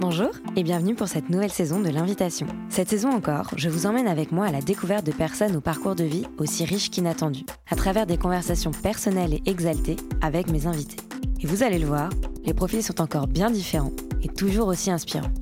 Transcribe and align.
Bonjour 0.00 0.30
et 0.56 0.64
bienvenue 0.64 0.96
pour 0.96 1.06
cette 1.06 1.30
nouvelle 1.30 1.52
saison 1.52 1.80
de 1.80 1.88
l'invitation. 1.88 2.48
Cette 2.68 2.88
saison 2.88 3.10
encore, 3.10 3.52
je 3.56 3.68
vous 3.68 3.86
emmène 3.86 4.08
avec 4.08 4.32
moi 4.32 4.46
à 4.46 4.50
la 4.50 4.60
découverte 4.60 5.06
de 5.06 5.12
personnes 5.12 5.54
au 5.54 5.60
parcours 5.60 5.94
de 5.94 6.02
vie 6.02 6.26
aussi 6.38 6.64
riche 6.64 6.90
qu'inattendu, 6.90 7.44
à 7.70 7.76
travers 7.76 8.04
des 8.04 8.18
conversations 8.18 8.72
personnelles 8.72 9.34
et 9.34 9.42
exaltées 9.46 9.96
avec 10.20 10.50
mes 10.50 10.66
invités. 10.66 10.96
Et 11.40 11.46
vous 11.46 11.62
allez 11.62 11.78
le 11.78 11.86
voir, 11.86 12.10
les 12.44 12.54
profils 12.54 12.82
sont 12.82 13.00
encore 13.00 13.28
bien 13.28 13.50
différents 13.50 13.92
et 14.22 14.28
toujours 14.28 14.66
aussi 14.66 14.90
inspirants. 14.90 15.32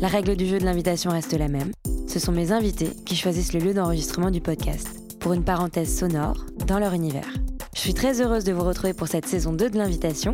La 0.00 0.08
règle 0.08 0.36
du 0.36 0.46
jeu 0.46 0.58
de 0.58 0.64
l'invitation 0.64 1.10
reste 1.10 1.36
la 1.36 1.48
même, 1.48 1.72
ce 2.06 2.20
sont 2.20 2.32
mes 2.32 2.52
invités 2.52 2.90
qui 3.04 3.16
choisissent 3.16 3.54
le 3.54 3.60
lieu 3.60 3.74
d'enregistrement 3.74 4.30
du 4.30 4.40
podcast, 4.40 4.88
pour 5.18 5.32
une 5.32 5.44
parenthèse 5.44 5.98
sonore 5.98 6.46
dans 6.68 6.78
leur 6.78 6.92
univers. 6.92 7.34
Je 7.74 7.80
suis 7.80 7.94
très 7.94 8.22
heureuse 8.22 8.44
de 8.44 8.52
vous 8.52 8.64
retrouver 8.64 8.94
pour 8.94 9.08
cette 9.08 9.26
saison 9.26 9.52
2 9.52 9.68
de 9.68 9.78
l'invitation. 9.78 10.32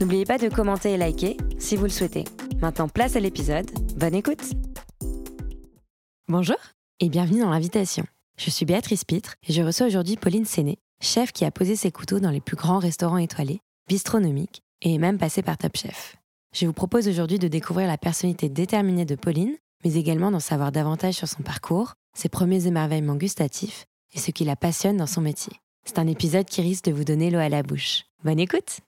N'oubliez 0.00 0.24
pas 0.24 0.38
de 0.38 0.48
commenter 0.48 0.92
et 0.92 0.96
liker 0.98 1.36
si 1.58 1.76
vous 1.76 1.84
le 1.84 1.90
souhaitez. 1.90 2.24
Maintenant, 2.62 2.88
place 2.88 3.16
à 3.16 3.20
l'épisode. 3.20 3.68
Bonne 3.96 4.14
écoute 4.14 4.44
Bonjour 6.28 6.56
et 7.00 7.08
bienvenue 7.08 7.40
dans 7.40 7.50
l'invitation. 7.50 8.04
Je 8.38 8.50
suis 8.50 8.64
Béatrice 8.64 9.04
Pitre 9.04 9.34
et 9.48 9.52
je 9.52 9.62
reçois 9.62 9.88
aujourd'hui 9.88 10.14
Pauline 10.14 10.44
Séné, 10.44 10.78
chef 11.02 11.32
qui 11.32 11.44
a 11.44 11.50
posé 11.50 11.74
ses 11.74 11.90
couteaux 11.90 12.20
dans 12.20 12.30
les 12.30 12.40
plus 12.40 12.54
grands 12.54 12.78
restaurants 12.78 13.18
étoilés, 13.18 13.58
bistronomiques 13.88 14.62
et 14.80 14.94
est 14.94 14.98
même 14.98 15.18
passé 15.18 15.42
par 15.42 15.58
Top 15.58 15.76
Chef. 15.76 16.14
Je 16.54 16.66
vous 16.66 16.72
propose 16.72 17.08
aujourd'hui 17.08 17.40
de 17.40 17.48
découvrir 17.48 17.88
la 17.88 17.98
personnalité 17.98 18.48
déterminée 18.48 19.06
de 19.06 19.16
Pauline, 19.16 19.56
mais 19.84 19.94
également 19.94 20.30
d'en 20.30 20.38
savoir 20.38 20.70
davantage 20.70 21.14
sur 21.14 21.26
son 21.26 21.42
parcours, 21.42 21.94
ses 22.16 22.28
premiers 22.28 22.68
émerveillements 22.68 23.16
gustatifs 23.16 23.86
et 24.14 24.20
ce 24.20 24.30
qui 24.30 24.44
la 24.44 24.54
passionne 24.54 24.98
dans 24.98 25.08
son 25.08 25.20
métier. 25.20 25.54
C'est 25.84 25.98
un 25.98 26.06
épisode 26.06 26.46
qui 26.46 26.62
risque 26.62 26.84
de 26.84 26.92
vous 26.92 27.02
donner 27.02 27.32
l'eau 27.32 27.40
à 27.40 27.48
la 27.48 27.64
bouche. 27.64 28.04
Bonne 28.22 28.38
écoute 28.38 28.78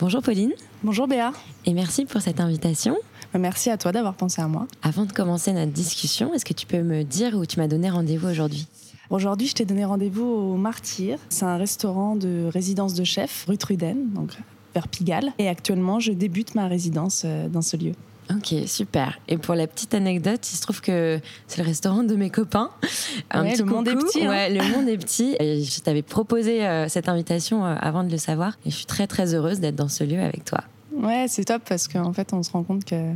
Bonjour 0.00 0.22
Pauline. 0.22 0.52
Bonjour 0.82 1.06
Béa. 1.06 1.32
Et 1.66 1.72
merci 1.72 2.04
pour 2.04 2.20
cette 2.20 2.40
invitation. 2.40 2.96
Merci 3.32 3.70
à 3.70 3.78
toi 3.78 3.92
d'avoir 3.92 4.14
pensé 4.14 4.42
à 4.42 4.48
moi. 4.48 4.66
Avant 4.82 5.04
de 5.04 5.12
commencer 5.12 5.52
notre 5.52 5.70
discussion, 5.70 6.34
est-ce 6.34 6.44
que 6.44 6.52
tu 6.52 6.66
peux 6.66 6.82
me 6.82 7.04
dire 7.04 7.36
où 7.36 7.46
tu 7.46 7.60
m'as 7.60 7.68
donné 7.68 7.90
rendez-vous 7.90 8.26
aujourd'hui? 8.26 8.66
Aujourd'hui, 9.10 9.46
je 9.46 9.54
t'ai 9.54 9.64
donné 9.64 9.84
rendez-vous 9.84 10.24
au 10.24 10.56
Martyr. 10.56 11.18
C'est 11.28 11.44
un 11.44 11.56
restaurant 11.56 12.16
de 12.16 12.50
résidence 12.52 12.94
de 12.94 13.04
chef, 13.04 13.44
rue 13.46 13.56
Truden, 13.56 14.10
donc 14.12 14.32
vers 14.74 14.88
Pigalle. 14.88 15.32
Et 15.38 15.48
actuellement, 15.48 16.00
je 16.00 16.10
débute 16.10 16.56
ma 16.56 16.66
résidence 16.66 17.22
euh, 17.24 17.48
dans 17.48 17.62
ce 17.62 17.76
lieu. 17.76 17.92
Ok, 18.30 18.54
super. 18.66 19.18
Et 19.28 19.36
pour 19.36 19.54
la 19.54 19.66
petite 19.66 19.94
anecdote, 19.94 20.40
il 20.50 20.56
se 20.56 20.62
trouve 20.62 20.80
que 20.80 21.20
c'est 21.46 21.60
le 21.60 21.66
restaurant 21.66 22.02
de 22.02 22.14
mes 22.16 22.30
copains. 22.30 22.70
Un 23.30 23.44
petit 23.44 23.58
le 23.58 23.64
monde 23.64 23.88
est 23.88 23.94
petit. 23.94 24.24
Hein. 24.24 24.30
Ouais, 24.30 24.50
le 24.50 24.62
monde 24.76 24.88
est 24.88 24.96
petit. 25.04 25.36
Et 25.38 25.62
je 25.62 25.80
t'avais 25.80 26.02
proposé 26.02 26.66
euh, 26.66 26.88
cette 26.88 27.08
invitation 27.08 27.64
euh, 27.64 27.74
avant 27.80 28.02
de 28.04 28.10
le 28.10 28.18
savoir. 28.18 28.56
Et 28.64 28.70
je 28.70 28.76
suis 28.76 28.86
très 28.86 29.06
très 29.06 29.34
heureuse 29.34 29.60
d'être 29.60 29.76
dans 29.76 29.88
ce 29.88 30.04
lieu 30.04 30.20
avec 30.20 30.44
toi. 30.44 30.60
Ouais, 30.92 31.26
c'est 31.28 31.44
top 31.44 31.62
parce 31.68 31.88
qu'en 31.88 32.12
fait, 32.12 32.32
on 32.32 32.42
se 32.42 32.50
rend 32.50 32.62
compte 32.62 32.84
que 32.84 33.12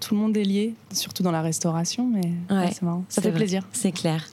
tout 0.00 0.14
le 0.14 0.20
monde 0.20 0.36
est 0.36 0.44
lié, 0.44 0.74
surtout 0.92 1.22
dans 1.22 1.32
la 1.32 1.42
restauration. 1.42 2.08
Mais 2.08 2.68
c'est 2.72 2.82
marrant. 2.82 3.04
Ça 3.08 3.20
fait 3.20 3.32
plaisir. 3.32 3.66
C'est 3.72 3.92
clair. 3.92 4.24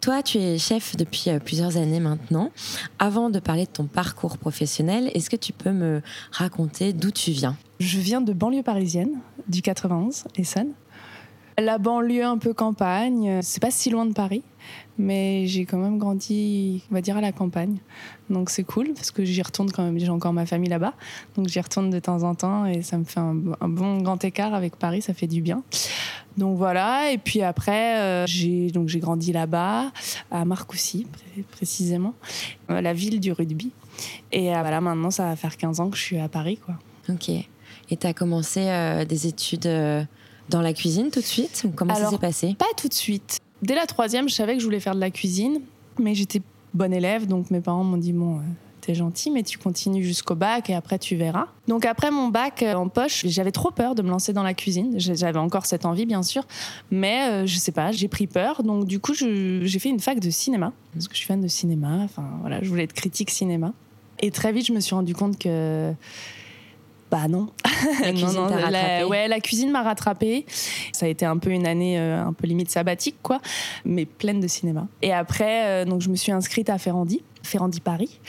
Toi, 0.00 0.22
tu 0.22 0.38
es 0.38 0.58
chef 0.58 0.96
depuis 0.96 1.24
euh, 1.28 1.38
plusieurs 1.40 1.76
années 1.76 2.00
maintenant. 2.00 2.50
Avant 2.98 3.30
de 3.30 3.40
parler 3.40 3.64
de 3.64 3.70
ton 3.70 3.84
parcours 3.84 4.38
professionnel, 4.38 5.10
est-ce 5.14 5.28
que 5.28 5.36
tu 5.36 5.52
peux 5.52 5.72
me 5.72 6.02
raconter 6.30 6.92
d'où 6.92 7.10
tu 7.10 7.32
viens? 7.32 7.56
Je 7.80 8.00
viens 8.00 8.20
de 8.20 8.32
banlieue 8.32 8.64
parisienne, 8.64 9.20
du 9.46 9.62
91, 9.62 10.24
Essonne. 10.36 10.72
La 11.58 11.78
banlieue 11.78 12.24
un 12.24 12.38
peu 12.38 12.52
campagne, 12.52 13.40
c'est 13.42 13.60
pas 13.60 13.70
si 13.70 13.90
loin 13.90 14.04
de 14.04 14.12
Paris, 14.12 14.42
mais 14.96 15.46
j'ai 15.46 15.64
quand 15.64 15.78
même 15.78 15.98
grandi, 15.98 16.82
on 16.90 16.94
va 16.94 17.00
dire, 17.00 17.16
à 17.16 17.20
la 17.20 17.30
campagne. 17.30 17.78
Donc 18.30 18.50
c'est 18.50 18.64
cool 18.64 18.94
parce 18.94 19.12
que 19.12 19.24
j'y 19.24 19.42
retourne 19.42 19.70
quand 19.70 19.84
même, 19.84 19.96
j'ai 19.98 20.08
encore 20.08 20.32
ma 20.32 20.44
famille 20.44 20.68
là-bas. 20.68 20.94
Donc 21.36 21.48
j'y 21.48 21.60
retourne 21.60 21.90
de 21.90 21.98
temps 22.00 22.24
en 22.24 22.34
temps 22.34 22.66
et 22.66 22.82
ça 22.82 22.98
me 22.98 23.04
fait 23.04 23.20
un, 23.20 23.34
bon 23.34 23.98
grand 24.02 24.22
écart 24.24 24.54
avec 24.54 24.76
Paris, 24.76 25.02
ça 25.02 25.14
fait 25.14 25.28
du 25.28 25.40
bien. 25.40 25.62
Donc 26.36 26.56
voilà, 26.56 27.12
et 27.12 27.18
puis 27.18 27.42
après, 27.42 27.98
euh, 27.98 28.26
j'ai 28.26 28.70
donc 28.70 28.88
j'ai 28.88 29.00
grandi 29.00 29.32
là-bas, 29.32 29.92
à 30.30 30.44
Marcoussis 30.44 31.06
précisément, 31.52 32.14
euh, 32.70 32.80
la 32.80 32.92
ville 32.92 33.20
du 33.20 33.30
rugby. 33.30 33.72
Et 34.32 34.54
euh, 34.54 34.60
voilà, 34.60 34.80
maintenant 34.80 35.10
ça 35.10 35.24
va 35.26 35.36
faire 35.36 35.56
15 35.56 35.80
ans 35.80 35.90
que 35.90 35.96
je 35.96 36.02
suis 36.02 36.18
à 36.18 36.28
Paris. 36.28 36.58
quoi. 36.64 36.74
Ok. 37.08 37.30
Et 37.90 37.96
tu 37.96 38.06
as 38.06 38.12
commencé 38.12 38.66
des 39.08 39.26
études 39.26 39.68
dans 40.48 40.60
la 40.60 40.72
cuisine 40.72 41.10
tout 41.10 41.20
de 41.20 41.24
suite 41.24 41.66
Comment 41.74 41.94
ça 41.94 42.10
s'est 42.10 42.18
passé? 42.18 42.54
Pas 42.58 42.66
tout 42.76 42.88
de 42.88 42.94
suite. 42.94 43.38
Dès 43.62 43.74
la 43.74 43.86
troisième, 43.86 44.28
je 44.28 44.34
savais 44.34 44.54
que 44.54 44.60
je 44.60 44.64
voulais 44.64 44.80
faire 44.80 44.94
de 44.94 45.00
la 45.00 45.10
cuisine, 45.10 45.60
mais 45.98 46.14
j'étais 46.14 46.42
bonne 46.74 46.92
élève, 46.92 47.26
donc 47.26 47.50
mes 47.50 47.60
parents 47.60 47.84
m'ont 47.84 47.96
dit 47.96 48.12
bon, 48.12 48.40
t'es 48.80 48.94
gentil, 48.94 49.30
mais 49.30 49.42
tu 49.42 49.58
continues 49.58 50.02
jusqu'au 50.02 50.34
bac 50.34 50.70
et 50.70 50.74
après 50.74 50.98
tu 50.98 51.16
verras. 51.16 51.46
Donc 51.66 51.84
après 51.84 52.10
mon 52.10 52.28
bac 52.28 52.62
euh, 52.62 52.74
en 52.74 52.88
poche, 52.88 53.26
j'avais 53.26 53.52
trop 53.52 53.70
peur 53.70 53.94
de 53.94 54.02
me 54.02 54.08
lancer 54.08 54.32
dans 54.32 54.42
la 54.42 54.54
cuisine. 54.54 54.94
J'avais 54.96 55.38
encore 55.38 55.66
cette 55.66 55.84
envie, 55.84 56.06
bien 56.06 56.22
sûr, 56.22 56.44
mais 56.90 57.28
euh, 57.28 57.46
je 57.46 57.58
sais 57.58 57.72
pas, 57.72 57.92
j'ai 57.92 58.08
pris 58.08 58.26
peur. 58.26 58.62
Donc 58.62 58.86
du 58.86 59.00
coup, 59.00 59.12
j'ai 59.14 59.78
fait 59.78 59.90
une 59.90 60.00
fac 60.00 60.20
de 60.20 60.30
cinéma 60.30 60.72
parce 60.94 61.06
que 61.06 61.14
je 61.14 61.18
suis 61.18 61.26
fan 61.26 61.40
de 61.40 61.48
cinéma. 61.48 61.98
Enfin 62.04 62.24
voilà, 62.40 62.62
je 62.62 62.68
voulais 62.68 62.84
être 62.84 62.94
critique 62.94 63.30
cinéma. 63.30 63.72
Et 64.20 64.30
très 64.30 64.52
vite, 64.52 64.66
je 64.66 64.72
me 64.72 64.80
suis 64.80 64.94
rendu 64.94 65.14
compte 65.14 65.38
que 65.38 65.92
bah 67.10 67.28
non. 67.28 67.48
La 68.02 68.12
cuisine 68.12 68.34
non, 68.34 68.48
la, 68.48 69.06
ouais, 69.06 69.28
la 69.28 69.40
cuisine 69.40 69.70
m'a 69.70 69.82
rattrapée. 69.82 70.44
Ça 70.92 71.06
a 71.06 71.08
été 71.08 71.24
un 71.24 71.38
peu 71.38 71.50
une 71.50 71.66
année 71.66 71.98
euh, 71.98 72.22
un 72.22 72.32
peu 72.32 72.46
limite 72.46 72.70
sabbatique, 72.70 73.16
quoi, 73.22 73.40
mais 73.84 74.04
pleine 74.04 74.40
de 74.40 74.48
cinéma. 74.48 74.88
Et 75.00 75.12
après, 75.12 75.66
euh, 75.66 75.84
donc 75.84 76.02
je 76.02 76.08
me 76.10 76.16
suis 76.16 76.32
inscrite 76.32 76.70
à 76.70 76.78
Ferrandi, 76.78 77.22
Ferrandi 77.42 77.80
Paris. 77.80 78.20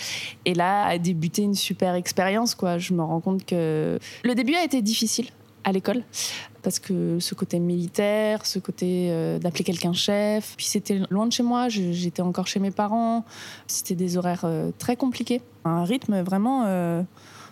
Et 0.45 0.53
là 0.53 0.85
a 0.85 0.97
débuté 0.97 1.41
une 1.41 1.55
super 1.55 1.95
expérience, 1.95 2.55
quoi. 2.55 2.77
Je 2.77 2.93
me 2.93 3.01
rends 3.01 3.19
compte 3.19 3.45
que 3.45 3.99
le 4.23 4.35
début 4.35 4.55
a 4.55 4.63
été 4.63 4.81
difficile 4.81 5.27
à 5.65 5.71
l'école 5.71 6.03
parce 6.61 6.79
que 6.79 7.19
ce 7.19 7.35
côté 7.35 7.59
militaire, 7.59 8.45
ce 8.45 8.59
côté 8.59 9.07
euh, 9.09 9.39
d'appeler 9.39 9.63
quelqu'un 9.63 9.93
chef, 9.93 10.55
puis 10.57 10.65
c'était 10.65 11.01
loin 11.09 11.25
de 11.25 11.33
chez 11.33 11.43
moi, 11.43 11.69
j'étais 11.69 12.21
encore 12.21 12.47
chez 12.47 12.59
mes 12.59 12.71
parents, 12.71 13.25
c'était 13.67 13.95
des 13.95 14.17
horaires 14.17 14.45
très 14.77 14.95
compliqués, 14.95 15.41
un 15.65 15.83
rythme 15.83 16.21
vraiment 16.21 16.65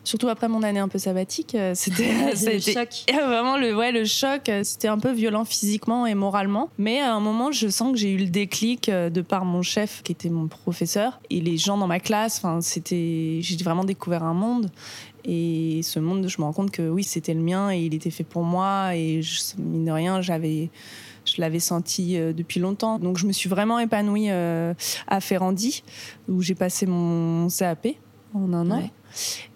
surtout 0.08 0.30
après 0.30 0.48
mon 0.48 0.64
année 0.64 0.80
un 0.80 0.88
peu 0.88 0.98
sabbatique, 0.98 1.54
euh, 1.54 1.74
c'était 1.76 2.08
le 2.34 2.60
choc. 2.60 2.90
Vraiment 3.14 3.58
le 3.58 3.76
ouais 3.76 3.92
le 3.92 4.06
choc, 4.06 4.48
euh, 4.48 4.64
c'était 4.64 4.88
un 4.88 4.98
peu 4.98 5.12
violent 5.12 5.44
physiquement 5.44 6.08
et 6.08 6.16
moralement, 6.16 6.70
mais 6.78 7.00
à 7.00 7.14
un 7.14 7.20
moment 7.20 7.52
je 7.52 7.68
sens 7.68 7.92
que 7.92 7.98
j'ai 7.98 8.12
eu 8.12 8.18
le 8.18 8.28
déclic 8.28 8.88
euh, 8.88 9.10
de 9.10 9.22
par 9.22 9.44
mon 9.44 9.62
chef 9.62 10.02
qui 10.04 10.14
était 10.14 10.30
mon 10.30 10.48
professeur 10.48 11.20
et 11.30 11.42
les 11.42 11.58
gens 11.58 11.78
dans 11.78 11.88
ma 11.88 12.00
classe, 12.00 12.38
enfin 12.38 12.62
c'était 12.62 13.40
j'ai 13.42 13.58
vraiment 13.58 13.84
découvert 13.84 14.24
un 14.24 14.34
monde 14.34 14.72
et 15.26 15.82
ce 15.84 16.00
monde 16.00 16.28
je 16.28 16.38
me 16.40 16.46
rends 16.46 16.54
compte 16.54 16.72
que 16.72 16.88
oui, 16.88 17.04
c'était 17.04 17.34
le 17.34 17.42
mien 17.42 17.72
et 17.72 17.80
il 17.80 17.94
était 17.94 18.12
fait 18.12 18.24
pour 18.24 18.44
moi 18.44 18.96
et 18.96 19.22
je, 19.22 19.42
mine 19.58 19.86
de 19.86 19.92
rien, 19.92 20.22
j'avais 20.22 20.70
je 21.26 21.42
l'avais 21.42 21.60
senti 21.60 22.18
depuis 22.18 22.62
longtemps. 22.62 23.00
Donc 23.00 23.18
je 23.18 23.28
me 23.28 23.34
suis 23.34 23.50
vraiment 23.50 23.80
épanouie 23.80 24.30
à 24.30 25.20
Ferrandi, 25.20 25.84
où 26.30 26.42
j'ai 26.42 26.56
passé 26.56 26.86
mon 26.86 27.50
CAP 27.50 27.98
en 28.34 28.54
un 28.54 28.72
an. 28.72 28.90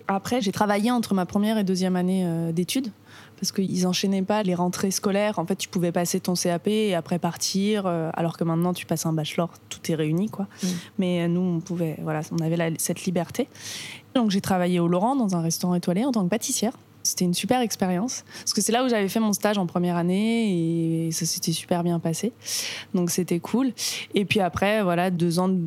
Après, 0.07 0.41
j'ai 0.41 0.51
travaillé 0.51 0.91
entre 0.91 1.13
ma 1.13 1.25
première 1.25 1.57
et 1.57 1.63
deuxième 1.63 1.95
année 1.95 2.23
euh, 2.25 2.51
d'études 2.51 2.91
parce 3.37 3.51
qu'ils 3.51 3.87
enchaînaient 3.87 4.21
pas 4.21 4.43
les 4.43 4.53
rentrées 4.53 4.91
scolaires. 4.91 5.39
En 5.39 5.45
fait, 5.47 5.55
tu 5.55 5.67
pouvais 5.67 5.91
passer 5.91 6.19
ton 6.19 6.35
CAP 6.35 6.67
et 6.67 6.93
après 6.93 7.17
partir, 7.17 7.87
euh, 7.87 8.11
alors 8.13 8.37
que 8.37 8.43
maintenant 8.43 8.71
tu 8.71 8.85
passes 8.85 9.07
un 9.07 9.13
bachelor, 9.13 9.49
tout 9.69 9.91
est 9.91 9.95
réuni, 9.95 10.29
quoi. 10.29 10.47
Mm. 10.61 10.67
Mais 10.99 11.21
euh, 11.21 11.27
nous, 11.27 11.41
on 11.41 11.59
pouvait, 11.59 11.97
voilà, 12.03 12.21
on 12.31 12.37
avait 12.39 12.73
cette 12.77 13.05
liberté. 13.05 13.47
Donc 14.13 14.29
j'ai 14.29 14.41
travaillé 14.41 14.79
au 14.79 14.87
Laurent 14.87 15.15
dans 15.15 15.35
un 15.35 15.41
restaurant 15.41 15.73
étoilé 15.73 16.05
en 16.05 16.11
tant 16.11 16.23
que 16.23 16.29
pâtissière. 16.29 16.73
C'était 17.03 17.25
une 17.25 17.33
super 17.33 17.61
expérience 17.61 18.23
parce 18.37 18.53
que 18.53 18.61
c'est 18.61 18.71
là 18.71 18.85
où 18.85 18.89
j'avais 18.89 19.09
fait 19.09 19.19
mon 19.19 19.33
stage 19.33 19.57
en 19.57 19.65
première 19.65 19.95
année 19.95 21.07
et 21.07 21.11
ça 21.11 21.25
s'était 21.25 21.51
super 21.51 21.83
bien 21.83 21.99
passé. 21.99 22.31
Donc 22.93 23.09
c'était 23.09 23.39
cool. 23.39 23.73
Et 24.13 24.23
puis 24.25 24.39
après, 24.39 24.83
voilà, 24.83 25.09
deux 25.09 25.39
ans 25.39 25.47
de 25.47 25.61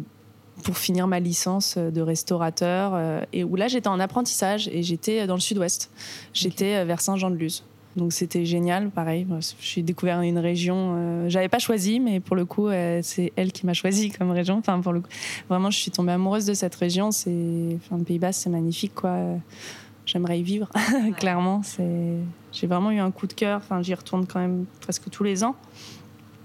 pour 0.62 0.78
finir 0.78 1.06
ma 1.06 1.20
licence 1.20 1.76
de 1.76 2.00
restaurateur 2.00 2.92
euh, 2.94 3.20
et 3.32 3.44
où 3.44 3.56
là 3.56 3.68
j'étais 3.68 3.88
en 3.88 4.00
apprentissage 4.00 4.68
et 4.68 4.82
j'étais 4.82 5.26
dans 5.26 5.34
le 5.34 5.40
sud-ouest. 5.40 5.90
J'étais 6.32 6.76
euh, 6.76 6.84
vers 6.84 7.00
Saint-Jean-de-Luz. 7.00 7.64
Donc 7.96 8.12
c'était 8.12 8.44
génial, 8.44 8.90
pareil. 8.90 9.26
J'ai 9.60 9.82
découvert 9.82 10.20
une 10.20 10.38
région, 10.38 10.94
euh, 10.96 11.28
j'avais 11.28 11.48
pas 11.48 11.60
choisi, 11.60 12.00
mais 12.00 12.18
pour 12.18 12.34
le 12.34 12.44
coup, 12.44 12.68
c'est 13.02 13.32
elle 13.36 13.52
qui 13.52 13.66
m'a 13.66 13.74
choisi 13.74 14.10
comme 14.10 14.32
région. 14.32 14.58
Enfin, 14.58 14.80
pour 14.80 14.92
le 14.92 15.00
coup, 15.00 15.08
vraiment, 15.48 15.70
je 15.70 15.78
suis 15.78 15.92
tombée 15.92 16.10
amoureuse 16.10 16.44
de 16.44 16.54
cette 16.54 16.74
région. 16.74 17.12
C'est, 17.12 17.30
enfin, 17.76 17.96
le 17.96 18.02
Pays 18.02 18.18
Bas, 18.18 18.32
c'est 18.32 18.50
magnifique, 18.50 18.96
quoi. 18.96 19.16
J'aimerais 20.06 20.40
y 20.40 20.42
vivre, 20.42 20.68
clairement. 21.18 21.62
C'est, 21.62 22.16
j'ai 22.50 22.66
vraiment 22.66 22.90
eu 22.90 22.98
un 22.98 23.12
coup 23.12 23.28
de 23.28 23.32
cœur. 23.32 23.60
Enfin, 23.62 23.80
j'y 23.80 23.94
retourne 23.94 24.26
quand 24.26 24.40
même 24.40 24.64
presque 24.80 25.08
tous 25.08 25.22
les 25.22 25.44
ans. 25.44 25.54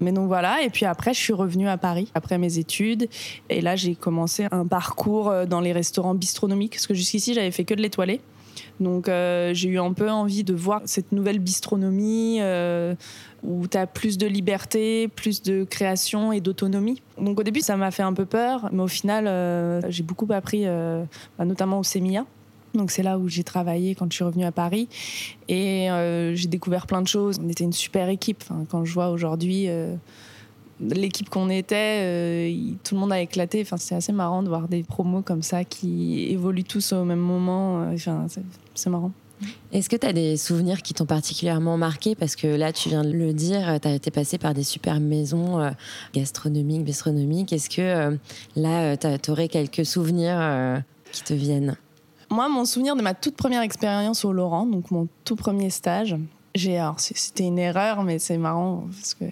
Mais 0.01 0.11
donc 0.11 0.27
voilà, 0.27 0.63
et 0.63 0.69
puis 0.69 0.85
après, 0.85 1.13
je 1.13 1.19
suis 1.19 1.33
revenue 1.33 1.67
à 1.67 1.77
Paris 1.77 2.09
après 2.15 2.37
mes 2.37 2.57
études. 2.57 3.09
Et 3.49 3.61
là, 3.61 3.75
j'ai 3.75 3.95
commencé 3.95 4.47
un 4.51 4.65
parcours 4.65 5.29
euh, 5.29 5.45
dans 5.45 5.61
les 5.61 5.73
restaurants 5.73 6.15
bistronomiques, 6.15 6.73
parce 6.73 6.87
que 6.87 6.93
jusqu'ici, 6.93 7.33
j'avais 7.33 7.51
fait 7.51 7.65
que 7.65 7.73
de 7.73 7.81
l'étoilé. 7.81 8.21
Donc 8.79 9.07
euh, 9.07 9.53
j'ai 9.53 9.69
eu 9.69 9.79
un 9.79 9.93
peu 9.93 10.09
envie 10.09 10.43
de 10.43 10.53
voir 10.53 10.81
cette 10.85 11.11
nouvelle 11.11 11.39
bistronomie 11.39 12.37
euh, 12.39 12.95
où 13.43 13.67
tu 13.67 13.77
as 13.77 13.87
plus 13.87 14.17
de 14.17 14.25
liberté, 14.25 15.07
plus 15.07 15.41
de 15.41 15.65
création 15.65 16.31
et 16.31 16.41
d'autonomie. 16.41 17.01
Donc 17.17 17.39
au 17.39 17.43
début 17.43 17.59
ça 17.61 17.77
m'a 17.77 17.91
fait 17.91 18.03
un 18.03 18.13
peu 18.13 18.25
peur, 18.25 18.69
mais 18.71 18.81
au 18.81 18.87
final 18.87 19.81
j'ai 19.89 20.03
beaucoup 20.03 20.27
appris, 20.31 20.65
bah, 20.65 21.45
notamment 21.45 21.79
au 21.79 21.83
Semilla 21.83 22.25
Donc 22.73 22.91
c'est 22.91 23.03
là 23.03 23.17
où 23.17 23.27
j'ai 23.27 23.43
travaillé 23.43 23.95
quand 23.95 24.11
je 24.11 24.15
suis 24.15 24.23
revenue 24.23 24.45
à 24.45 24.51
Paris 24.51 24.87
et 25.47 25.89
euh, 25.89 26.35
j'ai 26.35 26.47
découvert 26.47 26.85
plein 26.85 27.01
de 27.01 27.07
choses. 27.07 27.39
On 27.43 27.49
était 27.49 27.63
une 27.63 27.73
super 27.73 28.09
équipe. 28.09 28.43
Quand 28.69 28.85
je 28.85 28.93
vois 28.93 29.09
aujourd'hui 29.09 29.65
euh, 29.67 29.95
l'équipe 30.79 31.29
qu'on 31.29 31.49
était, 31.49 32.01
euh, 32.01 32.73
tout 32.83 32.95
le 32.95 33.01
monde 33.01 33.11
a 33.11 33.21
éclaté. 33.21 33.61
Enfin, 33.61 33.77
c'est 33.77 33.95
assez 33.95 34.11
marrant 34.11 34.43
de 34.43 34.49
voir 34.49 34.67
des 34.67 34.83
promos 34.83 35.21
comme 35.21 35.41
ça 35.41 35.63
qui 35.63 36.27
évoluent 36.29 36.63
tous 36.63 36.93
au 36.93 37.05
même 37.05 37.19
moment. 37.19 37.89
Enfin, 37.91 38.27
c'est 38.75 38.89
marrant. 38.89 39.11
Est-ce 39.71 39.87
que 39.87 39.95
tu 39.95 40.05
as 40.05 40.11
des 40.11 40.35
souvenirs 40.35 40.81
qui 40.81 40.93
t'ont 40.93 41.05
particulièrement 41.05 41.77
marqué? 41.77 42.13
Parce 42.13 42.35
que 42.35 42.45
là, 42.45 42.73
tu 42.73 42.89
viens 42.89 43.05
de 43.05 43.11
le 43.11 43.33
dire, 43.33 43.79
tu 43.81 43.87
as 43.87 43.93
été 43.93 44.11
passé 44.11 44.37
par 44.37 44.53
des 44.53 44.63
super 44.63 44.99
maisons 44.99 45.71
gastronomiques, 46.13 46.83
bistronomiques. 46.83 47.53
Est-ce 47.53 47.69
que 47.69 48.17
là, 48.57 48.97
tu 48.97 49.31
aurais 49.31 49.47
quelques 49.47 49.85
souvenirs 49.85 50.83
qui 51.13 51.23
te 51.23 51.33
viennent? 51.33 51.77
Moi, 52.29 52.49
mon 52.49 52.65
souvenir 52.65 52.95
de 52.95 53.01
ma 53.01 53.13
toute 53.13 53.35
première 53.35 53.61
expérience 53.61 54.25
au 54.25 54.33
Laurent, 54.33 54.65
donc 54.65 54.91
mon 54.91 55.07
tout 55.25 55.35
premier 55.35 55.69
stage, 55.69 56.15
j'ai, 56.55 56.77
alors 56.77 56.99
c'était 56.99 57.45
une 57.45 57.59
erreur, 57.59 58.03
mais 58.03 58.19
c'est 58.19 58.37
marrant 58.37 58.85
parce 58.91 59.13
que 59.13 59.25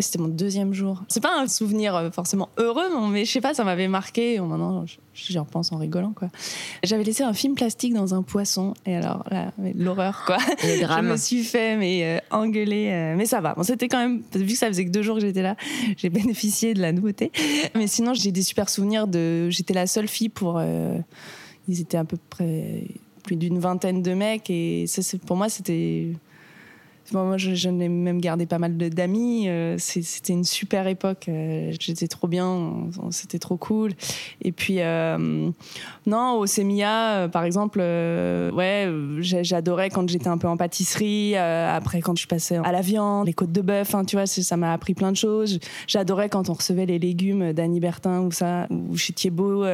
c'était 0.00 0.18
mon 0.18 0.28
deuxième 0.28 0.72
jour. 0.72 1.02
C'est 1.08 1.22
pas 1.22 1.36
un 1.36 1.48
souvenir 1.48 1.96
euh, 1.96 2.10
forcément 2.10 2.50
heureux, 2.56 2.86
mais 3.10 3.24
je 3.24 3.32
sais 3.32 3.40
pas, 3.40 3.54
ça 3.54 3.64
m'avait 3.64 3.88
marqué. 3.88 4.38
Maintenant, 4.40 4.84
j'y 5.12 5.38
repense 5.38 5.72
en 5.72 5.76
rigolant, 5.76 6.12
quoi. 6.12 6.28
J'avais 6.84 7.02
laissé 7.02 7.24
un 7.24 7.32
film 7.32 7.54
plastique 7.54 7.94
dans 7.94 8.14
un 8.14 8.22
poisson, 8.22 8.74
et 8.86 8.96
alors 8.96 9.24
là, 9.30 9.50
l'horreur, 9.74 10.22
quoi. 10.24 10.38
je 10.62 11.00
me 11.00 11.16
suis 11.16 11.42
fait 11.42 11.76
mais 11.76 12.04
euh, 12.04 12.18
engueuler, 12.30 12.90
euh, 12.92 13.16
mais 13.16 13.26
ça 13.26 13.40
va. 13.40 13.54
Bon, 13.54 13.64
c'était 13.64 13.88
quand 13.88 13.98
même 13.98 14.22
vu 14.34 14.52
que 14.52 14.58
ça 14.58 14.68
faisait 14.68 14.84
que 14.84 14.90
deux 14.90 15.02
jours 15.02 15.16
que 15.16 15.22
j'étais 15.22 15.42
là, 15.42 15.56
j'ai 15.96 16.10
bénéficié 16.10 16.74
de 16.74 16.80
la 16.80 16.92
nouveauté. 16.92 17.32
Mais 17.74 17.88
sinon, 17.88 18.14
j'ai 18.14 18.30
des 18.30 18.42
super 18.42 18.68
souvenirs 18.68 19.08
de. 19.08 19.50
J'étais 19.50 19.74
la 19.74 19.86
seule 19.86 20.08
fille 20.08 20.28
pour 20.28 20.60
ils 21.68 21.80
étaient 21.80 21.98
à 21.98 22.04
peu 22.04 22.18
près 22.30 22.84
plus 23.22 23.36
d'une 23.36 23.58
vingtaine 23.58 24.02
de 24.02 24.14
mecs 24.14 24.50
et 24.50 24.86
ça, 24.86 25.02
pour 25.26 25.36
moi 25.36 25.48
c'était 25.48 26.08
moi, 27.12 27.36
je, 27.36 27.54
je 27.54 27.68
même 27.68 28.20
gardé 28.20 28.46
pas 28.46 28.58
mal 28.58 28.76
d'amis. 28.76 29.48
Euh, 29.48 29.76
c'était 29.78 30.32
une 30.32 30.44
super 30.44 30.86
époque. 30.86 31.26
Euh, 31.28 31.72
j'étais 31.78 32.08
trop 32.08 32.28
bien. 32.28 32.88
C'était 33.10 33.38
trop 33.38 33.56
cool. 33.56 33.92
Et 34.42 34.52
puis, 34.52 34.80
euh, 34.80 35.50
non, 36.06 36.38
au 36.38 36.46
Semilla, 36.46 37.28
par 37.28 37.44
exemple, 37.44 37.80
ouais, 37.80 38.88
j'adorais 39.20 39.90
quand 39.90 40.08
j'étais 40.08 40.28
un 40.28 40.38
peu 40.38 40.48
en 40.48 40.56
pâtisserie. 40.56 41.36
après, 41.36 42.00
quand 42.00 42.18
je 42.18 42.26
passais 42.26 42.56
à 42.56 42.72
la 42.72 42.80
viande, 42.80 43.26
les 43.26 43.32
côtes 43.32 43.52
de 43.52 43.60
bœuf, 43.60 43.94
hein, 43.94 44.04
tu 44.04 44.16
vois, 44.16 44.26
ça 44.26 44.56
m'a 44.56 44.72
appris 44.72 44.94
plein 44.94 45.12
de 45.12 45.16
choses. 45.16 45.58
J'adorais 45.86 46.28
quand 46.28 46.48
on 46.48 46.54
recevait 46.54 46.86
les 46.86 46.98
légumes 46.98 47.52
d'Annie 47.52 47.80
Bertin 47.80 48.20
ou 48.20 48.32
ça, 48.32 48.66
ou 48.70 48.96
chez 48.96 49.12
Thiebaud, 49.12 49.64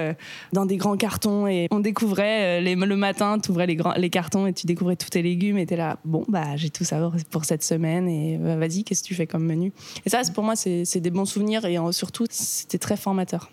dans 0.53 0.67
des 0.67 0.77
grands 0.77 0.97
cartons. 0.97 1.47
Et 1.47 1.69
on 1.71 1.81
découvrait 1.81 2.61
les, 2.61 2.75
le 2.75 2.97
matin, 2.97 3.39
tu 3.39 3.51
ouvrais 3.51 3.67
les, 3.67 3.79
les 3.97 4.11
cartons 4.11 4.47
et 4.47 4.53
tu 4.53 4.67
découvrais 4.67 4.97
tous 4.97 5.11
tes 5.11 5.23
légumes. 5.23 5.59
Et 5.59 5.67
t'es 5.67 5.77
là, 5.77 5.99
bon, 6.05 6.25
bah, 6.29 6.57
j'ai 6.57 6.71
tout 6.71 6.85
ça 6.85 7.01
pour 7.31 7.45
cette 7.45 7.63
semaine 7.63 8.09
et 8.09 8.39
bah, 8.39 8.57
vas-y, 8.57 8.85
qu'est-ce 8.85 9.03
que 9.03 9.09
tu 9.09 9.15
fais 9.15 9.27
comme 9.27 9.45
menu? 9.45 9.73
Et 10.07 10.11
ça, 10.11 10.23
pour 10.35 10.45
moi, 10.45 10.57
c'est 10.57 11.01
des 11.01 11.11
bons 11.11 11.25
souvenirs 11.25 11.65
et 11.65 11.77
surtout, 11.93 12.27
c'était 12.31 12.79
très 12.79 12.97
formateur. 12.97 13.51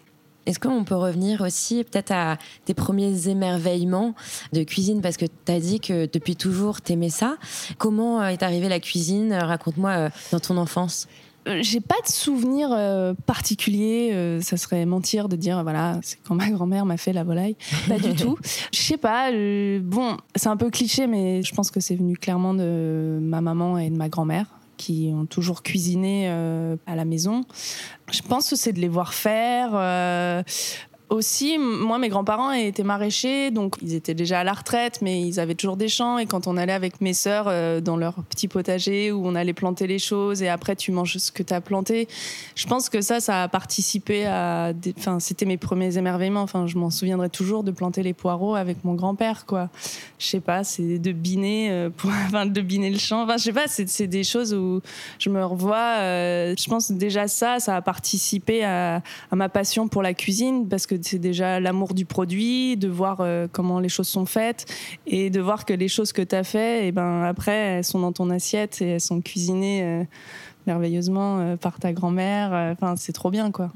Est-ce 0.47 0.59
qu'on 0.59 0.83
peut 0.83 0.95
revenir 0.95 1.41
aussi 1.41 1.83
peut-être 1.83 2.12
à 2.12 2.38
tes 2.65 2.73
premiers 2.73 3.27
émerveillements 3.27 4.15
de 4.53 4.63
cuisine? 4.63 5.01
Parce 5.01 5.18
que 5.18 5.25
tu 5.25 5.51
as 5.51 5.59
dit 5.59 5.79
que 5.79 6.09
depuis 6.12 6.35
toujours, 6.35 6.81
tu 6.81 6.94
aimais 6.94 7.09
ça. 7.09 7.38
Comment 7.77 8.25
est 8.25 8.41
arrivée 8.41 8.68
la 8.68 8.79
cuisine? 8.79 9.33
Raconte-moi 9.33 9.91
euh, 9.91 10.09
dans 10.31 10.39
ton 10.39 10.57
enfance. 10.57 11.07
Euh, 11.47 11.59
j'ai 11.61 11.81
pas 11.81 11.95
de 12.05 12.11
souvenir 12.11 12.69
euh, 12.71 13.13
particulier. 13.25 14.11
Euh, 14.13 14.41
ça 14.41 14.57
serait 14.57 14.85
mentir 14.85 15.27
de 15.27 15.35
dire 15.35 15.63
voilà, 15.63 15.99
c'est 16.03 16.19
quand 16.23 16.35
ma 16.35 16.49
grand-mère 16.49 16.85
m'a 16.85 16.97
fait 16.97 17.13
la 17.13 17.23
volaille. 17.23 17.55
Pas 17.88 17.97
du 17.97 18.13
tout. 18.15 18.38
Je 18.73 18.79
sais 18.79 18.97
pas. 18.97 19.31
bon, 19.81 20.17
c'est 20.35 20.49
un 20.49 20.57
peu 20.57 20.69
cliché, 20.69 21.07
mais 21.07 21.41
je 21.43 21.53
pense 21.53 21.71
que 21.71 21.79
c'est 21.79 21.95
venu 21.95 22.17
clairement 22.17 22.53
de 22.53 23.19
ma 23.21 23.41
maman 23.41 23.77
et 23.77 23.89
de 23.89 23.95
ma 23.95 24.09
grand-mère 24.09 24.45
qui 24.77 25.11
ont 25.13 25.25
toujours 25.25 25.61
cuisiné 25.61 26.27
à 26.27 26.95
la 26.95 27.05
maison. 27.05 27.43
Je 28.11 28.21
pense 28.21 28.49
que 28.49 28.55
c'est 28.55 28.73
de 28.73 28.79
les 28.79 28.88
voir 28.88 29.13
faire 29.13 29.71
aussi, 31.12 31.58
moi, 31.58 32.00
mes 32.00 32.08
grands-parents 32.08 32.54
étaient 32.54 32.84
maraîchers, 32.84 33.52
donc 33.52 33.75
ils 33.81 33.96
étaient 33.96 34.13
déjà 34.13 34.40
à 34.40 34.44
la 34.46 34.54
retraite, 34.54 35.00
mais 35.02 35.22
ils 35.22 35.42
avaient 35.42 35.56
toujours 35.56 35.75
des 35.75 35.90
champs. 35.90 36.18
Et 36.18 36.25
quand 36.25 36.48
on 36.48 36.56
allait 36.56 36.72
avec 36.72 37.02
mes 37.02 37.13
sœurs 37.13 37.46
euh, 37.48 37.81
dans 37.81 37.98
leur 37.98 38.16
petit 38.30 38.48
potager 38.48 39.12
où 39.12 39.28
on 39.28 39.36
allait 39.36 39.54
planter 39.54 39.88
les 39.88 40.00
choses 40.00 40.42
et 40.42 40.48
après 40.48 40.78
tu 40.78 40.94
manges 40.94 41.18
ce 41.18 41.31
que 41.31 41.44
tu 41.44 41.54
as 41.54 41.60
planté, 41.60 42.08
je 42.56 42.66
pense 42.66 42.88
que 42.88 43.02
ça, 43.02 43.19
ça 43.19 43.44
a 43.44 43.48
participé 43.50 44.25
à. 44.25 44.72
Enfin, 44.98 45.19
c'était 45.19 45.46
mes 45.46 45.58
premiers 45.58 45.98
émerveillements. 45.98 46.44
Enfin, 46.44 46.66
je 46.66 46.78
m'en 46.78 46.90
souviendrai 46.90 47.30
toujours 47.30 47.63
de 47.63 47.72
planter 47.72 48.04
les 48.04 48.13
poireaux 48.13 48.56
avec 48.56 48.86
mon 48.86 48.94
grand-père, 48.94 49.46
quoi. 49.46 49.69
Je 50.18 50.28
sais 50.28 50.40
pas, 50.40 50.63
c'est 50.63 50.98
de 50.98 51.12
biner, 51.12 51.72
euh, 51.72 51.90
pour... 51.90 52.10
enfin, 52.28 52.46
de 52.46 52.62
biner 52.62 52.90
le 52.90 53.00
champ. 53.00 53.24
Enfin, 53.24 53.36
je 53.36 53.44
sais 53.44 53.54
pas, 53.54 53.68
c'est 53.68 54.08
des 54.08 54.24
choses 54.24 54.54
où 54.54 54.80
je 55.19 55.30
me 55.30 55.44
revois. 55.44 55.98
Euh, 56.00 56.56
je 56.58 56.69
pense 56.69 56.90
déjà 56.90 57.28
ça, 57.28 57.60
ça 57.60 57.75
a 57.75 57.81
participé 57.81 58.63
à, 58.63 59.04
à 59.30 59.36
ma 59.36 59.50
passion 59.50 59.90
pour 59.90 60.02
la 60.02 60.13
cuisine 60.13 60.69
parce 60.69 60.88
que 60.88 61.00
c'est 61.03 61.19
déjà 61.19 61.59
l'amour 61.59 61.94
du 61.94 62.06
produit, 62.06 62.77
de 62.77 62.88
voir 62.88 63.18
euh, 63.21 63.48
comment 63.51 63.80
les 63.80 63.89
choses 63.89 64.07
sont 64.07 64.25
faites 64.25 64.65
et 65.07 65.30
de 65.30 65.39
voir 65.39 65.65
que 65.65 65.74
les 65.74 65.88
choses 65.88 66.12
que 66.12 66.21
tu 66.21 66.36
as 66.36 66.44
fait, 66.44 66.86
et 66.86 66.88
eh 66.88 66.92
ben 66.92 67.24
après, 67.24 67.56
elles 67.56 67.83
sont 67.83 68.00
dans 68.00 68.12
ton 68.12 68.30
assiette 68.30 68.81
et 68.81 68.88
elles 68.88 69.01
sont 69.01 69.21
cuisinées 69.21 69.83
euh, 69.83 70.03
merveilleusement 70.68 71.39
euh, 71.39 71.56
par 71.57 71.80
ta 71.80 71.94
grand-mère. 71.94 72.51
Enfin, 72.74 72.95
c'est 72.95 73.13
trop 73.13 73.31
bien, 73.31 73.51
quoi. 73.51 73.71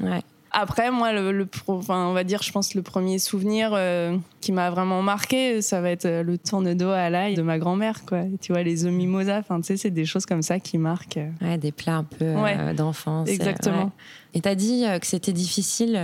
Après, 0.58 0.90
moi, 0.90 1.12
le, 1.12 1.46
enfin, 1.68 2.08
on 2.08 2.14
va 2.14 2.24
dire, 2.24 2.42
je 2.42 2.50
pense 2.50 2.76
le 2.76 2.82
premier 2.82 3.20
souvenir 3.20 3.72
euh, 3.74 4.16
qui 4.40 4.54
m'a 4.54 4.70
vraiment 4.70 5.02
marqué, 5.02 5.62
ça 5.62 5.82
va 5.82 5.92
être 5.92 6.06
euh, 6.06 6.24
le 6.24 6.38
tourne-dos 6.38 6.92
à 6.92 7.10
l'ail 7.10 7.36
de 7.36 7.42
ma 7.42 7.60
grand-mère, 7.60 8.06
quoi. 8.06 8.22
Tu 8.40 8.54
vois, 8.54 8.64
les 8.64 8.86
œufs 8.86 8.94
mimosa, 8.94 9.40
enfin, 9.40 9.60
tu 9.60 9.68
sais, 9.68 9.78
c'est 9.78 9.92
des 9.92 10.06
choses 10.06 10.26
comme 10.26 10.42
ça 10.42 10.62
qui 10.62 10.78
marquent. 10.78 11.20
Ouais, 11.42 11.58
des 11.58 11.74
plats 11.74 11.98
un 11.98 12.06
peu 12.06 12.24
euh, 12.24 12.74
d'enfance. 12.74 13.28
Exactement. 13.28 13.92
Et 14.34 14.40
tu 14.40 14.48
as 14.48 14.56
dit 14.56 14.86
que 15.02 15.08
c'était 15.08 15.34
difficile 15.34 16.00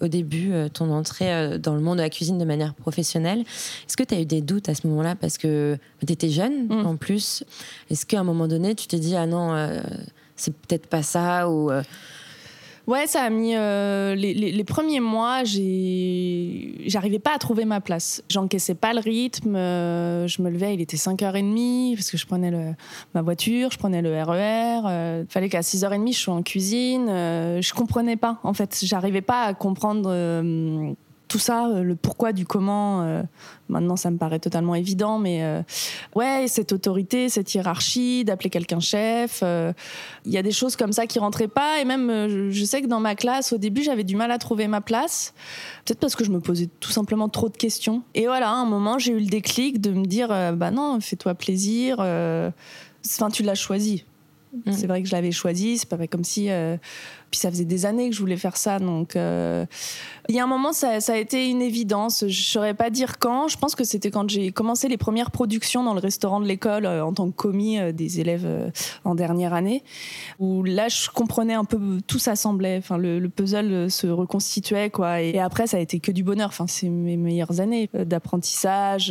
au 0.00 0.08
début, 0.08 0.52
ton 0.72 0.90
entrée 0.90 1.58
dans 1.58 1.74
le 1.74 1.80
monde 1.80 1.98
de 1.98 2.02
la 2.02 2.10
cuisine 2.10 2.38
de 2.38 2.44
manière 2.44 2.74
professionnelle. 2.74 3.40
Est-ce 3.40 3.98
que 3.98 4.02
tu 4.02 4.14
as 4.14 4.20
eu 4.20 4.26
des 4.26 4.40
doutes 4.40 4.70
à 4.70 4.74
ce 4.74 4.86
moment-là? 4.86 5.14
Parce 5.14 5.36
que 5.36 5.78
tu 6.06 6.12
étais 6.12 6.28
jeune 6.28 6.68
mm. 6.68 6.86
en 6.86 6.96
plus. 6.96 7.44
Est-ce 7.90 8.04
qu'à 8.04 8.20
un 8.20 8.24
moment 8.24 8.48
donné, 8.48 8.74
tu 8.74 8.86
t'es 8.86 8.98
dit, 8.98 9.16
ah 9.16 9.26
non, 9.26 9.80
c'est 10.36 10.54
peut-être 10.54 10.88
pas 10.88 11.02
ça 11.02 11.50
ou 11.50 11.70
Ouais, 12.86 13.06
ça 13.06 13.22
a 13.22 13.30
mis 13.30 13.54
euh, 13.54 14.14
les, 14.14 14.64
premiers 14.64 15.00
mois, 15.00 15.44
j'arrivais 15.44 17.18
pas 17.18 17.34
à 17.34 17.38
trouver 17.38 17.64
ma 17.64 17.80
place. 17.80 18.22
J'encaissais 18.28 18.74
pas 18.74 18.92
le 18.92 19.00
rythme. 19.00 19.54
Euh, 19.54 20.26
je 20.26 20.42
me 20.42 20.50
levais, 20.50 20.74
il 20.74 20.80
était 20.80 20.96
5h30 20.96 21.94
parce 21.94 22.10
que 22.10 22.16
je 22.16 22.26
prenais 22.26 22.50
le, 22.50 22.74
ma 23.14 23.22
voiture, 23.22 23.70
je 23.70 23.78
prenais 23.78 24.02
le 24.02 24.10
RER. 24.10 24.34
Il 24.34 24.86
euh, 24.86 25.24
fallait 25.28 25.48
qu'à 25.48 25.60
6h30 25.60 26.12
je 26.12 26.18
sois 26.18 26.34
en 26.34 26.42
cuisine. 26.42 27.06
je 27.06 27.72
comprenais 27.74 28.16
pas. 28.16 28.38
En 28.42 28.54
fait, 28.54 28.80
j'arrivais 28.82 29.22
pas 29.22 29.44
à 29.44 29.54
comprendre 29.54 30.10
tout 31.30 31.38
ça, 31.38 31.68
euh, 31.68 31.82
le 31.82 31.94
pourquoi 31.94 32.32
du 32.32 32.44
comment, 32.44 33.02
euh, 33.02 33.22
maintenant 33.68 33.94
ça 33.94 34.10
me 34.10 34.18
paraît 34.18 34.40
totalement 34.40 34.74
évident, 34.74 35.18
mais 35.20 35.44
euh, 35.44 35.62
ouais, 36.16 36.46
cette 36.48 36.72
autorité, 36.72 37.28
cette 37.28 37.54
hiérarchie, 37.54 38.24
d'appeler 38.24 38.50
quelqu'un 38.50 38.80
chef, 38.80 39.42
il 40.26 40.32
y 40.32 40.36
a 40.36 40.42
des 40.42 40.50
choses 40.50 40.74
comme 40.74 40.92
ça 40.92 41.06
qui 41.06 41.20
rentraient 41.20 41.48
pas, 41.48 41.80
et 41.80 41.84
même 41.84 42.50
je 42.50 42.64
sais 42.64 42.82
que 42.82 42.88
dans 42.88 42.98
ma 42.98 43.14
classe, 43.14 43.52
au 43.52 43.58
début, 43.58 43.82
j'avais 43.82 44.02
du 44.02 44.16
mal 44.16 44.32
à 44.32 44.38
trouver 44.38 44.66
ma 44.66 44.80
place, 44.80 45.32
peut-être 45.84 46.00
parce 46.00 46.16
que 46.16 46.24
je 46.24 46.30
me 46.30 46.40
posais 46.40 46.68
tout 46.80 46.90
simplement 46.90 47.28
trop 47.28 47.48
de 47.48 47.56
questions. 47.56 48.02
Et 48.14 48.26
voilà, 48.26 48.50
à 48.50 48.54
un 48.54 48.66
moment, 48.66 48.98
j'ai 48.98 49.12
eu 49.12 49.20
le 49.20 49.26
déclic 49.26 49.80
de 49.80 49.92
me 49.92 50.06
dire, 50.06 50.28
bah 50.28 50.72
non, 50.72 50.98
fais-toi 51.00 51.34
plaisir, 51.34 52.00
enfin 52.00 53.30
tu 53.30 53.44
l'as 53.44 53.54
choisi. 53.54 54.04
Mm. 54.52 54.72
C'est 54.72 54.86
vrai 54.86 55.02
que 55.02 55.08
je 55.08 55.14
l'avais 55.14 55.32
choisi, 55.32 55.78
c'est 55.78 55.88
pas 55.88 56.06
comme 56.06 56.24
si 56.24 56.50
puis 57.30 57.38
ça 57.38 57.50
faisait 57.50 57.64
des 57.64 57.86
années 57.86 58.10
que 58.10 58.14
je 58.14 58.20
voulais 58.20 58.36
faire 58.36 58.56
ça. 58.56 58.78
Donc, 58.78 59.14
euh, 59.14 59.64
il 60.28 60.34
y 60.34 60.40
a 60.40 60.44
un 60.44 60.48
moment, 60.48 60.72
ça, 60.72 60.98
a 61.06 61.16
été 61.16 61.48
une 61.48 61.62
évidence. 61.62 62.24
Je 62.26 62.42
saurais 62.42 62.74
pas 62.74 62.90
dire 62.90 63.18
quand. 63.18 63.48
Je 63.48 63.56
pense 63.56 63.74
que 63.74 63.84
c'était 63.84 64.10
quand 64.10 64.28
j'ai 64.28 64.50
commencé 64.50 64.88
les 64.88 64.96
premières 64.96 65.30
productions 65.30 65.84
dans 65.84 65.94
le 65.94 66.00
restaurant 66.00 66.40
de 66.40 66.46
l'école 66.46 66.86
euh, 66.86 67.04
en 67.04 67.12
tant 67.12 67.30
que 67.30 67.36
commis 67.36 67.78
euh, 67.78 67.92
des 67.92 68.20
élèves 68.20 68.46
en 69.04 69.14
dernière 69.14 69.54
année, 69.54 69.82
où 70.38 70.62
là, 70.64 70.88
je 70.88 71.08
comprenais 71.08 71.54
un 71.54 71.64
peu 71.64 71.78
tout 72.06 72.18
s'assemblait. 72.18 72.78
Enfin, 72.78 72.98
le, 72.98 73.28
puzzle 73.28 73.90
se 73.90 74.08
reconstituait, 74.08 74.90
quoi. 74.90 75.22
Et, 75.22 75.38
après, 75.38 75.66
ça 75.66 75.76
a 75.76 75.80
été 75.80 76.00
que 76.00 76.10
du 76.10 76.24
bonheur. 76.24 76.48
Enfin, 76.48 76.66
c'est 76.66 76.88
mes 76.88 77.16
meilleures 77.16 77.60
années 77.60 77.88
d'apprentissage, 77.94 79.10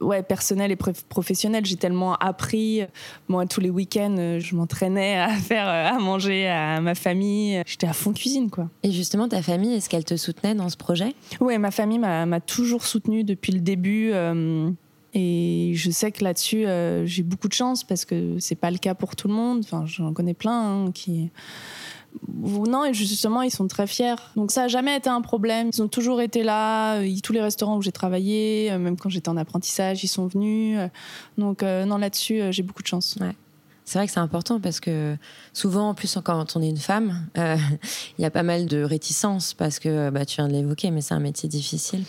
ouais, 0.00 0.22
personnel 0.22 0.72
et 0.72 0.76
professionnel. 1.08 1.64
J'ai 1.64 1.76
tellement 1.76 2.14
appris. 2.16 2.82
Moi, 3.28 3.46
tous 3.46 3.60
les 3.60 3.70
week-ends, 3.70 4.31
je 4.40 4.54
m'entraînais 4.56 5.18
à 5.18 5.28
faire 5.30 5.68
à 5.68 5.98
manger 5.98 6.48
à 6.48 6.80
ma 6.80 6.94
famille 6.94 7.62
J'étais 7.66 7.86
à 7.86 7.92
fond 7.92 8.12
cuisine, 8.12 8.50
quoi. 8.50 8.68
Et 8.82 8.92
justement, 8.92 9.28
ta 9.28 9.42
famille, 9.42 9.74
est-ce 9.74 9.88
qu'elle 9.88 10.04
te 10.04 10.16
soutenait 10.16 10.54
dans 10.54 10.68
ce 10.68 10.76
projet? 10.76 11.14
Oui, 11.40 11.56
ma 11.58 11.70
famille 11.70 11.98
m'a 11.98 12.40
toujours 12.40 12.84
soutenue 12.84 13.24
depuis 13.24 13.52
le 13.52 13.60
début. 13.60 14.10
Euh, 14.12 14.70
et 15.14 15.72
je 15.74 15.90
sais 15.90 16.10
que 16.10 16.24
là-dessus, 16.24 16.66
euh, 16.66 17.04
j'ai 17.06 17.22
beaucoup 17.22 17.48
de 17.48 17.52
chance 17.52 17.84
parce 17.84 18.04
que 18.04 18.36
c'est 18.38 18.54
pas 18.54 18.70
le 18.70 18.78
cas 18.78 18.94
pour 18.94 19.16
tout 19.16 19.28
le 19.28 19.34
monde. 19.34 19.60
Enfin, 19.64 19.84
j'en 19.86 20.12
connais 20.12 20.34
plein 20.34 20.84
hein, 20.84 20.90
qui 20.92 21.30
non, 22.28 22.84
et 22.84 22.92
justement, 22.92 23.40
ils 23.40 23.50
sont 23.50 23.66
très 23.68 23.86
fiers. 23.86 24.16
Donc 24.36 24.50
ça 24.50 24.62
n'a 24.62 24.68
jamais 24.68 24.94
été 24.94 25.08
un 25.08 25.22
problème. 25.22 25.70
Ils 25.72 25.82
ont 25.82 25.88
toujours 25.88 26.20
été 26.20 26.42
là. 26.42 27.00
Tous 27.22 27.32
les 27.32 27.40
restaurants 27.40 27.78
où 27.78 27.82
j'ai 27.82 27.90
travaillé, 27.90 28.70
même 28.76 28.98
quand 28.98 29.08
j'étais 29.08 29.30
en 29.30 29.38
apprentissage, 29.38 30.04
ils 30.04 30.08
sont 30.08 30.26
venus. 30.26 30.78
Donc 31.38 31.62
non, 31.62 31.96
là-dessus, 31.96 32.42
j'ai 32.50 32.62
beaucoup 32.62 32.82
de 32.82 32.88
chance. 32.88 33.16
Ouais. 33.18 33.34
C'est 33.84 33.98
vrai 33.98 34.06
que 34.06 34.12
c'est 34.12 34.20
important 34.20 34.60
parce 34.60 34.78
que 34.78 35.16
souvent, 35.52 35.88
en 35.88 35.94
plus, 35.94 36.16
quand 36.24 36.56
on 36.56 36.62
est 36.62 36.68
une 36.68 36.76
femme, 36.76 37.26
euh, 37.36 37.56
il 38.18 38.22
y 38.22 38.24
a 38.24 38.30
pas 38.30 38.42
mal 38.42 38.66
de 38.66 38.82
réticences 38.82 39.54
parce 39.54 39.78
que 39.78 40.10
bah, 40.10 40.24
tu 40.24 40.36
viens 40.36 40.48
de 40.48 40.52
l'évoquer, 40.52 40.90
mais 40.90 41.00
c'est 41.00 41.14
un 41.14 41.20
métier 41.20 41.48
difficile. 41.48 42.04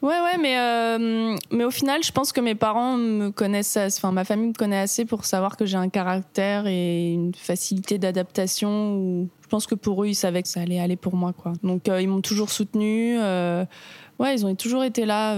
Ouais, 0.00 0.20
ouais, 0.20 0.38
mais, 0.40 0.58
euh, 0.58 1.36
mais 1.50 1.64
au 1.64 1.70
final, 1.70 2.02
je 2.02 2.12
pense 2.12 2.32
que 2.32 2.40
mes 2.40 2.54
parents 2.54 2.96
me 2.96 3.28
connaissent, 3.30 3.76
enfin, 3.76 4.10
ma 4.10 4.24
famille 4.24 4.48
me 4.48 4.54
connaît 4.54 4.78
assez 4.78 5.04
pour 5.04 5.26
savoir 5.26 5.56
que 5.56 5.66
j'ai 5.66 5.76
un 5.76 5.90
caractère 5.90 6.66
et 6.66 7.12
une 7.12 7.34
facilité 7.34 7.98
d'adaptation. 7.98 8.96
Où 8.96 9.28
je 9.42 9.48
pense 9.48 9.66
que 9.66 9.74
pour 9.74 10.02
eux, 10.02 10.08
ils 10.08 10.14
savaient 10.14 10.42
que 10.42 10.48
ça 10.48 10.60
allait 10.60 10.80
aller 10.80 10.96
pour 10.96 11.14
moi, 11.14 11.32
quoi. 11.32 11.52
Donc, 11.62 11.88
euh, 11.88 12.00
ils 12.00 12.08
m'ont 12.08 12.22
toujours 12.22 12.50
soutenu. 12.50 13.18
Ouais, 13.18 14.34
ils 14.34 14.44
ont 14.44 14.54
toujours 14.56 14.82
été 14.82 15.06
là 15.06 15.36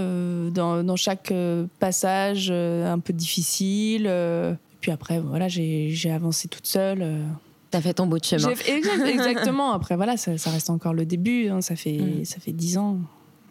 dans, 0.49 0.95
chaque 0.95 1.31
passage 1.79 2.49
un 2.49 2.97
peu 2.99 3.13
difficile. 3.13 4.09
Puis 4.81 4.91
après, 4.91 5.19
voilà, 5.19 5.47
j'ai 5.47 6.11
avancé 6.11 6.47
toute 6.47 6.65
seule. 6.65 7.01
Euh. 7.01 7.23
T'as 7.69 7.81
fait 7.81 7.93
ton 7.93 8.07
bout 8.07 8.19
de 8.19 8.25
chemin. 8.25 8.49
Exactement. 9.07 9.71
Après, 9.71 9.95
voilà, 9.95 10.17
ça, 10.17 10.31
reste 10.31 10.69
encore 10.69 10.93
le 10.93 11.05
début. 11.05 11.47
Hein. 11.47 11.61
Ça 11.61 11.75
fait 11.75 11.97
mm. 11.97 12.25
ça 12.25 12.39
fait 12.39 12.51
dix 12.51 12.77
ans, 12.77 12.97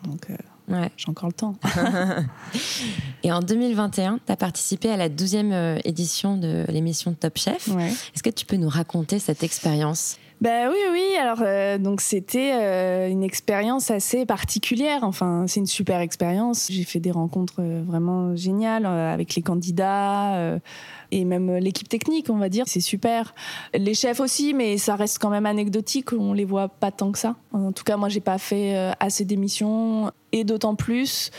donc 0.04 0.28
euh, 0.28 0.34
ouais. 0.74 0.90
j'ai 0.96 1.08
encore 1.08 1.28
le 1.28 1.34
temps. 1.34 1.54
Et 3.22 3.32
en 3.32 3.40
2021, 3.40 4.18
tu 4.26 4.32
as 4.32 4.36
participé 4.36 4.90
à 4.90 4.96
la 4.96 5.08
12e 5.08 5.52
euh, 5.52 5.78
édition 5.84 6.36
de 6.36 6.66
l'émission 6.68 7.14
Top 7.14 7.38
Chef. 7.38 7.68
Est-ce 7.68 8.22
que 8.22 8.30
tu 8.30 8.44
peux 8.44 8.56
nous 8.56 8.68
raconter 8.68 9.18
cette 9.18 9.42
expérience? 9.42 10.18
Ben 10.40 10.70
oui, 10.70 10.78
oui. 10.92 11.16
Alors, 11.18 11.78
donc 11.78 12.00
c'était 12.00 13.10
une 13.10 13.22
expérience 13.22 13.90
assez 13.90 14.24
particulière. 14.24 15.00
Enfin, 15.02 15.44
c'est 15.46 15.60
une 15.60 15.66
super 15.66 16.00
expérience. 16.00 16.68
J'ai 16.70 16.84
fait 16.84 17.00
des 17.00 17.10
rencontres 17.10 17.62
vraiment 17.62 18.34
géniales 18.36 18.86
avec 18.86 19.34
les 19.34 19.42
candidats 19.42 20.58
et 21.12 21.24
même 21.24 21.56
l'équipe 21.56 21.88
technique, 21.88 22.30
on 22.30 22.38
va 22.38 22.48
dire, 22.48 22.64
c'est 22.66 22.80
super. 22.80 23.34
Les 23.74 23.94
chefs 23.94 24.20
aussi, 24.20 24.54
mais 24.54 24.78
ça 24.78 24.96
reste 24.96 25.18
quand 25.18 25.30
même 25.30 25.46
anecdotique, 25.46 26.12
on 26.12 26.32
les 26.32 26.44
voit 26.44 26.68
pas 26.68 26.90
tant 26.90 27.12
que 27.12 27.18
ça. 27.18 27.36
En 27.52 27.72
tout 27.72 27.84
cas, 27.84 27.96
moi, 27.96 28.08
j'ai 28.08 28.20
pas 28.20 28.38
fait 28.38 28.76
euh, 28.76 28.92
assez 29.00 29.24
d'émissions 29.24 30.12
et 30.32 30.44
d'autant 30.44 30.74
plus 30.74 31.30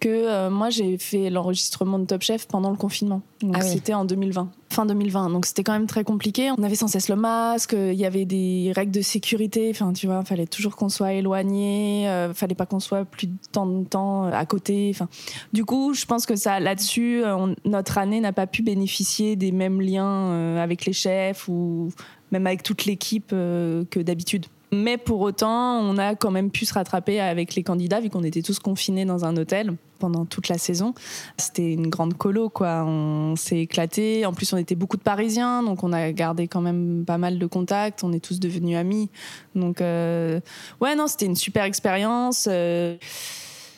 que 0.00 0.08
euh, 0.08 0.50
moi 0.50 0.70
j'ai 0.70 0.98
fait 0.98 1.30
l'enregistrement 1.30 1.98
de 1.98 2.06
Top 2.06 2.22
Chef 2.22 2.46
pendant 2.46 2.70
le 2.70 2.76
confinement. 2.76 3.22
Ah 3.54 3.60
c'était 3.60 3.94
en 3.94 4.04
2020, 4.04 4.50
fin 4.70 4.86
2020. 4.86 5.30
Donc 5.30 5.46
c'était 5.46 5.62
quand 5.62 5.72
même 5.72 5.86
très 5.86 6.02
compliqué. 6.02 6.50
On 6.50 6.62
avait 6.62 6.74
sans 6.74 6.88
cesse 6.88 7.08
le 7.08 7.16
masque, 7.16 7.74
il 7.74 7.94
y 7.94 8.04
avait 8.04 8.24
des 8.24 8.72
règles 8.74 8.92
de 8.92 9.02
sécurité. 9.02 9.70
Enfin, 9.70 9.92
tu 9.92 10.06
vois, 10.06 10.20
il 10.24 10.26
fallait 10.26 10.46
toujours 10.46 10.76
qu'on 10.76 10.88
soit 10.88 11.12
éloigné, 11.12 12.08
euh, 12.08 12.34
fallait 12.34 12.54
pas 12.54 12.66
qu'on 12.66 12.80
soit 12.80 13.04
plus 13.04 13.28
de 13.28 13.36
temps 13.52 13.66
de 13.66 13.84
temps 13.84 14.24
à 14.24 14.46
côté. 14.46 14.90
Enfin, 14.92 15.08
du 15.52 15.64
coup, 15.64 15.94
je 15.94 16.06
pense 16.06 16.26
que 16.26 16.34
ça 16.34 16.58
là-dessus, 16.58 17.22
notre 17.64 17.98
année 17.98 18.20
n'a 18.20 18.32
pas 18.32 18.46
pu 18.46 18.62
bénéficier 18.62 19.36
des 19.36 19.52
mêmes 19.52 19.80
liens 19.80 20.32
euh, 20.32 20.62
avec 20.62 20.86
les 20.86 20.92
chefs 20.92 21.46
ou 21.48 21.92
même 22.32 22.46
avec 22.46 22.62
toute 22.62 22.86
l'équipe 22.86 23.28
que 23.30 24.00
d'habitude. 24.00 24.46
Mais 24.72 24.98
pour 24.98 25.20
autant, 25.20 25.80
on 25.80 25.98
a 25.98 26.14
quand 26.14 26.30
même 26.30 26.50
pu 26.50 26.64
se 26.64 26.74
rattraper 26.74 27.20
avec 27.20 27.54
les 27.54 27.62
candidats, 27.62 28.00
vu 28.00 28.08
qu'on 28.08 28.22
était 28.22 28.42
tous 28.42 28.58
confinés 28.60 29.04
dans 29.04 29.24
un 29.24 29.36
hôtel 29.36 29.74
pendant 29.98 30.24
toute 30.24 30.48
la 30.48 30.58
saison. 30.58 30.94
C'était 31.36 31.72
une 31.72 31.88
grande 31.88 32.14
colo, 32.14 32.48
quoi. 32.48 32.84
On 32.84 33.36
s'est 33.36 33.58
éclaté. 33.58 34.24
En 34.26 34.32
plus, 34.32 34.52
on 34.52 34.56
était 34.56 34.76
beaucoup 34.76 34.96
de 34.96 35.02
Parisiens, 35.02 35.62
donc 35.62 35.82
on 35.84 35.92
a 35.92 36.12
gardé 36.12 36.48
quand 36.48 36.60
même 36.60 37.04
pas 37.06 37.18
mal 37.18 37.38
de 37.38 37.46
contacts. 37.46 38.04
On 38.04 38.12
est 38.12 38.24
tous 38.24 38.40
devenus 38.40 38.76
amis. 38.76 39.10
Donc, 39.54 39.80
euh, 39.80 40.40
ouais, 40.80 40.94
non, 40.94 41.06
c'était 41.08 41.26
une 41.26 41.36
super 41.36 41.64
expérience. 41.64 42.48
Euh, 42.50 42.96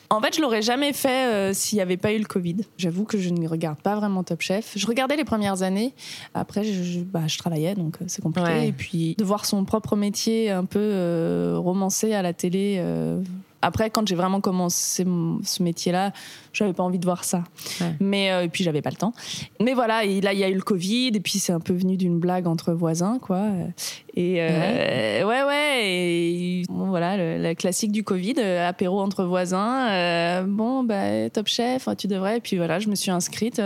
en 0.09 0.21
fait, 0.21 0.35
je 0.35 0.41
l'aurais 0.41 0.61
jamais 0.61 0.93
fait 0.93 1.31
euh, 1.31 1.53
s'il 1.53 1.77
n'y 1.77 1.81
avait 1.81 1.97
pas 1.97 2.13
eu 2.13 2.19
le 2.19 2.25
Covid. 2.25 2.57
J'avoue 2.77 3.03
que 3.03 3.17
je 3.17 3.29
ne 3.29 3.47
regarde 3.47 3.79
pas 3.79 3.95
vraiment 3.95 4.23
Top 4.23 4.41
Chef. 4.41 4.73
Je 4.75 4.85
regardais 4.85 5.15
les 5.15 5.23
premières 5.23 5.63
années. 5.63 5.93
Après, 6.33 6.63
je, 6.63 6.99
bah, 6.99 7.21
travaillais, 7.37 7.75
donc 7.75 7.97
euh, 8.01 8.05
c'est 8.07 8.21
compliqué. 8.21 8.67
Et 8.67 8.71
puis, 8.71 9.15
de 9.17 9.23
voir 9.23 9.45
son 9.45 9.65
propre 9.65 9.95
métier 9.95 10.51
un 10.51 10.65
peu 10.65 10.79
euh, 10.79 11.55
romancé 11.57 12.13
à 12.13 12.21
la 12.21 12.33
télé 12.33 12.79
après, 13.63 13.89
quand 13.89 14.05
j'ai 14.05 14.15
vraiment 14.15 14.41
commencé 14.41 15.05
ce 15.43 15.63
métier-là, 15.63 16.11
j'avais 16.51 16.73
pas 16.73 16.83
envie 16.83 16.99
de 16.99 17.05
voir 17.05 17.23
ça. 17.23 17.45
Mais 18.01 18.29
euh, 18.29 18.43
et 18.43 18.49
puis 18.49 18.61
j'avais 18.61 18.81
pas 18.81 18.89
le 18.89 18.97
temps. 18.97 19.13
Mais 19.61 19.73
voilà, 19.73 20.03
et 20.03 20.19
là 20.19 20.33
il 20.33 20.39
y 20.39 20.43
a 20.43 20.49
eu 20.49 20.53
le 20.53 20.61
Covid 20.61 21.11
et 21.15 21.19
puis 21.21 21.39
c'est 21.39 21.53
un 21.53 21.61
peu 21.61 21.71
venu 21.71 21.95
d'une 21.95 22.19
blague 22.19 22.45
entre 22.45 22.73
voisins, 22.73 23.19
quoi. 23.19 23.47
Et 24.15 24.41
euh, 24.41 25.25
ouais. 25.25 25.43
ouais, 25.43 25.79
Et 25.83 26.63
bon, 26.69 26.87
voilà, 26.89 27.17
le, 27.17 27.53
classique 27.55 27.91
du 27.91 28.03
Covid, 28.03 28.35
euh, 28.37 28.67
apéro 28.67 29.01
entre 29.01 29.23
voisins. 29.23 30.43
bon, 30.45 30.83
bah 30.83 31.29
Top 31.31 31.47
Chef, 31.47 31.87
tu 31.97 32.07
devrais. 32.07 32.37
Et 32.37 32.41
puis 32.41 32.57
voilà, 32.57 32.79
je 32.79 32.89
me 32.89 32.95
suis 32.95 33.11
inscrite. 33.11 33.59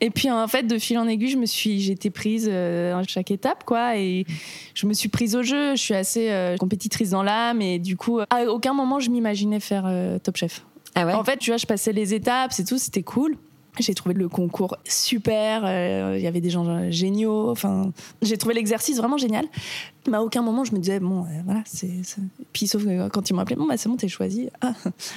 et 0.00 0.10
puis 0.10 0.30
en 0.30 0.46
fait, 0.48 0.64
de 0.64 0.78
fil 0.78 0.98
en 0.98 1.06
aiguille, 1.08 1.30
je 1.30 1.38
me 1.38 1.46
suis, 1.46 1.80
j'étais 1.80 2.10
prise 2.10 2.48
à 2.48 3.02
chaque 3.08 3.30
étape, 3.30 3.64
quoi. 3.64 3.96
Et 3.96 4.26
je 4.74 4.86
me 4.86 4.92
suis 4.92 5.08
prise 5.08 5.34
au 5.34 5.42
jeu. 5.42 5.76
Je 5.76 5.80
suis 5.80 5.94
assez 5.94 6.30
compétitrice 6.58 7.10
dans 7.10 7.22
l'âme 7.22 7.62
et 7.62 7.78
du 7.78 7.96
coup, 7.96 8.20
à 8.28 8.44
aucun 8.44 8.74
moment 8.74 9.00
je 9.00 9.10
m'y 9.10 9.18
imaginais 9.18 9.60
faire 9.60 9.84
euh, 9.86 10.18
Top 10.18 10.36
Chef. 10.36 10.64
Ah 10.94 11.06
ouais 11.06 11.12
en 11.12 11.24
fait, 11.24 11.36
tu 11.38 11.50
vois, 11.50 11.56
je 11.56 11.66
passais 11.66 11.92
les 11.92 12.14
étapes, 12.14 12.52
c'est 12.52 12.64
tout, 12.64 12.78
c'était 12.78 13.02
cool. 13.02 13.36
J'ai 13.78 13.94
trouvé 13.94 14.14
le 14.14 14.28
concours 14.28 14.76
super, 14.84 15.62
euh, 15.64 16.16
il 16.16 16.22
y 16.22 16.26
avait 16.26 16.40
des 16.40 16.50
gens 16.50 16.90
géniaux, 16.90 17.50
enfin, 17.50 17.92
j'ai 18.20 18.36
trouvé 18.36 18.54
l'exercice 18.54 18.96
vraiment 18.96 19.16
génial. 19.16 19.46
Mais 20.08 20.16
à 20.16 20.22
aucun 20.22 20.42
moment, 20.42 20.64
je 20.64 20.72
me 20.72 20.78
disais, 20.78 20.98
bon, 20.98 21.24
euh, 21.24 21.42
voilà, 21.44 21.60
c'est. 21.66 21.90
Puis 22.52 22.66
sauf 22.66 22.84
que 22.84 23.08
quand 23.08 23.28
ils 23.28 23.34
m'ont 23.34 23.42
appelé, 23.42 23.56
bon, 23.56 23.66
bah, 23.66 23.76
c'est 23.76 23.88
bon, 23.88 23.96
t'es 23.96 24.08
choisi. 24.08 24.48
Ah, 24.60 24.72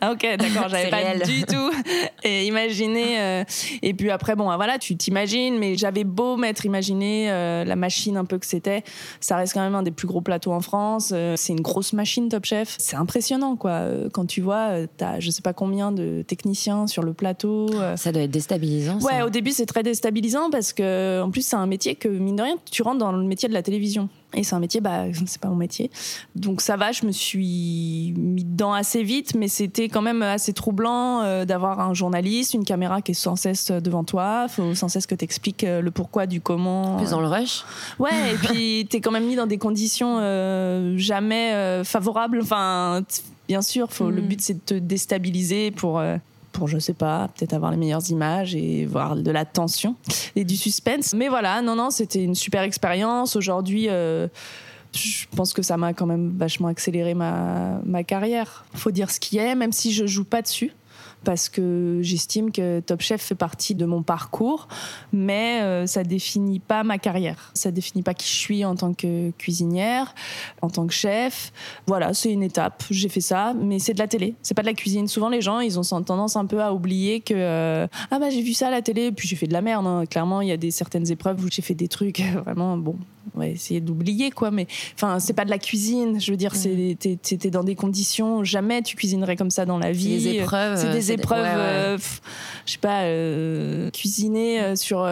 ah 0.00 0.12
ok, 0.12 0.26
d'accord, 0.38 0.68
j'avais 0.68 0.90
pas 0.90 1.18
du 1.18 1.44
tout 1.44 1.70
et 2.24 2.46
imaginé. 2.46 3.20
Euh, 3.20 3.44
et 3.82 3.92
puis 3.92 4.10
après, 4.10 4.34
bon, 4.34 4.48
bah, 4.48 4.56
voilà, 4.56 4.78
tu 4.78 4.96
t'imagines, 4.96 5.58
mais 5.58 5.76
j'avais 5.76 6.04
beau 6.04 6.36
m'être 6.36 6.64
imaginé 6.64 7.30
euh, 7.30 7.64
la 7.64 7.76
machine 7.76 8.16
un 8.16 8.24
peu 8.24 8.38
que 8.38 8.46
c'était. 8.46 8.84
Ça 9.20 9.36
reste 9.36 9.52
quand 9.52 9.60
même 9.60 9.74
un 9.74 9.82
des 9.82 9.90
plus 9.90 10.06
gros 10.06 10.22
plateaux 10.22 10.52
en 10.52 10.60
France. 10.60 11.12
c'est 11.36 11.52
une 11.52 11.60
grosse 11.60 11.92
machine, 11.92 12.28
Top 12.28 12.46
Chef. 12.46 12.76
C'est 12.78 12.96
impressionnant, 12.96 13.56
quoi. 13.56 13.82
Quand 14.12 14.26
tu 14.26 14.40
vois, 14.40 14.86
t'as 14.96 15.20
je 15.20 15.30
sais 15.30 15.42
pas 15.42 15.52
combien 15.52 15.92
de 15.92 16.24
techniciens 16.26 16.86
sur 16.86 17.02
le 17.02 17.12
plateau. 17.12 17.68
Ça 17.96 18.12
doit 18.12 18.22
être 18.22 18.30
déstabilisant. 18.30 18.98
Ouais, 19.00 19.22
au 19.22 19.30
début, 19.30 19.50
c'est 19.50 19.66
très 19.66 19.82
déstabilisant 19.82 20.50
parce 20.50 20.72
que, 20.72 21.20
en 21.22 21.30
plus, 21.30 21.46
c'est 21.46 21.56
un 21.56 21.66
métier 21.66 21.94
que, 21.94 22.08
mine 22.08 22.36
de 22.36 22.42
rien, 22.42 22.56
tu 22.70 22.82
rentres 22.82 22.98
dans 22.98 23.12
le 23.12 23.24
métier 23.24 23.48
de 23.48 23.54
la 23.54 23.62
télévision. 23.62 24.08
Et 24.34 24.44
c'est 24.44 24.54
un 24.54 24.60
métier, 24.60 24.80
bah, 24.80 25.04
c'est 25.26 25.40
pas 25.40 25.48
mon 25.48 25.56
métier. 25.56 25.90
Donc 26.34 26.60
ça 26.60 26.76
va, 26.76 26.92
je 26.92 27.04
me 27.06 27.12
suis 27.12 28.14
mis 28.16 28.44
dedans 28.44 28.72
assez 28.72 29.02
vite, 29.02 29.34
mais 29.34 29.48
c'était 29.48 29.88
quand 29.88 30.02
même 30.02 30.22
assez 30.22 30.52
troublant 30.52 31.22
euh, 31.22 31.44
d'avoir 31.44 31.80
un 31.80 31.94
journaliste, 31.94 32.54
une 32.54 32.64
caméra 32.64 33.02
qui 33.02 33.12
est 33.12 33.14
sans 33.14 33.36
cesse 33.36 33.70
devant 33.70 34.04
toi, 34.04 34.46
faut 34.48 34.74
sans 34.74 34.88
cesse 34.88 35.06
que 35.06 35.14
t'expliques 35.14 35.64
euh, 35.64 35.80
le 35.80 35.90
pourquoi 35.90 36.26
du 36.26 36.40
comment. 36.40 36.96
Plus 36.96 37.10
dans 37.10 37.20
le 37.20 37.28
rush. 37.28 37.64
Ouais, 37.98 38.32
et 38.32 38.36
puis 38.42 38.86
t'es 38.88 39.00
quand 39.00 39.10
même 39.10 39.26
mis 39.26 39.36
dans 39.36 39.46
des 39.46 39.58
conditions 39.58 40.18
euh, 40.20 40.94
jamais 40.96 41.82
favorables. 41.84 42.40
Enfin, 42.42 43.02
bien 43.48 43.62
sûr, 43.62 43.92
faut, 43.92 44.10
le 44.10 44.22
mm. 44.22 44.26
but 44.26 44.40
c'est 44.40 44.54
de 44.54 44.60
te 44.60 44.74
déstabiliser 44.74 45.70
pour 45.70 46.02
pour, 46.52 46.68
je 46.68 46.78
sais 46.78 46.94
pas, 46.94 47.28
peut-être 47.28 47.54
avoir 47.54 47.70
les 47.70 47.76
meilleures 47.76 48.08
images 48.10 48.54
et 48.54 48.86
voir 48.86 49.16
de 49.16 49.30
la 49.30 49.44
tension 49.44 49.96
et 50.36 50.44
du 50.44 50.56
suspense. 50.56 51.14
Mais 51.14 51.28
voilà, 51.28 51.62
non, 51.62 51.74
non, 51.74 51.90
c'était 51.90 52.22
une 52.22 52.34
super 52.34 52.62
expérience. 52.62 53.36
Aujourd'hui, 53.36 53.88
euh, 53.88 54.28
je 54.94 55.26
pense 55.34 55.52
que 55.52 55.62
ça 55.62 55.76
m'a 55.76 55.92
quand 55.92 56.06
même 56.06 56.36
vachement 56.36 56.68
accéléré 56.68 57.14
ma, 57.14 57.80
ma 57.84 58.04
carrière. 58.04 58.64
Faut 58.74 58.90
dire 58.90 59.10
ce 59.10 59.20
qui 59.20 59.38
est, 59.38 59.54
même 59.54 59.72
si 59.72 59.92
je 59.92 60.06
joue 60.06 60.24
pas 60.24 60.42
dessus 60.42 60.72
parce 61.24 61.48
que 61.48 61.98
j'estime 62.02 62.52
que 62.52 62.80
Top 62.80 63.00
Chef 63.00 63.22
fait 63.22 63.34
partie 63.34 63.74
de 63.74 63.84
mon 63.84 64.02
parcours, 64.02 64.68
mais 65.12 65.60
euh, 65.62 65.86
ça 65.86 66.04
définit 66.04 66.58
pas 66.58 66.84
ma 66.84 66.98
carrière. 66.98 67.50
Ça 67.54 67.70
définit 67.70 68.02
pas 68.02 68.14
qui 68.14 68.28
je 68.28 68.36
suis 68.36 68.64
en 68.64 68.74
tant 68.74 68.94
que 68.94 69.30
cuisinière, 69.32 70.14
en 70.60 70.70
tant 70.70 70.86
que 70.86 70.92
chef. 70.92 71.52
Voilà, 71.86 72.14
c'est 72.14 72.30
une 72.30 72.42
étape. 72.42 72.84
J'ai 72.90 73.08
fait 73.08 73.20
ça, 73.20 73.54
mais 73.54 73.78
c'est 73.78 73.94
de 73.94 73.98
la 73.98 74.08
télé. 74.08 74.34
C'est 74.42 74.54
pas 74.54 74.62
de 74.62 74.66
la 74.66 74.74
cuisine. 74.74 75.08
Souvent, 75.08 75.28
les 75.28 75.40
gens, 75.40 75.60
ils 75.60 75.78
ont 75.78 76.02
tendance 76.02 76.36
un 76.36 76.46
peu 76.46 76.62
à 76.62 76.72
oublier 76.72 77.20
que 77.20 77.34
euh, 77.34 77.86
ah 78.10 78.18
bah 78.18 78.30
j'ai 78.30 78.42
vu 78.42 78.54
ça 78.54 78.68
à 78.68 78.70
la 78.70 78.82
télé, 78.82 79.12
puis 79.12 79.28
j'ai 79.28 79.36
fait 79.36 79.46
de 79.46 79.52
la 79.52 79.62
merde. 79.62 79.86
Hein. 79.86 80.04
Clairement, 80.06 80.40
il 80.40 80.48
y 80.48 80.52
a 80.52 80.56
des 80.56 80.70
certaines 80.70 81.10
épreuves 81.10 81.44
où 81.44 81.48
j'ai 81.50 81.62
fait 81.62 81.74
des 81.74 81.88
trucs 81.88 82.20
vraiment 82.44 82.76
bon 82.76 82.96
on 83.34 83.40
va 83.40 83.48
essayer 83.48 83.80
d'oublier 83.80 84.30
quoi 84.30 84.50
mais 84.50 84.66
enfin 84.94 85.18
c'est 85.18 85.32
pas 85.32 85.44
de 85.44 85.50
la 85.50 85.58
cuisine 85.58 86.20
je 86.20 86.30
veux 86.30 86.36
dire 86.36 86.54
c'est 86.54 86.96
t'es 86.98 87.50
dans 87.50 87.64
des 87.64 87.74
conditions 87.74 88.44
jamais 88.44 88.82
tu 88.82 88.96
cuisinerais 88.96 89.36
comme 89.36 89.50
ça 89.50 89.64
dans 89.64 89.78
la 89.78 89.92
vie 89.92 90.18
des 90.18 90.28
épreuves 90.38 90.78
c'est 90.78 90.92
des 90.92 91.12
épreuves 91.12 91.46
euh, 91.46 91.98
je 92.66 92.72
sais 92.72 92.78
pas 92.78 93.02
euh, 93.02 93.90
cuisiner 93.90 94.60
euh, 94.60 94.76
sur 94.76 95.08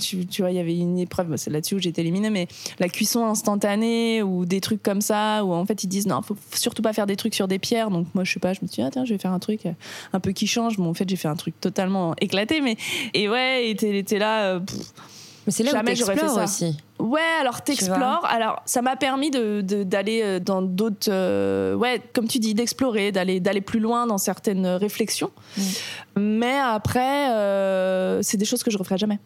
tu, 0.00 0.42
vois 0.42 0.50
il 0.50 0.56
y 0.56 0.60
avait 0.60 0.76
une 0.76 0.98
épreuve 0.98 1.36
c'est 1.36 1.50
là-dessus 1.50 1.76
où 1.76 1.78
j'étais 1.78 2.02
éliminée 2.02 2.30
mais 2.30 2.48
la 2.78 2.88
cuisson 2.88 3.26
instantanée 3.26 4.22
ou 4.22 4.44
des 4.44 4.60
trucs 4.60 4.82
comme 4.82 5.00
ça 5.00 5.44
où 5.44 5.52
en 5.52 5.64
fait 5.64 5.84
ils 5.84 5.88
disent 5.88 6.06
non 6.06 6.22
faut 6.22 6.36
surtout 6.54 6.82
pas 6.82 6.92
faire 6.92 7.06
des 7.06 7.16
trucs 7.16 7.34
sur 7.34 7.48
des 7.48 7.58
pierres. 7.58 7.90
Donc 7.90 8.06
moi 8.14 8.24
je 8.24 8.32
sais 8.32 8.40
pas 8.40 8.52
je 8.52 8.60
me 8.62 8.66
suis 8.66 8.82
dit 8.82 8.86
ah 8.86 8.90
tiens 8.90 9.04
je 9.04 9.12
vais 9.12 9.18
faire 9.18 9.32
un 9.32 9.38
truc 9.38 9.62
un 10.12 10.20
peu 10.20 10.32
qui 10.32 10.46
change. 10.46 10.76
Bon 10.76 10.88
en 10.88 10.94
fait 10.94 11.08
j'ai 11.08 11.16
fait 11.16 11.28
un 11.28 11.36
truc 11.36 11.58
totalement 11.60 12.14
éclaté 12.20 12.60
mais 12.60 12.76
et 13.14 13.28
ouais 13.28 13.70
et 13.70 13.76
t'es 13.76 14.18
là 14.18 14.60
mais 15.46 15.52
c'est 15.52 15.62
là 15.62 15.70
Jamais 15.70 15.92
où 15.92 16.04
t'explores 16.04 16.42
aussi. 16.42 16.76
Ouais, 16.98 17.20
alors 17.40 17.62
t'explores. 17.62 18.24
Alors 18.24 18.62
ça 18.64 18.82
m'a 18.82 18.96
permis 18.96 19.30
de, 19.30 19.60
d'aller 19.84 20.22
euh, 20.22 20.40
dans 20.40 20.60
d'autres, 20.60 21.08
euh, 21.08 21.74
ouais, 21.74 22.02
comme 22.12 22.26
tu 22.26 22.38
dis, 22.38 22.54
d'explorer, 22.54 23.12
d'aller 23.12 23.38
d'aller 23.38 23.60
plus 23.60 23.78
loin 23.78 24.06
dans 24.06 24.18
certaines 24.18 24.66
réflexions. 24.66 25.30
Mm. 25.56 25.62
Mais 26.16 26.58
après, 26.58 27.30
euh, 27.30 28.20
c'est 28.22 28.36
des 28.36 28.44
choses 28.44 28.64
que 28.64 28.70
je 28.70 28.78
referai 28.78 28.98
jamais. 28.98 29.20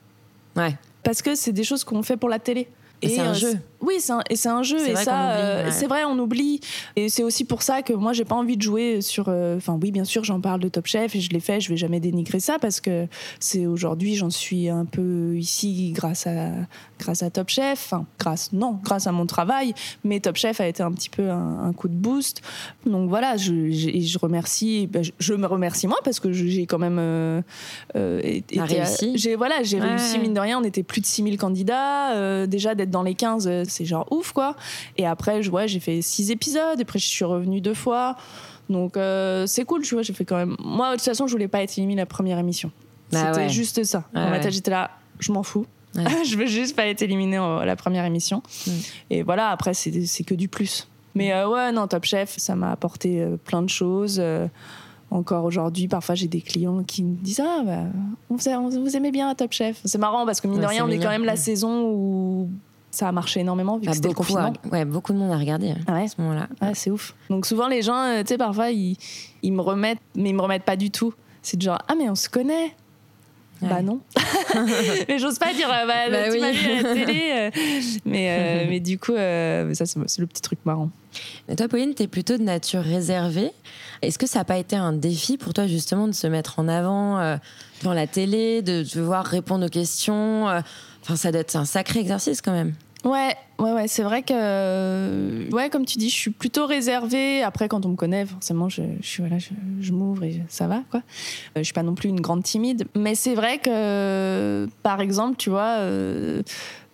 Ouais. 0.56 0.76
Parce 1.02 1.22
que 1.22 1.34
c'est 1.34 1.52
des 1.52 1.64
choses 1.64 1.84
qu'on 1.84 2.02
fait 2.02 2.18
pour 2.18 2.28
la 2.28 2.38
télé. 2.38 2.68
Et 3.02 3.08
c'est 3.08 3.20
un 3.20 3.34
jeu. 3.34 3.58
Oui, 3.80 3.94
c'est 3.98 4.12
un, 4.12 4.22
et 4.28 4.36
c'est 4.36 4.48
un 4.48 4.62
jeu. 4.62 4.88
Et 4.88 4.94
ça, 4.94 5.30
euh, 5.32 5.68
c'est 5.70 5.86
vrai, 5.86 6.04
on 6.04 6.18
oublie. 6.18 6.60
Et 6.96 7.08
c'est 7.08 7.22
aussi 7.22 7.44
pour 7.44 7.62
ça 7.62 7.80
que 7.80 7.94
moi, 7.94 8.12
j'ai 8.12 8.26
pas 8.26 8.34
envie 8.34 8.56
de 8.56 8.62
jouer 8.62 9.00
sur. 9.00 9.26
Euh, 9.28 9.56
enfin, 9.56 9.78
oui, 9.80 9.90
bien 9.90 10.04
sûr, 10.04 10.22
j'en 10.22 10.40
parle 10.40 10.60
de 10.60 10.68
Top 10.68 10.86
Chef 10.86 11.16
et 11.16 11.20
je 11.20 11.30
l'ai 11.30 11.40
fait. 11.40 11.60
Je 11.60 11.70
vais 11.70 11.78
jamais 11.78 11.98
dénigrer 11.98 12.40
ça 12.40 12.58
parce 12.58 12.80
que 12.80 13.06
c'est 13.38 13.66
aujourd'hui, 13.66 14.16
j'en 14.16 14.28
suis 14.28 14.68
un 14.68 14.84
peu 14.84 15.36
ici 15.36 15.92
grâce 15.94 16.26
à 16.26 16.50
grâce 16.98 17.22
à 17.22 17.30
Top 17.30 17.48
Chef. 17.48 17.86
Enfin, 17.86 18.06
grâce, 18.18 18.52
non, 18.52 18.78
grâce 18.84 19.06
à 19.06 19.12
mon 19.12 19.24
travail. 19.24 19.72
Mais 20.04 20.20
Top 20.20 20.36
Chef 20.36 20.60
a 20.60 20.68
été 20.68 20.82
un 20.82 20.92
petit 20.92 21.10
peu 21.10 21.30
un, 21.30 21.72
coup 21.72 21.88
de 21.88 21.94
boost. 21.94 22.42
Donc 22.84 23.08
voilà, 23.08 23.38
je, 23.38 23.70
je 23.70 24.18
remercie. 24.18 24.88
Ben, 24.88 25.02
je, 25.18 25.34
me 25.34 25.46
remercie 25.46 25.86
moi 25.86 25.98
parce 26.04 26.20
que 26.20 26.32
j'ai 26.32 26.66
quand 26.66 26.78
même 26.78 26.98
euh, 26.98 27.40
été, 28.22 28.60
réussi. 28.60 29.12
J'ai 29.16 29.36
voilà, 29.36 29.62
j'ai 29.62 29.80
réussi 29.80 30.18
mine 30.18 30.34
de 30.34 30.40
rien. 30.40 30.58
On 30.58 30.64
était 30.64 30.82
plus 30.82 31.00
de 31.00 31.06
6000 31.06 31.38
candidats. 31.38 32.46
déjà 32.46 32.74
d'être 32.74 32.89
dans 32.90 33.02
les 33.02 33.14
15 33.14 33.64
c'est 33.68 33.84
genre 33.84 34.06
ouf 34.10 34.32
quoi. 34.32 34.56
Et 34.96 35.06
après, 35.06 35.46
ouais, 35.48 35.68
j'ai 35.68 35.80
fait 35.80 36.02
six 36.02 36.30
épisodes, 36.30 36.78
et 36.78 36.82
après 36.82 36.98
je 36.98 37.06
suis 37.06 37.24
revenue 37.24 37.60
deux 37.60 37.74
fois. 37.74 38.16
Donc 38.70 38.96
euh, 38.96 39.46
c'est 39.46 39.64
cool, 39.64 39.82
tu 39.82 39.94
vois, 39.94 40.02
j'ai 40.02 40.12
fait 40.12 40.24
quand 40.24 40.36
même. 40.36 40.56
Moi, 40.60 40.92
de 40.92 40.96
toute 40.96 41.04
façon, 41.04 41.26
je 41.26 41.32
voulais 41.32 41.48
pas 41.48 41.62
être 41.62 41.76
éliminée 41.76 42.00
la 42.00 42.06
première 42.06 42.38
émission. 42.38 42.70
Bah 43.12 43.32
C'était 43.32 43.48
juste 43.48 43.82
ça. 43.84 44.04
Dans 44.14 44.30
ma 44.30 44.38
tête, 44.38 44.52
j'étais 44.52 44.70
là, 44.70 44.92
je 45.18 45.32
m'en 45.32 45.42
fous. 45.42 45.66
je 45.94 46.36
veux 46.36 46.46
juste 46.46 46.76
pas 46.76 46.86
être 46.86 47.02
éliminée 47.02 47.36
la 47.36 47.74
première 47.74 48.04
émission. 48.04 48.42
Mm. 48.66 48.70
Et 49.10 49.22
voilà, 49.24 49.50
après, 49.50 49.74
c'est 49.74 50.24
que 50.24 50.34
du 50.34 50.48
plus. 50.48 50.88
Mais 51.16 51.32
euh, 51.32 51.48
ouais, 51.48 51.72
non, 51.72 51.88
Top 51.88 52.04
Chef, 52.04 52.38
ça 52.38 52.54
m'a 52.54 52.70
apporté 52.70 53.20
euh, 53.20 53.36
plein 53.36 53.62
de 53.62 53.68
choses. 53.68 54.22
encore 55.10 55.44
aujourd'hui, 55.44 55.88
parfois 55.88 56.14
j'ai 56.14 56.28
des 56.28 56.40
clients 56.40 56.84
qui 56.84 57.02
me 57.02 57.16
disent 57.16 57.40
Ah, 57.40 57.62
bah, 57.64 57.82
on, 58.30 58.36
vous, 58.68 58.96
aimez 58.96 59.10
bien 59.10 59.34
Top 59.34 59.52
Chef. 59.52 59.80
C'est 59.84 59.98
marrant 59.98 60.24
parce 60.24 60.40
que 60.40 60.46
mine 60.46 60.60
de 60.60 60.66
rien, 60.66 60.86
on 60.86 60.90
est 60.90 61.00
quand 61.00 61.08
même 61.08 61.24
la 61.24 61.36
saison 61.36 61.90
où 61.90 62.48
ça 62.90 63.08
a 63.08 63.12
marché 63.12 63.40
énormément 63.40 63.78
vu 63.78 63.86
que 63.86 63.94
c'était 63.94 64.08
le 64.08 64.14
confinement. 64.14 64.52
ouais, 64.72 64.84
beaucoup 64.84 65.12
de 65.12 65.18
monde 65.18 65.30
a 65.30 65.36
regardé 65.38 65.74
ah 65.86 65.96
à 65.96 66.08
ce 66.08 66.20
moment-là. 66.20 66.48
Ouais, 66.60 66.74
c'est 66.74 66.90
ouf. 66.90 67.14
Donc 67.28 67.46
souvent 67.46 67.68
les 67.68 67.82
gens, 67.82 67.96
euh, 67.96 68.22
tu 68.22 68.28
sais, 68.28 68.38
parfois 68.38 68.70
ils, 68.70 68.96
ils, 69.42 69.52
me 69.52 69.60
remettent, 69.60 70.00
mais 70.16 70.30
ils 70.30 70.34
me 70.34 70.42
remettent 70.42 70.64
pas 70.64 70.76
du 70.76 70.90
tout. 70.90 71.14
C'est 71.42 71.60
genre 71.60 71.78
ah 71.88 71.94
mais 71.96 72.08
on 72.10 72.14
se 72.14 72.28
connaît. 72.28 72.74
Bah 73.62 73.82
non. 73.82 74.00
mais 75.08 75.18
j'ose 75.18 75.38
pas 75.38 75.52
dire 75.52 75.68
euh, 75.68 75.86
bah, 75.86 76.10
bah, 76.10 76.32
tu 76.32 76.40
m'as 76.40 76.50
vu 76.50 76.70
à 76.70 76.82
la 76.82 76.94
télé. 76.94 77.30
Euh. 77.32 77.50
mais 78.06 78.66
mais 78.68 78.80
du 78.80 78.98
coup 78.98 79.12
ça 79.12 79.86
c'est 79.86 80.18
le 80.18 80.26
petit 80.26 80.42
truc 80.42 80.58
marrant. 80.64 80.90
Mais 81.48 81.56
toi 81.56 81.68
Pauline, 81.68 81.94
tu 81.94 82.02
es 82.02 82.08
plutôt 82.08 82.38
de 82.38 82.42
nature 82.42 82.82
réservée. 82.82 83.52
Est-ce 84.02 84.18
que 84.18 84.26
ça 84.26 84.40
n'a 84.40 84.44
pas 84.44 84.56
été 84.56 84.76
un 84.76 84.94
défi 84.94 85.36
pour 85.36 85.52
toi 85.52 85.66
justement 85.66 86.08
de 86.08 86.12
se 86.12 86.26
mettre 86.26 86.58
en 86.58 86.68
avant 86.68 87.38
dans 87.82 87.92
la 87.92 88.06
télé, 88.06 88.62
de 88.62 88.82
devoir 88.82 89.26
répondre 89.26 89.66
aux 89.66 89.70
questions 89.70 90.62
Ça 91.16 91.32
doit 91.32 91.40
être 91.40 91.56
un 91.56 91.64
sacré 91.64 92.00
exercice 92.00 92.40
quand 92.42 92.52
même. 92.52 92.74
Ouais, 93.04 93.34
ouais, 93.58 93.72
ouais, 93.72 93.88
c'est 93.88 94.02
vrai 94.02 94.22
que, 94.22 95.50
ouais, 95.54 95.70
comme 95.70 95.86
tu 95.86 95.96
dis, 95.96 96.10
je 96.10 96.14
suis 96.14 96.30
plutôt 96.30 96.66
réservée. 96.66 97.42
Après, 97.42 97.66
quand 97.66 97.86
on 97.86 97.90
me 97.90 97.96
connaît, 97.96 98.26
forcément, 98.26 98.68
je, 98.68 98.82
je 99.00 99.22
voilà, 99.22 99.38
je, 99.38 99.92
m'ouvre 99.92 100.24
et 100.24 100.42
ça 100.48 100.66
va, 100.66 100.82
quoi. 100.90 101.00
Euh, 101.56 101.60
je 101.60 101.62
suis 101.62 101.72
pas 101.72 101.82
non 101.82 101.94
plus 101.94 102.10
une 102.10 102.20
grande 102.20 102.42
timide, 102.42 102.86
mais 102.94 103.14
c'est 103.14 103.34
vrai 103.34 103.56
que, 103.56 104.68
par 104.82 105.00
exemple, 105.00 105.36
tu 105.38 105.48
vois, 105.48 105.78
euh, 105.78 106.42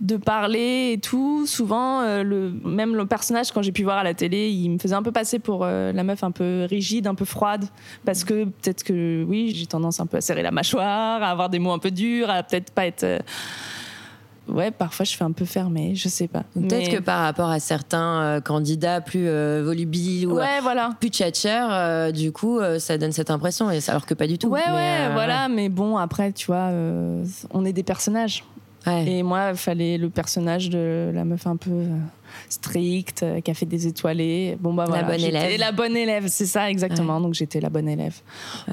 de 0.01 0.17
parler 0.17 0.93
et 0.93 1.01
tout, 1.01 1.45
souvent, 1.45 2.03
euh, 2.03 2.23
le, 2.23 2.53
même 2.65 2.95
le 2.95 3.05
personnage 3.07 3.51
quand 3.51 3.63
j'ai 3.63 3.73
pu 3.73 3.83
voir 3.83 3.99
à 3.99 4.05
la 4.05 4.15
télé, 4.15 4.49
il 4.49 4.71
me 4.71 4.79
faisait 4.79 4.95
un 4.95 5.03
peu 5.03 5.13
passer 5.13 5.41
pour 5.41 5.65
la 5.67 6.05
meuf 6.05 6.23
un 6.23 6.31
peu 6.31 6.69
rigide, 6.71 7.09
un 7.09 7.17
peu 7.17 7.25
froide, 7.25 7.65
parce 8.05 8.23
que 8.23 8.45
peut-être 8.45 8.85
que, 8.85 9.25
oui, 9.25 9.53
j'ai 9.57 9.67
tendance 9.67 9.99
un 9.99 10.07
peu 10.07 10.19
à 10.19 10.21
serrer 10.21 10.43
la 10.43 10.53
mâchoire, 10.53 11.21
à 11.21 11.31
avoir 11.31 11.49
des 11.49 11.59
mots 11.59 11.73
un 11.73 11.81
peu 11.81 11.91
durs, 11.91 12.31
à 12.31 12.45
peut-être 12.45 12.71
pas 12.71 12.87
être 12.87 13.05
ouais, 14.49 14.71
parfois 14.71 15.05
je 15.05 15.17
fais 15.17 15.25
un 15.25 15.33
peu 15.33 15.45
fermé, 15.45 15.95
je 15.95 16.09
sais 16.09 16.29
pas. 16.29 16.45
Peut-être 16.55 16.91
que 16.91 17.01
par 17.01 17.21
rapport 17.21 17.51
à 17.51 17.61
certains 17.61 18.23
euh, 18.23 18.41
candidats 18.41 19.01
plus 19.01 19.29
euh, 19.29 19.63
volubiles 19.65 20.27
ou 20.27 20.37
ouais, 20.37 20.61
voilà. 20.63 20.91
plus 21.01 21.11
tchatchers, 21.11 21.69
euh, 21.71 22.13
du 22.13 22.33
coup, 22.33 22.61
ça 22.79 22.99
donne 22.99 23.13
cette 23.13 23.31
impression, 23.31 23.69
alors 23.69 24.07
que 24.07 24.15
pas 24.15 24.27
du 24.27 24.39
tout. 24.39 24.49
Ouais, 24.49 24.61
ouais, 24.71 25.13
voilà, 25.13 25.49
mais 25.49 25.69
bon, 25.69 25.97
après, 25.97 26.33
tu 26.33 26.47
vois, 26.47 26.71
on 27.51 27.65
est 27.65 27.73
des 27.73 27.83
personnages. 27.83 28.45
Et 28.87 29.23
moi, 29.23 29.51
il 29.51 29.57
fallait 29.57 29.99
le 29.99 30.11
personnage 30.11 30.71
de 30.71 31.11
la 31.13 31.25
meuf 31.25 31.47
un 31.47 31.57
peu 31.57 31.71
euh, 31.71 31.99
stricte, 32.49 33.23
euh, 33.23 33.41
qui 33.41 33.51
a 33.51 33.55
fait 33.55 33.67
des 33.67 33.87
étoilés. 33.87 34.57
Bon, 34.61 34.75
bah 34.75 34.87
la 34.89 35.03
bonne 35.03 35.21
élève. 35.21 35.59
La 35.59 35.73
bonne 35.73 35.97
élève, 35.97 36.27
c'est 36.29 36.47
ça, 36.47 36.71
exactement. 36.71 37.21
Donc 37.21 37.35
j'étais 37.35 37.61
la 37.61 37.69
bonne 37.69 37.89
élève. 37.89 38.21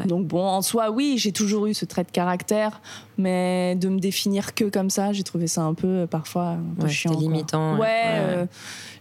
Donc 0.06 0.28
bon, 0.28 0.46
en 0.46 0.62
soi, 0.62 0.92
oui, 0.92 1.16
j'ai 1.18 1.32
toujours 1.32 1.66
eu 1.68 1.74
ce 1.74 1.86
trait 1.86 2.04
de 2.04 2.12
caractère, 2.12 2.82
mais 3.18 3.76
de 3.76 3.90
me 3.90 4.00
définir 4.00 4.54
que 4.54 4.66
comme 4.66 4.90
ça, 4.90 5.14
j'ai 5.14 5.24
trouvé 5.24 5.48
ça 5.48 5.64
un 5.64 5.74
peu 5.74 5.88
euh, 5.88 6.08
parfois 6.08 6.50
un 6.50 6.82
peu 6.82 6.88
chiant. 6.88 7.18
limitant. 7.18 7.78
Ouais, 7.78 8.48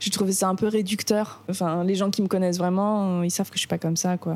j'ai 0.01 0.11
trouvé 0.11 0.33
ça 0.33 0.49
un 0.49 0.55
peu 0.55 0.69
réducteur. 0.69 1.43
Enfin, 1.49 1.85
les 1.85 1.95
gens 1.95 2.11
qui 2.11 2.23
me 2.23 2.29
connaissent 2.29 2.59
vraiment, 2.59 3.23
ils 3.23 3.31
savent 3.31 3.49
que 3.51 3.57
je 3.57 3.61
suis 3.61 3.69
pas 3.69 3.79
comme 3.79 3.97
ça, 3.97 4.17
quoi. 4.17 4.35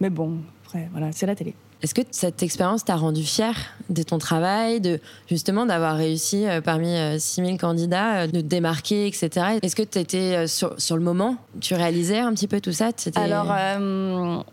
Mais 0.00 0.10
bon, 0.10 0.38
après, 0.64 0.88
voilà, 0.92 1.12
c'est 1.12 1.26
la 1.26 1.36
télé. 1.36 1.54
Est-ce 1.82 1.94
que 1.94 2.02
cette 2.12 2.44
expérience 2.44 2.84
t'a 2.84 2.94
rendu 2.94 3.24
fier 3.24 3.56
de 3.90 4.04
ton 4.04 4.18
travail, 4.18 4.80
de 4.80 5.00
justement 5.28 5.66
d'avoir 5.66 5.96
réussi 5.96 6.46
euh, 6.46 6.60
parmi 6.60 6.94
6000 7.18 7.54
euh, 7.54 7.56
candidats, 7.56 8.22
euh, 8.22 8.26
de 8.28 8.40
te 8.40 8.46
démarquer, 8.46 9.08
etc. 9.08 9.58
Est-ce 9.60 9.74
que 9.74 9.82
tu 9.82 9.98
étais 9.98 10.46
sur, 10.46 10.80
sur, 10.80 10.96
le 10.96 11.02
moment? 11.02 11.36
Tu 11.60 11.74
réalisais 11.74 12.20
un 12.20 12.32
petit 12.34 12.46
peu 12.46 12.60
tout 12.60 12.72
ça? 12.72 12.90
Alors, 13.16 13.52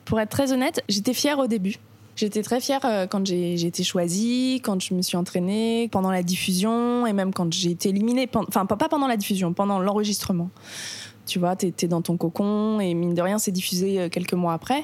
pour 0.06 0.20
être 0.20 0.30
très 0.30 0.52
honnête, 0.52 0.84
j'étais 0.90 1.14
fière 1.14 1.38
au 1.38 1.46
début. 1.46 1.76
J'étais 2.16 2.42
très 2.42 2.60
fière 2.60 2.82
quand 3.10 3.26
j'ai 3.26 3.66
été 3.66 3.84
choisie, 3.84 4.60
quand 4.64 4.82
je 4.82 4.94
me 4.94 5.02
suis 5.02 5.16
entraînée, 5.16 5.88
pendant 5.90 6.12
la 6.12 6.24
diffusion 6.24 7.06
et 7.06 7.14
même 7.14 7.32
quand 7.34 7.54
j'ai 7.54 7.72
été 7.72 7.90
éliminée. 7.90 8.28
Enfin, 8.34 8.66
pas 8.66 8.90
pendant 8.90 9.08
la 9.08 9.16
diffusion, 9.16 9.54
pendant 9.54 9.80
l'enregistrement. 9.80 10.50
Tu 11.26 11.40
vois, 11.40 11.54
étais 11.54 11.88
dans 11.88 12.02
ton 12.02 12.18
cocon 12.18 12.80
et 12.80 12.94
mine 12.94 13.14
de 13.14 13.22
rien, 13.22 13.38
c'est 13.38 13.52
diffusé 13.52 14.10
quelques 14.10 14.34
mois 14.34 14.54
après 14.54 14.84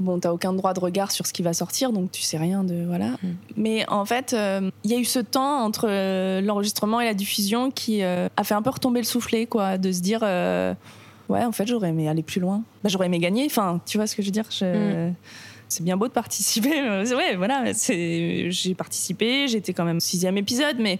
bon, 0.00 0.18
t'as 0.18 0.32
aucun 0.32 0.52
droit 0.52 0.72
de 0.72 0.80
regard 0.80 1.12
sur 1.12 1.26
ce 1.26 1.32
qui 1.32 1.42
va 1.42 1.52
sortir, 1.52 1.92
donc 1.92 2.10
tu 2.10 2.22
sais 2.22 2.38
rien 2.38 2.64
de 2.64 2.84
voilà. 2.86 3.10
Mm. 3.10 3.28
Mais 3.56 3.88
en 3.88 4.04
fait, 4.04 4.32
euh, 4.32 4.70
il 4.84 4.90
y 4.90 4.94
a 4.94 4.98
eu 4.98 5.04
ce 5.04 5.18
temps 5.18 5.62
entre 5.62 5.86
euh, 5.88 6.40
l'enregistrement 6.40 7.00
et 7.00 7.04
la 7.04 7.14
diffusion 7.14 7.70
qui 7.70 8.02
euh, 8.02 8.28
a 8.36 8.44
fait 8.44 8.54
un 8.54 8.62
peu 8.62 8.70
retomber 8.70 9.00
le 9.00 9.06
soufflet, 9.06 9.46
quoi, 9.46 9.78
de 9.78 9.92
se 9.92 10.00
dire, 10.00 10.22
ouais, 10.22 11.44
en 11.44 11.52
fait, 11.52 11.66
j'aurais 11.66 11.90
aimé 11.90 12.08
aller 12.08 12.22
plus 12.22 12.40
loin. 12.40 12.62
Bah, 12.82 12.90
j'aurais 12.90 13.06
aimé 13.06 13.18
gagner. 13.18 13.46
Enfin, 13.46 13.80
tu 13.86 13.98
vois 13.98 14.06
ce 14.06 14.16
que 14.16 14.22
je 14.22 14.28
veux 14.28 14.32
dire 14.32 14.48
mm. 14.48 15.14
C'est 15.68 15.84
bien 15.84 15.96
beau 15.96 16.08
de 16.08 16.12
participer. 16.12 16.70
ouais, 17.14 17.36
voilà, 17.36 17.72
j'ai 17.72 18.74
participé. 18.76 19.46
J'étais 19.46 19.72
quand 19.72 19.84
même 19.84 19.98
au 19.98 20.00
sixième 20.00 20.36
épisode, 20.36 20.76
mais 20.80 20.98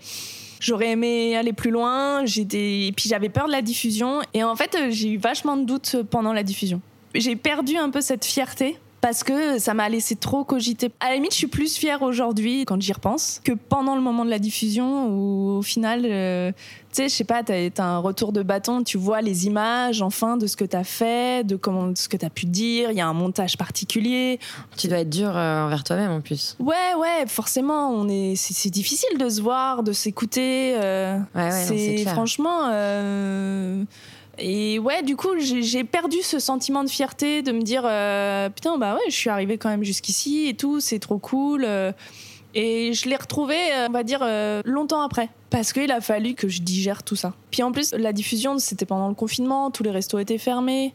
j'aurais 0.60 0.90
aimé 0.90 1.36
aller 1.36 1.52
plus 1.52 1.72
loin. 1.72 2.24
J'étais, 2.24 2.86
et 2.86 2.92
puis 2.92 3.08
j'avais 3.08 3.30
peur 3.30 3.46
de 3.46 3.52
la 3.52 3.62
diffusion. 3.62 4.20
Et 4.32 4.44
en 4.44 4.54
fait, 4.54 4.76
j'ai 4.90 5.10
eu 5.10 5.18
vachement 5.18 5.56
de 5.56 5.64
doutes 5.64 5.96
pendant 6.08 6.32
la 6.32 6.44
diffusion. 6.44 6.80
J'ai 7.14 7.34
perdu 7.34 7.76
un 7.76 7.90
peu 7.90 8.00
cette 8.00 8.24
fierté 8.24 8.78
parce 9.00 9.24
que 9.24 9.58
ça 9.58 9.74
m'a 9.74 9.88
laissé 9.88 10.16
trop 10.16 10.44
cogiter. 10.44 10.90
À 11.00 11.08
la 11.08 11.14
limite, 11.14 11.32
je 11.32 11.38
suis 11.38 11.46
plus 11.46 11.76
fière 11.76 12.02
aujourd'hui 12.02 12.64
quand 12.64 12.80
j'y 12.80 12.92
repense 12.92 13.40
que 13.44 13.52
pendant 13.52 13.94
le 13.94 14.02
moment 14.02 14.24
de 14.24 14.30
la 14.30 14.38
diffusion 14.38 15.08
où 15.08 15.58
au 15.58 15.62
final, 15.62 16.02
euh, 16.04 16.52
tu 16.52 16.56
sais, 16.92 17.08
je 17.08 17.14
sais 17.14 17.24
pas, 17.24 17.42
t'as 17.42 17.68
as 17.78 17.82
un 17.82 17.98
retour 17.98 18.32
de 18.32 18.42
bâton, 18.42 18.82
tu 18.82 18.98
vois 18.98 19.22
les 19.22 19.46
images 19.46 20.02
enfin 20.02 20.36
de 20.36 20.46
ce 20.46 20.56
que 20.56 20.64
t'as 20.64 20.84
fait, 20.84 21.46
de 21.46 21.56
comment 21.56 21.92
ce 21.94 22.08
que 22.08 22.16
t'as 22.16 22.30
pu 22.30 22.46
dire. 22.46 22.90
Il 22.90 22.96
y 22.96 23.00
a 23.00 23.06
un 23.06 23.14
montage 23.14 23.56
particulier. 23.56 24.38
Tu 24.76 24.88
dois 24.88 24.98
être 24.98 25.10
dur 25.10 25.34
euh, 25.34 25.64
envers 25.64 25.84
toi-même 25.84 26.10
en 26.10 26.20
plus. 26.20 26.56
Ouais, 26.58 26.94
ouais, 26.98 27.26
forcément, 27.26 27.90
on 27.90 28.08
est, 28.08 28.34
c'est 28.36 28.70
difficile 28.70 29.18
de 29.18 29.28
se 29.28 29.40
voir, 29.40 29.82
de 29.82 29.92
s'écouter. 29.92 30.74
Euh, 30.76 31.18
ouais, 31.34 31.50
ouais, 31.50 31.64
c'est 31.66 32.04
franchement. 32.06 32.68
Et 34.38 34.78
ouais, 34.78 35.02
du 35.02 35.16
coup, 35.16 35.38
j'ai 35.38 35.84
perdu 35.84 36.18
ce 36.22 36.38
sentiment 36.38 36.84
de 36.84 36.88
fierté 36.88 37.42
de 37.42 37.52
me 37.52 37.62
dire 37.62 37.82
euh, 37.84 38.48
putain, 38.48 38.78
bah 38.78 38.94
ouais, 38.94 39.00
je 39.08 39.14
suis 39.14 39.30
arrivée 39.30 39.58
quand 39.58 39.68
même 39.68 39.84
jusqu'ici 39.84 40.48
et 40.48 40.54
tout, 40.54 40.80
c'est 40.80 40.98
trop 40.98 41.18
cool. 41.18 41.66
Euh. 42.56 42.60
Et 42.60 42.92
je 42.92 43.08
l'ai 43.08 43.16
retrouvé, 43.16 43.54
euh, 43.54 43.86
on 43.88 43.92
va 43.92 44.02
dire, 44.02 44.24
longtemps 44.64 45.02
après. 45.02 45.28
Parce 45.50 45.72
qu'il 45.72 45.90
a 45.90 46.00
fallu 46.00 46.34
que 46.34 46.48
je 46.48 46.62
digère 46.62 47.02
tout 47.02 47.16
ça. 47.16 47.34
Puis 47.50 47.64
en 47.64 47.72
plus, 47.72 47.92
la 47.92 48.12
diffusion, 48.12 48.58
c'était 48.58 48.86
pendant 48.86 49.08
le 49.08 49.14
confinement, 49.14 49.72
tous 49.72 49.82
les 49.82 49.90
restos 49.90 50.18
étaient 50.20 50.38
fermés. 50.38 50.94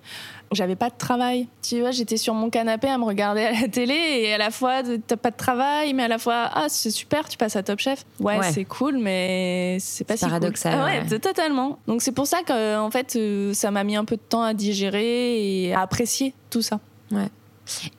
J'avais 0.54 0.78
pas 0.78 0.90
de 0.90 0.96
travail. 0.98 1.48
Tu 1.62 1.82
vois, 1.82 1.92
j'étais 1.92 2.16
sur 2.16 2.34
mon 2.34 2.50
canapé 2.50 2.88
à 2.88 2.98
me 2.98 3.04
regarder 3.04 3.42
à 3.42 3.52
la 3.52 3.68
télé 3.68 3.94
et 3.94 4.34
à 4.34 4.38
la 4.38 4.52
fois, 4.52 4.82
t'as 5.06 5.18
pas 5.18 5.32
de 5.32 5.36
travail, 5.36 5.94
mais 5.94 6.04
à 6.04 6.08
la 6.08 6.18
fois, 6.18 6.50
ah, 6.54 6.68
c'est 6.70 6.92
super, 6.92 7.28
tu 7.28 7.38
passes 7.38 7.58
à 7.58 7.64
Top 7.64 7.80
Chef. 7.80 8.06
Ouais, 8.22 8.40
c'est 8.54 8.64
cool, 8.64 8.98
mais 8.98 9.78
c'est 9.82 10.06
pas 10.06 10.16
si 10.16 10.24
paradoxal. 10.24 10.78
Ah 10.80 10.86
ouais, 10.86 11.20
totalement. 11.20 11.80
Donc 11.88 12.02
c'est 12.02 12.14
pour 12.14 12.28
ça 12.28 12.42
que, 12.44 12.80
en 12.80 12.92
fait, 12.92 13.18
euh, 13.18 13.54
ça 13.54 13.72
m'a 13.72 13.84
mis 13.84 13.98
un 13.98 14.06
peu 14.06 14.16
de 14.16 14.22
temps 14.22 14.44
à 14.44 14.54
digérer 14.54 15.66
et 15.66 15.74
à 15.74 15.82
apprécier 15.82 16.34
tout 16.50 16.62
ça. 16.62 16.80
Ouais. 17.12 17.28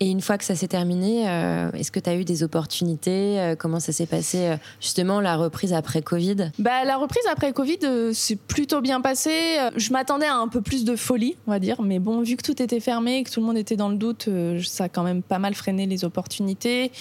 Et 0.00 0.10
une 0.10 0.20
fois 0.20 0.38
que 0.38 0.44
ça 0.44 0.54
s'est 0.54 0.68
terminé, 0.68 1.28
euh, 1.28 1.70
est-ce 1.72 1.90
que 1.90 2.00
tu 2.00 2.10
as 2.10 2.16
eu 2.16 2.24
des 2.24 2.42
opportunités 2.42 3.40
euh, 3.40 3.56
Comment 3.56 3.80
ça 3.80 3.92
s'est 3.92 4.06
passé 4.06 4.38
euh, 4.38 4.56
justement 4.80 5.20
la 5.20 5.36
reprise 5.36 5.72
après 5.72 6.02
Covid? 6.02 6.52
Bah, 6.58 6.84
La 6.84 6.96
reprise 6.96 7.24
après 7.30 7.52
Covid, 7.52 8.12
c'est 8.12 8.36
plutôt 8.36 8.80
bien 8.80 9.00
passé. 9.00 9.58
Je 9.76 9.92
m'attendais 9.92 10.26
à 10.26 10.36
un 10.36 10.48
peu 10.48 10.60
plus 10.60 10.84
de 10.84 10.96
folie, 10.96 11.36
on 11.46 11.50
va 11.50 11.58
dire. 11.58 11.82
Mais 11.82 11.98
bon, 11.98 12.22
vu 12.22 12.36
que 12.36 12.42
tout 12.42 12.60
était 12.62 12.80
fermé, 12.80 13.22
que 13.24 13.30
tout 13.30 13.40
le 13.40 13.46
monde 13.46 13.58
était 13.58 13.76
dans 13.76 13.88
le 13.88 13.96
doute, 13.96 14.28
ça 14.64 14.84
a 14.84 14.88
quand 14.88 15.02
même 15.02 15.22
pas 15.22 15.38
mal 15.38 15.54
freiné 15.54 15.86
les 15.86 16.04
opportunités. 16.04 16.92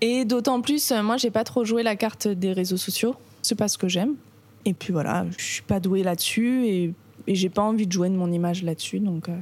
Et 0.00 0.24
d'autant 0.24 0.60
plus, 0.60 0.92
moi, 0.92 1.16
j'ai 1.16 1.30
pas 1.30 1.44
trop 1.44 1.64
joué 1.64 1.82
la 1.82 1.96
carte 1.96 2.28
des 2.28 2.52
réseaux 2.52 2.76
sociaux. 2.76 3.14
C'est 3.42 3.54
pas 3.54 3.68
ce 3.68 3.78
que 3.78 3.88
j'aime. 3.88 4.14
Et 4.64 4.74
puis 4.74 4.92
voilà, 4.92 5.26
je 5.36 5.44
suis 5.44 5.62
pas 5.62 5.80
douée 5.80 6.02
là-dessus. 6.02 6.66
Et 6.66 6.94
et 7.30 7.36
j'ai 7.36 7.48
pas 7.48 7.62
envie 7.62 7.86
de 7.86 7.92
jouer 7.92 8.08
de 8.08 8.16
mon 8.16 8.32
image 8.32 8.64
là-dessus. 8.64 8.98
Donc, 8.98 9.28
euh, 9.28 9.36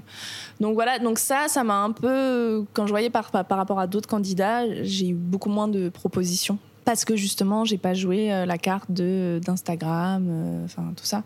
donc 0.60 0.74
voilà, 0.74 0.98
donc 0.98 1.18
ça, 1.18 1.46
ça 1.48 1.64
m'a 1.64 1.78
un 1.78 1.92
peu, 1.92 2.66
quand 2.74 2.86
je 2.86 2.90
voyais 2.90 3.08
par 3.08 3.30
rapport 3.32 3.80
à 3.80 3.86
d'autres 3.86 4.08
candidats, 4.08 4.82
j'ai 4.84 5.08
eu 5.08 5.14
beaucoup 5.14 5.48
moins 5.48 5.68
de 5.68 5.88
propositions 5.88 6.58
parce 6.88 7.04
que 7.04 7.16
justement 7.16 7.66
j'ai 7.66 7.76
pas 7.76 7.92
joué 7.92 8.32
euh, 8.32 8.46
la 8.46 8.56
carte 8.56 8.90
de 8.90 9.42
d'Instagram 9.44 10.24
euh, 10.26 10.64
enfin 10.64 10.94
tout 10.96 11.04
ça. 11.04 11.22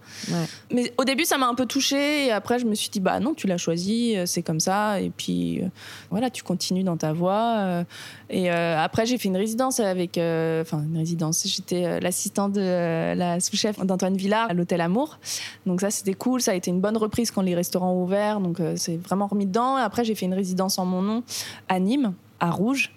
Mais 0.73 0.93
au 0.99 1.05
début 1.05 1.25
ça 1.25 1.39
m'a 1.39 1.47
un 1.47 1.55
peu 1.55 1.67
touché 1.67 2.27
et 2.27 2.33
après 2.33 2.59
je 2.59 2.67
me 2.67 2.75
suis 2.75 2.91
dit 2.91 2.99
bah 2.99 3.21
non 3.21 3.33
tu 3.33 3.47
l'as 3.47 3.59
choisi 3.59 4.17
euh, 4.17 4.27
c'est 4.27 4.43
comme 4.43 4.59
ça 4.59 5.01
et 5.01 5.11
puis 5.11 5.63
voilà 6.11 6.31
tu 6.31 6.43
continues 6.43 6.83
dans 6.83 6.97
ta 6.97 7.13
voie 7.13 7.85
et 8.29 8.51
après 8.51 9.07
j'ai 9.07 9.19
fait 9.19 9.29
une 9.29 9.37
résidence 9.37 9.79
avec 9.79 10.15
enfin 10.15 10.83
une 10.83 10.97
résidence 10.97 11.47
j'étais 11.47 12.01
l'assistante 12.01 12.55
de 12.55 13.15
la 13.15 13.39
sous-chef 13.39 13.79
d'Antoine 13.87 14.17
Villard 14.17 14.51
à 14.51 14.55
l'hôtel 14.55 14.81
Amour. 14.81 15.21
Donc 15.65 15.81
ça 15.81 15.93
c'était 15.93 16.15
cool 16.15 16.41
ça 16.41 16.51
a 16.51 16.55
été 16.55 16.73
une 16.73 16.81
bonne 16.81 16.97
reprise 16.97 17.31
quand 17.31 17.43
les 17.43 17.55
restaurants 17.55 17.93
ont 17.93 18.03
ouvert 18.03 18.41
donc 18.41 18.61
c'est 18.75 18.97
vraiment 18.97 19.29
remis 19.29 19.47
dedans. 19.47 19.79
Et 19.79 19.83
après 19.83 20.03
j'ai 20.03 20.17
fait 20.17 20.27
une 20.27 20.35
résidence 20.35 20.81
en 20.81 20.87
mon 20.87 21.03
nom 21.03 21.23
à 21.69 21.79
Nîmes 21.79 22.15
à 22.41 22.51
Rouge 22.51 22.91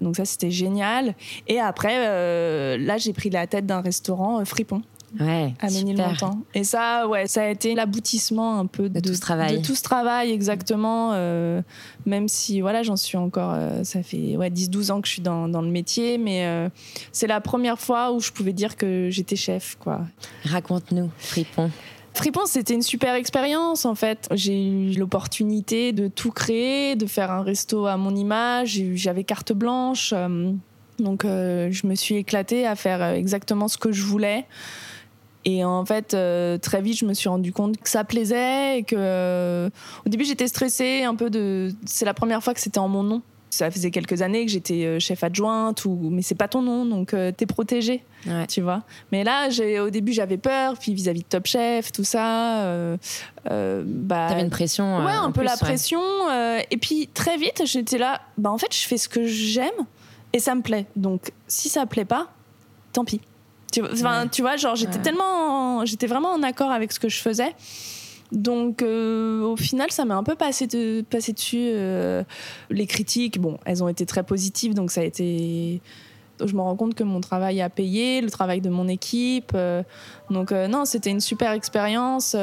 donc 0.00 0.16
ça, 0.16 0.24
c'était 0.24 0.50
génial. 0.50 1.14
Et 1.46 1.60
après, 1.60 2.06
euh, 2.08 2.78
là, 2.78 2.98
j'ai 2.98 3.12
pris 3.12 3.30
la 3.30 3.46
tête 3.46 3.66
d'un 3.66 3.80
restaurant 3.80 4.40
euh, 4.40 4.44
fripon. 4.44 4.82
Ouais, 5.18 5.54
à 5.60 5.66
Ménilmontant. 5.66 6.38
Et 6.54 6.62
ça, 6.62 7.08
ouais, 7.08 7.26
ça 7.26 7.42
a 7.42 7.48
été 7.48 7.74
l'aboutissement 7.74 8.60
un 8.60 8.66
peu 8.66 8.88
de, 8.88 9.00
tout 9.00 9.12
ce 9.12 9.20
travail. 9.20 9.58
De 9.58 9.66
tout 9.66 9.74
ce 9.74 9.82
travail, 9.82 10.30
exactement. 10.30 11.10
Euh, 11.14 11.62
même 12.06 12.28
si, 12.28 12.60
voilà, 12.60 12.84
j'en 12.84 12.94
suis 12.94 13.16
encore. 13.16 13.56
ça 13.82 14.04
fait 14.04 14.36
ouais, 14.36 14.50
10-12 14.50 14.92
ans 14.92 15.00
que 15.00 15.08
je 15.08 15.14
suis 15.14 15.22
dans, 15.22 15.48
dans 15.48 15.62
le 15.62 15.70
métier, 15.70 16.16
mais 16.16 16.70
c'est 17.10 17.26
la 17.26 17.40
première 17.40 17.80
fois 17.80 18.12
où 18.12 18.20
je 18.20 18.30
pouvais 18.30 18.52
dire 18.52 18.76
que 18.76 19.08
j'étais 19.10 19.34
chef, 19.34 19.76
quoi. 19.80 20.02
Raconte-nous, 20.44 21.10
Fripon. 21.18 21.72
Fripon, 22.14 22.44
c'était 22.46 22.74
une 22.74 22.82
super 22.82 23.14
expérience 23.14 23.84
en 23.84 23.94
fait. 23.94 24.28
J'ai 24.32 24.66
eu 24.66 24.92
l'opportunité 24.92 25.92
de 25.92 26.08
tout 26.08 26.32
créer, 26.32 26.96
de 26.96 27.06
faire 27.06 27.30
un 27.30 27.42
resto 27.42 27.86
à 27.86 27.96
mon 27.96 28.14
image. 28.14 28.82
J'avais 28.94 29.24
carte 29.24 29.52
blanche. 29.52 30.12
Euh, 30.14 30.52
donc 30.98 31.24
euh, 31.24 31.68
je 31.70 31.86
me 31.86 31.94
suis 31.94 32.16
éclatée 32.16 32.66
à 32.66 32.74
faire 32.74 33.02
exactement 33.02 33.68
ce 33.68 33.78
que 33.78 33.92
je 33.92 34.04
voulais. 34.04 34.46
Et 35.46 35.64
en 35.64 35.86
fait, 35.86 36.12
euh, 36.12 36.58
très 36.58 36.82
vite, 36.82 36.98
je 36.98 37.06
me 37.06 37.14
suis 37.14 37.28
rendu 37.28 37.52
compte 37.52 37.78
que 37.78 37.88
ça 37.88 38.04
plaisait 38.04 38.78
et 38.78 38.82
que. 38.82 39.70
au 40.04 40.08
début, 40.08 40.24
j'étais 40.24 40.48
stressée 40.48 41.04
un 41.04 41.14
peu 41.14 41.30
de. 41.30 41.72
C'est 41.86 42.04
la 42.04 42.14
première 42.14 42.42
fois 42.42 42.52
que 42.52 42.60
c'était 42.60 42.78
en 42.78 42.88
mon 42.88 43.02
nom. 43.02 43.22
Ça 43.50 43.68
faisait 43.70 43.90
quelques 43.90 44.22
années 44.22 44.46
que 44.46 44.52
j'étais 44.52 44.84
euh, 44.84 45.00
chef 45.00 45.24
adjointe, 45.24 45.84
ou... 45.84 46.08
mais 46.10 46.22
c'est 46.22 46.36
pas 46.36 46.46
ton 46.46 46.62
nom, 46.62 46.86
donc 46.86 47.14
euh, 47.14 47.32
t'es 47.32 47.46
protégée, 47.46 48.04
tu 48.48 48.60
vois. 48.60 48.84
Mais 49.10 49.24
là, 49.24 49.48
au 49.82 49.90
début, 49.90 50.12
j'avais 50.12 50.36
peur, 50.36 50.78
puis 50.78 50.94
vis-à-vis 50.94 51.22
de 51.22 51.26
Top 51.26 51.46
Chef, 51.46 51.90
tout 51.90 52.04
ça. 52.04 52.62
Euh, 52.64 52.96
bah, 53.44 54.26
T'avais 54.28 54.42
une 54.42 54.50
pression. 54.50 55.04
Ouais, 55.04 55.12
un 55.12 55.32
peu 55.32 55.42
la 55.42 55.56
pression. 55.56 56.00
et 56.70 56.76
puis 56.76 57.08
très 57.12 57.36
vite, 57.36 57.62
j'étais 57.64 57.98
là, 57.98 58.20
bah 58.38 58.50
en 58.50 58.58
fait, 58.58 58.72
je 58.72 58.86
fais 58.86 58.98
ce 58.98 59.08
que 59.08 59.24
j'aime 59.24 59.68
et 60.32 60.38
ça 60.38 60.54
me 60.54 60.62
plaît. 60.62 60.86
Donc 60.94 61.32
si 61.48 61.68
ça 61.68 61.86
plaît 61.86 62.04
pas, 62.04 62.28
tant 62.92 63.04
pis. 63.04 63.20
Tu, 63.72 63.82
tu 64.32 64.42
vois, 64.42 64.56
genre 64.56 64.74
j'étais 64.74 64.98
tellement, 64.98 65.84
j'étais 65.84 66.06
vraiment 66.06 66.32
en 66.32 66.42
accord 66.42 66.70
avec 66.70 66.92
ce 66.92 66.98
que 66.98 67.08
je 67.08 67.20
faisais 67.20 67.54
donc 68.32 68.82
euh, 68.82 69.42
au 69.42 69.56
final, 69.56 69.90
ça 69.90 70.04
m'a 70.04 70.16
un 70.16 70.22
peu 70.22 70.34
passé, 70.34 70.66
de, 70.66 71.02
passé 71.02 71.32
dessus. 71.32 71.58
Euh, 71.72 72.22
les 72.70 72.86
critiques, 72.86 73.40
bon, 73.40 73.58
elles 73.64 73.82
ont 73.82 73.88
été 73.88 74.06
très 74.06 74.22
positives, 74.22 74.74
donc 74.74 74.90
ça 74.90 75.00
a 75.00 75.04
été... 75.04 75.80
Je 76.42 76.54
me 76.54 76.60
rends 76.62 76.76
compte 76.76 76.94
que 76.94 77.04
mon 77.04 77.20
travail 77.20 77.60
a 77.60 77.68
payé, 77.68 78.22
le 78.22 78.30
travail 78.30 78.62
de 78.62 78.70
mon 78.70 78.88
équipe. 78.88 79.52
Euh, 79.54 79.82
donc 80.30 80.52
non, 80.52 80.86
c'était 80.86 81.10
une 81.10 81.20
super 81.20 81.52
expérience. 81.52 82.34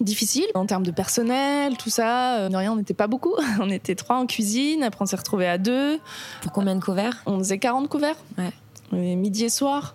difficile 0.00 0.46
en 0.54 0.64
termes 0.64 0.84
de 0.86 0.90
personnel, 0.90 1.76
tout 1.76 1.90
ça. 1.90 2.48
rien, 2.48 2.72
on 2.72 2.76
n'était 2.76 2.94
pas 2.94 3.06
beaucoup. 3.06 3.34
On 3.60 3.68
était 3.68 3.94
trois 3.94 4.16
en 4.16 4.26
cuisine. 4.26 4.82
Après, 4.82 5.02
on 5.02 5.06
s'est 5.06 5.16
retrouvés 5.16 5.46
à 5.46 5.58
deux. 5.58 5.98
Pour 6.40 6.52
combien 6.52 6.74
de 6.76 6.82
couverts? 6.82 7.22
On 7.26 7.38
faisait 7.38 7.58
40 7.58 7.88
couverts. 7.88 8.16
Ouais 8.38 8.52
midi 8.92 9.44
et 9.44 9.48
soir. 9.48 9.94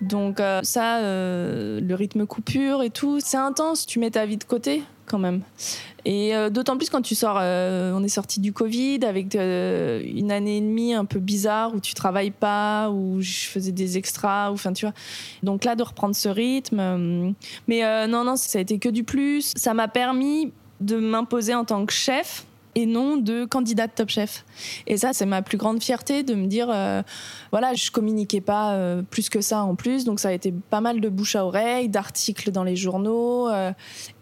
Donc 0.00 0.40
euh, 0.40 0.60
ça, 0.62 0.98
euh, 0.98 1.80
le 1.80 1.94
rythme 1.94 2.26
coupure 2.26 2.82
et 2.82 2.90
tout, 2.90 3.20
c'est 3.20 3.36
intense. 3.36 3.86
Tu 3.86 3.98
mets 3.98 4.10
ta 4.10 4.26
vie 4.26 4.36
de 4.36 4.44
côté 4.44 4.82
quand 5.06 5.18
même. 5.18 5.40
Et 6.04 6.36
euh, 6.36 6.50
d'autant 6.50 6.76
plus 6.76 6.90
quand 6.90 7.00
tu 7.00 7.14
sors, 7.14 7.36
on 7.36 8.02
est 8.02 8.08
sorti 8.08 8.40
du 8.40 8.52
Covid 8.52 9.00
avec 9.04 9.34
une 9.34 10.32
année 10.32 10.58
et 10.58 10.60
demie 10.60 10.94
un 10.94 11.04
peu 11.04 11.18
bizarre 11.18 11.74
où 11.74 11.80
tu 11.80 11.94
travailles 11.94 12.30
pas, 12.30 12.90
où 12.90 13.20
je 13.20 13.46
faisais 13.46 13.72
des 13.72 13.98
extras, 13.98 14.50
enfin 14.50 14.72
tu 14.72 14.84
vois. 14.84 14.94
Donc 15.42 15.64
là 15.64 15.76
de 15.76 15.82
reprendre 15.82 16.14
ce 16.14 16.28
rythme, 16.28 17.34
mais 17.66 18.06
non 18.06 18.24
non, 18.24 18.36
ça 18.36 18.58
a 18.58 18.62
été 18.62 18.78
que 18.78 18.88
du 18.88 19.04
plus. 19.04 19.52
Ça 19.56 19.74
m'a 19.74 19.88
permis 19.88 20.52
de 20.80 20.96
m'imposer 20.96 21.54
en 21.54 21.64
tant 21.64 21.84
que 21.84 21.92
chef 21.92 22.44
et 22.78 22.86
non 22.86 23.16
de 23.16 23.44
candidate 23.44 23.90
Top 23.96 24.08
Chef. 24.08 24.44
Et 24.86 24.96
ça, 24.96 25.12
c'est 25.12 25.26
ma 25.26 25.42
plus 25.42 25.58
grande 25.58 25.82
fierté 25.82 26.22
de 26.22 26.34
me 26.34 26.46
dire, 26.46 26.68
euh, 26.70 27.02
voilà, 27.50 27.74
je 27.74 27.90
communiquais 27.90 28.40
pas 28.40 28.74
euh, 28.74 29.02
plus 29.02 29.28
que 29.28 29.40
ça 29.40 29.64
en 29.64 29.74
plus, 29.74 30.04
donc 30.04 30.20
ça 30.20 30.28
a 30.28 30.32
été 30.32 30.52
pas 30.52 30.80
mal 30.80 31.00
de 31.00 31.08
bouche 31.08 31.34
à 31.34 31.44
oreille, 31.44 31.88
d'articles 31.88 32.52
dans 32.52 32.62
les 32.62 32.76
journaux, 32.76 33.48
euh, 33.48 33.72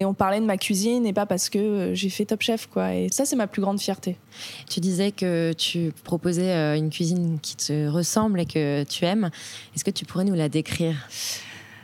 et 0.01 0.07
on 0.07 0.15
parlait 0.15 0.41
de 0.41 0.47
ma 0.47 0.57
cuisine 0.57 1.05
et 1.05 1.13
pas 1.13 1.27
parce 1.27 1.51
que 1.51 1.91
j'ai 1.93 2.09
fait 2.09 2.25
Top 2.25 2.41
Chef, 2.41 2.67
quoi. 2.67 2.95
Et 2.95 3.09
ça, 3.11 3.27
c'est 3.27 3.37
ma 3.37 3.47
plus 3.47 3.61
grande 3.61 3.79
fierté. 3.79 4.17
Tu 4.71 4.81
disais 4.81 5.13
que 5.13 5.53
tu 5.53 5.93
proposais 6.03 6.79
une 6.79 6.89
cuisine 6.89 7.39
qui 7.43 7.57
te 7.57 7.89
ressemble 7.89 8.41
et 8.41 8.47
que 8.47 8.85
tu 8.85 9.05
aimes. 9.05 9.31
Est-ce 9.75 9.85
que 9.85 9.91
tu 9.91 10.07
pourrais 10.07 10.25
nous 10.25 10.35
la 10.35 10.49
décrire? 10.49 10.97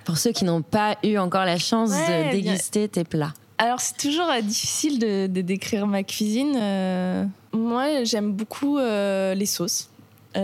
Pour 0.06 0.16
ceux 0.16 0.32
qui 0.32 0.44
n'ont 0.44 0.62
pas 0.62 0.96
eu 1.04 1.18
encore 1.18 1.44
la 1.44 1.58
chance 1.58 1.90
de 1.90 2.32
déguster 2.32 2.88
tes 2.88 3.04
plats 3.04 3.34
alors, 3.58 3.80
c'est 3.80 3.96
toujours 3.96 4.28
euh, 4.30 4.40
difficile 4.40 4.98
de, 4.98 5.40
décrire 5.40 5.86
ma 5.86 6.02
cuisine. 6.02 6.56
Euh, 6.56 7.24
moi, 7.52 8.04
j'aime 8.04 8.32
beaucoup 8.32 8.78
euh, 8.78 9.34
les 9.34 9.46
sauces. 9.46 9.88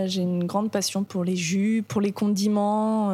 J'ai 0.05 0.21
une 0.21 0.43
grande 0.43 0.69
passion 0.69 1.03
pour 1.03 1.23
les 1.23 1.35
jus, 1.35 1.83
pour 1.87 1.99
les 1.99 2.11
condiments. 2.11 3.11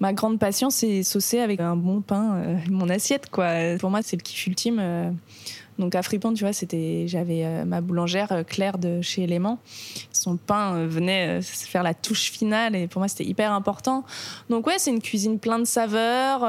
ma 0.00 0.12
grande 0.12 0.40
passion, 0.40 0.70
c'est 0.70 1.04
saucer 1.04 1.38
avec 1.38 1.60
un 1.60 1.76
bon 1.76 2.00
pain, 2.00 2.58
mon 2.68 2.88
assiette, 2.88 3.30
quoi. 3.30 3.76
Pour 3.78 3.88
moi, 3.88 4.00
c'est 4.02 4.16
le 4.16 4.22
kiff 4.22 4.48
ultime. 4.48 5.14
Donc 5.78 5.94
à 5.94 6.02
Fripon, 6.02 6.34
tu 6.34 6.44
vois, 6.44 6.52
c'était, 6.52 7.04
j'avais 7.08 7.44
euh, 7.44 7.64
ma 7.64 7.80
boulangère 7.80 8.30
euh, 8.32 8.42
Claire 8.42 8.78
de 8.78 9.00
chez 9.00 9.22
Élément. 9.22 9.58
Son 10.12 10.36
pain 10.36 10.74
euh, 10.74 10.86
venait 10.86 11.40
faire 11.42 11.82
la 11.82 11.94
touche 11.94 12.30
finale 12.30 12.76
et 12.76 12.86
pour 12.86 13.00
moi 13.00 13.08
c'était 13.08 13.24
hyper 13.24 13.52
important. 13.52 14.04
Donc 14.50 14.66
ouais, 14.66 14.78
c'est 14.78 14.90
une 14.90 15.00
cuisine 15.00 15.38
plein 15.38 15.58
de 15.58 15.64
saveurs. 15.64 16.40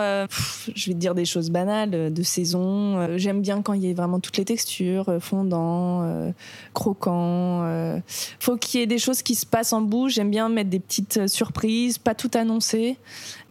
je 0.76 0.88
vais 0.88 0.94
te 0.94 1.00
dire 1.00 1.16
des 1.16 1.26
choses 1.26 1.50
banales 1.50 2.14
de 2.14 2.24
saison. 2.24 3.18
J'aime 3.18 3.42
bien 3.42 3.62
quand 3.62 3.74
il 3.74 3.86
y 3.86 3.90
a 3.90 3.94
vraiment 3.94 4.20
toutes 4.20 4.38
les 4.38 4.46
textures, 4.46 5.18
fondant, 5.20 6.34
croquant. 6.74 8.02
Faut 8.40 8.58
qu'il 8.58 8.80
y 8.80 8.84
ait 8.84 8.88
des 8.88 8.98
choses 8.98 9.22
qui 9.22 9.36
se 9.36 9.46
passent 9.46 9.74
en 9.74 9.82
bouche. 9.82 10.14
J'aime 10.14 10.32
bien 10.32 10.50
mettre 10.50 10.70
des 10.70 10.80
petites 10.80 11.28
surprises, 11.28 11.98
pas 11.98 12.16
tout 12.16 12.32
annoncer 12.34 12.98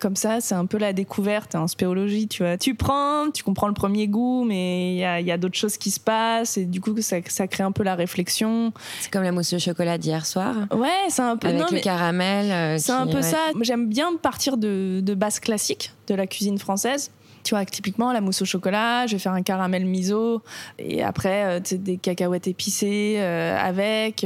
comme 0.03 0.17
ça, 0.17 0.41
c'est 0.41 0.57
un 0.57 0.67
peu 0.67 0.79
la 0.79 0.93
découverte 0.93 1.55
en 1.55 1.69
spéologie, 1.69 2.27
tu 2.27 2.43
vois. 2.43 2.59
Tu 2.59 2.75
prends, 2.75 3.31
tu 3.31 3.45
comprends 3.45 3.69
le 3.69 3.73
premier 3.73 4.09
goût, 4.09 4.43
mais 4.43 4.95
il 4.95 4.99
y 4.99 5.31
a, 5.31 5.39
d'autres 5.39 5.57
choses 5.57 5.62
qui 5.69 5.91
se 5.91 6.01
passent 6.01 6.57
et 6.57 6.65
du 6.65 6.81
coup, 6.81 6.95
ça, 7.01 7.17
ça 7.27 7.47
crée 7.47 7.63
un 7.63 7.73
peu 7.73 7.83
la 7.83 7.95
réflexion. 7.95 8.73
C'est 9.01 9.11
comme 9.11 9.23
la 9.23 9.33
mousse 9.33 9.53
au 9.53 9.59
chocolat 9.59 9.99
d'hier 9.99 10.27
soir. 10.27 10.55
Ouais, 10.73 10.89
c'est 11.09 11.23
un 11.23 11.37
peu. 11.37 11.49
Avec 11.49 11.71
le 11.71 11.81
caramel. 11.81 12.51
Euh, 12.51 12.79
c'est 12.79 12.93
un 12.93 13.07
peu 13.07 13.23
ça. 13.23 13.39
J'aime 13.61 13.89
bien 13.89 14.17
partir 14.21 14.57
de, 14.57 15.01
de 15.03 15.15
base 15.15 15.41
classique 15.41 15.93
de 16.09 16.15
la 16.15 16.27
cuisine 16.27 16.59
française. 16.59 17.11
Tu 17.45 17.55
vois, 17.55 17.65
typiquement, 17.65 18.13
la 18.13 18.21
mousse 18.21 18.43
au 18.43 18.45
chocolat, 18.45 19.07
je 19.09 19.15
vais 19.15 19.19
faire 19.19 19.33
un 19.33 19.43
caramel 19.43 19.85
miso 19.85 20.43
et 20.79 21.03
après, 21.03 21.45
euh, 21.45 21.61
des 21.73 21.97
cacahuètes 21.97 22.47
épicées 22.47 23.17
euh, 23.19 23.59
avec. 23.59 24.25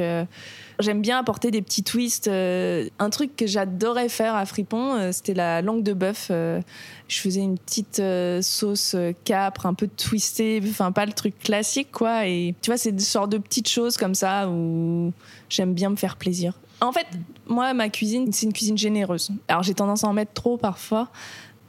J'aime 0.78 1.00
bien 1.00 1.18
apporter 1.18 1.50
des 1.50 1.62
petits 1.62 1.82
twists. 1.82 2.28
Euh, 2.28 2.88
un 2.98 3.08
truc 3.08 3.34
que 3.34 3.46
j'adorais 3.46 4.10
faire 4.10 4.34
à 4.34 4.44
Fripon, 4.44 4.94
euh, 4.94 5.12
c'était 5.12 5.32
la 5.32 5.62
langue 5.62 5.82
de 5.82 5.94
bœuf. 5.94 6.28
Euh, 6.30 6.60
je 7.08 7.18
faisais 7.18 7.40
une 7.40 7.56
petite 7.56 8.02
sauce 8.42 8.94
capre, 9.24 9.66
un 9.66 9.74
peu 9.74 9.88
twistée, 9.88 10.60
enfin 10.68 10.92
pas 10.92 11.06
le 11.06 11.12
truc 11.12 11.38
classique, 11.38 11.90
quoi. 11.92 12.26
Et 12.26 12.54
tu 12.60 12.70
vois, 12.70 12.76
c'est 12.76 12.92
des 12.92 13.04
sortes 13.04 13.30
de 13.30 13.38
petites 13.38 13.68
choses 13.68 13.96
comme 13.96 14.14
ça 14.14 14.48
où 14.48 15.12
j'aime 15.48 15.72
bien 15.72 15.88
me 15.88 15.96
faire 15.96 16.16
plaisir. 16.16 16.58
En 16.80 16.92
fait, 16.92 17.06
moi, 17.46 17.72
ma 17.72 17.88
cuisine, 17.88 18.30
c'est 18.32 18.44
une 18.44 18.52
cuisine 18.52 18.76
généreuse. 18.76 19.30
Alors 19.48 19.62
j'ai 19.62 19.72
tendance 19.72 20.04
à 20.04 20.08
en 20.08 20.12
mettre 20.12 20.34
trop 20.34 20.58
parfois, 20.58 21.08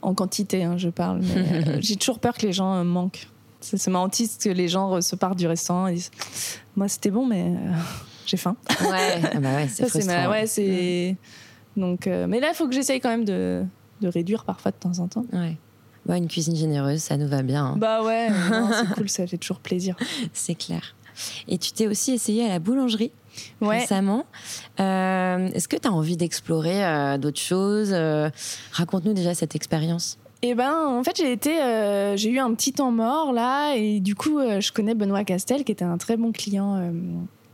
en 0.01 0.13
quantité, 0.13 0.63
hein, 0.63 0.77
je 0.77 0.89
parle. 0.89 1.21
Mais 1.21 1.81
j'ai 1.81 1.95
toujours 1.95 2.19
peur 2.19 2.33
que 2.33 2.45
les 2.45 2.53
gens 2.53 2.83
manquent. 2.83 3.27
Ça, 3.61 3.77
ça 3.77 3.89
m'antiste 3.89 4.43
que 4.43 4.49
les 4.49 4.67
gens 4.67 5.01
se 5.01 5.15
partent 5.15 5.37
du 5.37 5.47
restaurant 5.47 5.87
et 5.87 5.93
disent 5.93 6.11
Moi, 6.75 6.87
c'était 6.89 7.11
bon, 7.11 7.25
mais 7.25 7.53
j'ai 8.27 8.37
faim. 8.37 8.55
Ouais, 8.81 9.21
ah 9.33 9.39
bah 9.39 9.55
ouais, 9.55 9.67
c'est 9.67 9.87
c'est 9.89 10.05
ma- 10.05 10.13
frustrant. 10.13 10.29
ouais, 10.31 10.45
c'est. 10.47 11.15
Donc, 11.75 12.07
euh, 12.07 12.27
mais 12.27 12.39
là, 12.39 12.49
il 12.51 12.55
faut 12.55 12.67
que 12.67 12.73
j'essaye 12.73 12.99
quand 12.99 13.09
même 13.09 13.25
de, 13.25 13.63
de 14.01 14.07
réduire 14.07 14.43
parfois 14.45 14.71
de 14.71 14.77
temps 14.77 14.99
en 14.99 15.07
temps. 15.07 15.25
Ouais. 15.33 15.57
Ouais, 16.07 16.17
une 16.17 16.27
cuisine 16.27 16.55
généreuse, 16.55 16.99
ça 17.01 17.17
nous 17.17 17.27
va 17.27 17.41
bien. 17.43 17.65
hein. 17.65 17.75
Bah 17.77 18.01
ouais, 18.03 18.29
c'est 18.71 18.93
cool, 18.95 19.09
ça 19.09 19.27
fait 19.27 19.37
toujours 19.37 19.59
plaisir. 19.59 19.95
C'est 20.33 20.55
clair. 20.55 20.95
Et 21.47 21.57
tu 21.57 21.71
t'es 21.71 21.87
aussi 21.87 22.13
essayé 22.13 22.45
à 22.45 22.49
la 22.49 22.59
boulangerie 22.59 23.11
Ouais. 23.61 23.79
récemment. 23.81 24.25
Euh, 24.79 25.47
Est-ce 25.53 25.67
que 25.67 25.75
tu 25.75 25.87
as 25.87 25.91
envie 25.91 26.17
d'explorer 26.17 26.83
euh, 26.83 27.17
d'autres 27.19 27.39
choses 27.39 27.93
Raconte-nous 28.71 29.13
déjà 29.13 29.33
cette 29.35 29.55
expérience. 29.55 30.17
Et 30.41 30.53
ben, 30.55 30.85
en 30.87 31.03
fait, 31.03 31.17
j'ai 31.17 31.31
été, 31.31 31.61
euh, 31.61 32.15
j'ai 32.15 32.29
eu 32.29 32.39
un 32.39 32.53
petit 32.53 32.71
temps 32.73 32.91
mort 32.91 33.33
là, 33.33 33.73
et 33.75 33.99
du 33.99 34.13
coup, 34.15 34.37
euh, 34.39 34.61
je 34.61 34.71
connais 34.71 34.93
Benoît 34.95 35.23
Castel, 35.23 35.63
qui 35.63 35.71
était 35.71 35.85
un 35.85 35.97
très 35.97 36.15
bon 36.17 36.31
client 36.31 36.75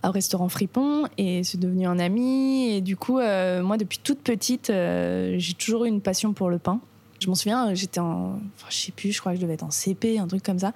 au 0.10 0.12
restaurant 0.12 0.50
Fripon, 0.50 1.06
et 1.18 1.44
c'est 1.44 1.60
devenu 1.60 1.86
un 1.86 2.00
ami. 2.00 2.70
Et 2.70 2.82
du 2.82 2.98
coup, 2.98 3.20
euh, 3.20 3.64
moi, 3.64 3.78
depuis 3.78 4.00
toute 4.00 4.20
petite, 4.20 4.70
euh, 4.70 5.36
j'ai 5.38 5.54
toujours 5.54 5.86
eu 5.86 5.88
une 5.88 6.02
passion 6.02 6.34
pour 6.34 6.50
le 6.50 6.60
pain. 6.60 6.80
Je 7.20 7.28
m'en 7.28 7.36
souviens, 7.36 7.74
j'étais 7.74 8.00
en, 8.00 8.40
enfin, 8.58 8.68
je 8.70 8.78
sais 8.78 8.92
plus, 8.92 9.12
je 9.12 9.20
crois 9.20 9.32
que 9.32 9.38
je 9.38 9.42
devais 9.42 9.54
être 9.54 9.64
en 9.64 9.72
CP, 9.72 10.20
un 10.20 10.28
truc 10.28 10.44
comme 10.44 10.60
ça. 10.60 10.74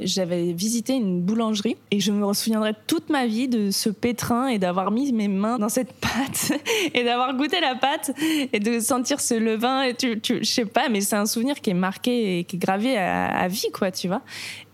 J'avais 0.00 0.52
visité 0.52 0.94
une 0.94 1.20
boulangerie 1.20 1.76
et 1.90 2.00
je 2.00 2.12
me 2.12 2.32
souviendrai 2.32 2.72
toute 2.86 3.10
ma 3.10 3.26
vie 3.26 3.46
de 3.46 3.70
ce 3.70 3.88
pétrin 3.90 4.48
et 4.48 4.58
d'avoir 4.58 4.90
mis 4.90 5.12
mes 5.12 5.28
mains 5.28 5.58
dans 5.58 5.68
cette 5.68 5.92
pâte 6.00 6.52
et 6.94 7.04
d'avoir 7.04 7.36
goûté 7.36 7.60
la 7.60 7.74
pâte 7.74 8.12
et 8.52 8.58
de 8.58 8.80
sentir 8.80 9.20
ce 9.20 9.34
levain. 9.34 9.82
Et 9.82 9.94
tu, 9.94 10.18
je 10.24 10.42
sais 10.42 10.64
pas, 10.64 10.88
mais 10.88 11.00
c'est 11.00 11.16
un 11.16 11.26
souvenir 11.26 11.60
qui 11.60 11.70
est 11.70 11.74
marqué 11.74 12.38
et 12.38 12.44
qui 12.44 12.56
est 12.56 12.58
gravé 12.58 12.96
à, 12.96 13.46
vie, 13.48 13.70
quoi, 13.72 13.90
tu 13.90 14.08
vois. 14.08 14.22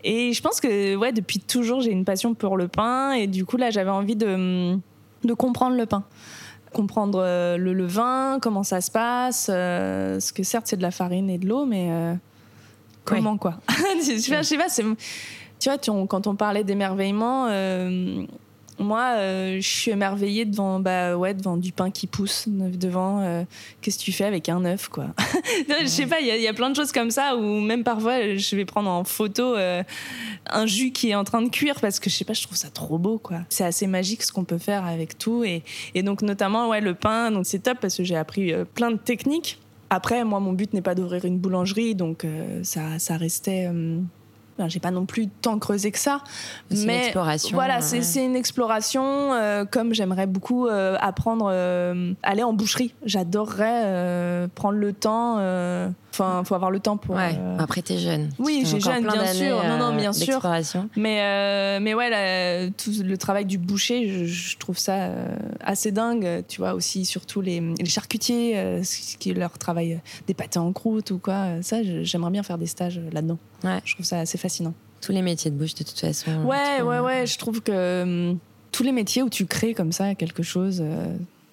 Et 0.03 0.33
je 0.33 0.41
pense 0.41 0.61
que, 0.61 0.95
ouais, 0.95 1.11
depuis 1.11 1.39
toujours, 1.39 1.81
j'ai 1.81 1.91
une 1.91 2.05
passion 2.05 2.33
pour 2.33 2.57
le 2.57 2.67
pain 2.67 3.11
et 3.11 3.27
du 3.27 3.45
coup, 3.45 3.57
là, 3.57 3.71
j'avais 3.71 3.91
envie 3.91 4.15
de, 4.15 4.77
de 5.23 5.33
comprendre 5.33 5.75
le 5.75 5.85
pain. 5.85 6.03
Comprendre 6.73 7.19
euh, 7.21 7.57
le 7.57 7.73
levain, 7.73 8.39
comment 8.41 8.63
ça 8.63 8.79
se 8.79 8.91
passe, 8.91 9.49
euh, 9.49 10.13
parce 10.13 10.31
que 10.31 10.43
certes, 10.43 10.67
c'est 10.67 10.77
de 10.77 10.83
la 10.83 10.91
farine 10.91 11.29
et 11.29 11.39
de 11.39 11.47
l'eau, 11.47 11.65
mais 11.65 11.87
euh, 11.89 12.13
comment, 13.05 13.37
quoi 13.37 13.55
je, 13.67 14.17
sais 14.19 14.31
pas, 14.31 14.41
je 14.41 14.47
sais 14.47 14.57
pas, 14.57 14.69
c'est- 14.69 14.83
tu 15.59 15.69
vois, 15.69 15.77
tu- 15.77 15.89
on- 15.89 16.07
quand 16.07 16.27
on 16.27 16.35
parlait 16.35 16.63
d'émerveillement, 16.63 17.47
euh, 17.49 18.23
moi, 18.81 19.15
euh, 19.17 19.57
je 19.59 19.67
suis 19.67 19.91
émerveillée 19.91 20.45
devant, 20.45 20.79
bah, 20.79 21.17
ouais, 21.17 21.33
devant 21.33 21.57
du 21.57 21.73
pain 21.73 21.91
qui 21.91 22.07
pousse, 22.07 22.45
devant 22.47 23.19
euh, 23.19 23.43
qu'est-ce 23.81 23.97
que 23.99 24.03
tu 24.03 24.13
fais 24.13 24.23
avec 24.23 24.47
un 24.47 24.63
œuf, 24.63 24.87
quoi. 24.87 25.07
Non, 25.67 25.75
Je 25.81 25.87
sais 25.87 26.05
pas, 26.05 26.21
il 26.21 26.27
y, 26.27 26.31
a- 26.31 26.37
il 26.37 26.41
y 26.43 26.47
a 26.47 26.53
plein 26.53 26.69
de 26.69 26.75
choses 26.77 26.93
comme 26.93 27.11
ça 27.11 27.35
où 27.35 27.59
même 27.59 27.83
parfois 27.83 28.35
je 28.37 28.55
vais 28.55 28.63
prendre 28.63 28.89
en 28.89 29.03
photo 29.03 29.55
un 30.51 30.65
jus 30.65 30.91
qui 30.91 31.09
est 31.09 31.15
en 31.15 31.25
train 31.25 31.41
de 31.41 31.49
cuire 31.49 31.75
parce 31.81 31.99
que 31.99 32.09
je 32.09 32.15
sais 32.15 32.23
pas, 32.25 32.31
je 32.33 32.43
trouve 32.43 32.55
ça 32.57 32.69
trop 32.69 32.97
beau, 32.97 33.17
quoi. 33.17 33.39
C'est 33.49 33.65
assez 33.65 33.85
magique 33.87 34.23
ce 34.23 34.31
qu'on 34.31 34.45
peut 34.45 34.57
faire 34.59 34.85
avec 34.85 35.17
tout 35.17 35.43
et, 35.43 35.63
et 35.93 36.01
donc 36.01 36.21
notamment 36.21 36.69
ouais 36.69 36.79
le 36.79 36.93
pain, 36.95 37.31
donc 37.31 37.45
c'est 37.45 37.59
top 37.59 37.79
parce 37.81 37.97
que 37.97 38.03
j'ai 38.05 38.15
appris 38.15 38.53
plein 38.75 38.91
de 38.91 38.97
techniques. 38.97 39.59
Après, 39.89 40.23
moi, 40.23 40.39
mon 40.39 40.53
but 40.53 40.73
n'est 40.73 40.81
pas 40.81 40.95
d'ouvrir 40.95 41.25
une 41.25 41.39
boulangerie, 41.39 41.95
donc 41.95 42.25
euh, 42.25 42.63
ça, 42.63 42.99
ça 42.99 43.17
restait. 43.17 43.69
Ben, 44.59 44.67
j'ai 44.67 44.79
pas 44.81 44.91
non 44.91 45.05
plus 45.05 45.27
tant 45.29 45.57
creusé 45.57 45.89
que 45.91 45.97
ça. 45.97 46.21
C'est 46.69 46.83
une 46.83 46.89
exploration, 46.89 47.55
Voilà, 47.55 47.77
euh, 47.77 47.99
c'est 48.01 48.23
une 48.25 48.35
exploration. 48.35 49.33
euh, 49.33 49.63
comme 49.65 49.93
j'aimerais 49.93 50.27
beaucoup 50.27 50.67
euh, 50.67 50.97
apprendre, 50.99 51.49
euh, 51.51 52.13
aller 52.23 52.43
en 52.43 52.51
boucherie. 52.53 52.93
J'adorerais 53.05 54.47
prendre 54.55 54.77
le 54.77 54.93
temps. 54.93 55.37
Enfin, 56.11 56.43
faut 56.43 56.55
avoir 56.55 56.71
le 56.71 56.79
temps 56.79 56.97
pour. 56.97 57.15
Ouais. 57.15 57.39
Après, 57.59 57.81
t'es 57.81 57.97
jeune. 57.97 58.29
Oui, 58.39 58.63
j'ai 58.65 58.79
jeune, 58.79 59.03
plein 59.03 59.13
bien 59.13 59.33
sûr. 59.33 59.63
Non, 59.63 59.77
non, 59.77 59.95
bien 59.95 60.11
sûr. 60.11 60.41
mais, 60.97 61.79
mais 61.79 61.93
ouais, 61.93 62.09
là, 62.09 62.69
tout 62.71 62.91
le 63.03 63.17
travail 63.17 63.45
du 63.45 63.57
boucher, 63.57 64.09
je, 64.09 64.25
je 64.25 64.57
trouve 64.57 64.77
ça 64.77 65.09
assez 65.63 65.91
dingue. 65.91 66.43
Tu 66.47 66.59
vois, 66.59 66.73
aussi, 66.73 67.05
surtout 67.05 67.41
les, 67.41 67.61
les 67.61 67.85
charcutiers, 67.85 68.81
ce 68.83 69.17
qui 69.17 69.33
leur 69.33 69.57
travail 69.57 70.01
des 70.27 70.33
pâtés 70.33 70.59
en 70.59 70.73
croûte 70.73 71.11
ou 71.11 71.19
quoi. 71.19 71.61
Ça, 71.61 71.77
j'aimerais 72.03 72.31
bien 72.31 72.43
faire 72.43 72.57
des 72.57 72.67
stages 72.67 72.99
là-dedans. 73.13 73.37
Ouais. 73.63 73.79
Je 73.85 73.93
trouve 73.93 74.05
ça 74.05 74.19
assez 74.19 74.37
fascinant. 74.37 74.73
Tous 75.01 75.11
les 75.11 75.21
métiers 75.21 75.49
de 75.51 75.55
bouche, 75.55 75.75
de 75.75 75.83
toute 75.83 75.99
façon. 75.99 76.43
Ouais, 76.43 76.81
ouais, 76.81 76.99
ouais. 76.99 77.25
Je 77.25 77.37
trouve 77.37 77.61
que 77.61 78.03
hum, 78.31 78.37
tous 78.71 78.83
les 78.83 78.91
métiers 78.91 79.21
où 79.23 79.29
tu 79.29 79.45
crées 79.45 79.73
comme 79.73 79.91
ça 79.91 80.15
quelque 80.15 80.43
chose. 80.43 80.79
euh, 80.81 81.05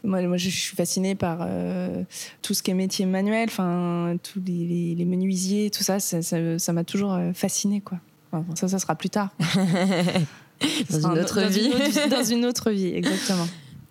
moi, 0.04 0.22
moi, 0.22 0.36
je 0.36 0.48
suis 0.50 0.76
fascinée 0.76 1.14
par 1.16 1.38
euh, 1.42 2.02
tout 2.42 2.54
ce 2.54 2.62
qui 2.62 2.70
est 2.70 2.74
métier 2.74 3.06
manuel, 3.06 3.48
enfin, 3.48 4.16
tous 4.22 4.40
les, 4.46 4.66
les- 4.66 4.94
les 4.94 5.04
menuisiers, 5.04 5.70
tout 5.70 5.82
ça. 5.82 5.98
Ça 5.98 6.22
ça- 6.22 6.58
ça 6.58 6.72
m'a 6.72 6.84
toujours 6.84 7.12
euh, 7.14 7.32
fascinée, 7.32 7.80
quoi. 7.80 7.98
Enfin, 8.32 8.44
ça, 8.54 8.68
ça 8.68 8.78
sera 8.78 8.94
plus 8.94 9.10
tard. 9.10 9.30
Dans 10.90 10.98
Enfin, 10.98 11.12
une 11.14 11.18
autre 11.20 11.40
dans 11.42 11.48
vie. 11.48 11.66
Une 11.66 11.72
autre, 11.74 12.08
dans 12.08 12.24
une 12.24 12.44
autre 12.46 12.70
vie, 12.70 12.86
exactement. 12.94 13.46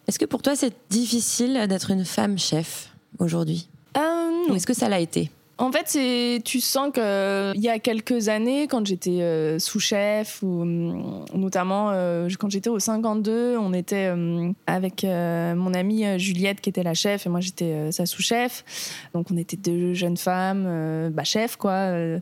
Est-ce 0.07 0.17
que 0.19 0.25
pour 0.25 0.41
toi, 0.41 0.55
c'est 0.55 0.73
difficile 0.89 1.65
d'être 1.69 1.91
une 1.91 2.05
femme 2.05 2.37
chef 2.39 2.89
aujourd'hui? 3.19 3.67
Euh, 3.97 4.49
Ou 4.49 4.55
est-ce 4.55 4.65
que 4.67 4.73
ça 4.73 4.89
l'a 4.89 4.99
été? 4.99 5.29
En 5.57 5.71
fait, 5.71 6.41
tu 6.43 6.59
sens 6.59 6.91
que 6.93 7.53
il 7.55 7.61
y 7.61 7.69
a 7.69 7.79
quelques 7.79 8.27
années, 8.27 8.67
quand 8.67 8.85
j'étais 8.85 9.21
euh, 9.21 9.57
sous-chef 9.57 10.43
ou 10.43 10.61
hum, 10.63 11.25
notamment 11.33 11.91
euh, 11.91 12.27
quand 12.37 12.49
j'étais 12.49 12.69
au 12.69 12.79
52, 12.79 13.57
on 13.57 13.71
était 13.73 14.09
hum, 14.09 14.53
avec 14.67 15.05
euh, 15.05 15.55
mon 15.55 15.73
amie 15.73 16.05
euh, 16.05 16.17
Juliette 16.17 16.59
qui 16.59 16.69
était 16.69 16.83
la 16.83 16.93
chef 16.93 17.25
et 17.25 17.29
moi 17.29 17.39
j'étais 17.39 17.71
euh, 17.71 17.91
sa 17.91 18.05
sous-chef. 18.05 18.65
Donc 19.13 19.27
on 19.31 19.37
était 19.37 19.55
deux 19.55 19.93
jeunes 19.93 20.17
femmes, 20.17 20.65
euh, 20.67 21.09
bah 21.09 21.23
chef 21.23 21.55
quoi. 21.55 21.71
euh. 21.71 22.19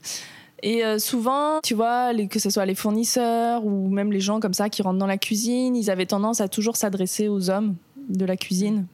Et 0.61 0.85
euh, 0.85 0.97
souvent, 0.97 1.59
tu 1.61 1.73
vois, 1.73 2.11
que 2.29 2.39
ce 2.39 2.49
soit 2.49 2.65
les 2.65 2.75
fournisseurs 2.75 3.65
ou 3.65 3.89
même 3.89 4.11
les 4.13 4.21
gens 4.21 4.39
comme 4.39 4.53
ça 4.53 4.69
qui 4.69 4.81
rentrent 4.81 4.99
dans 4.99 5.07
la 5.07 5.17
cuisine, 5.17 5.75
ils 5.75 5.89
avaient 5.89 6.05
tendance 6.05 6.39
à 6.39 6.47
toujours 6.47 6.77
s'adresser 6.77 7.27
aux 7.27 7.49
hommes 7.49 7.75
de 8.09 8.25
la 8.25 8.37
cuisine. 8.37 8.85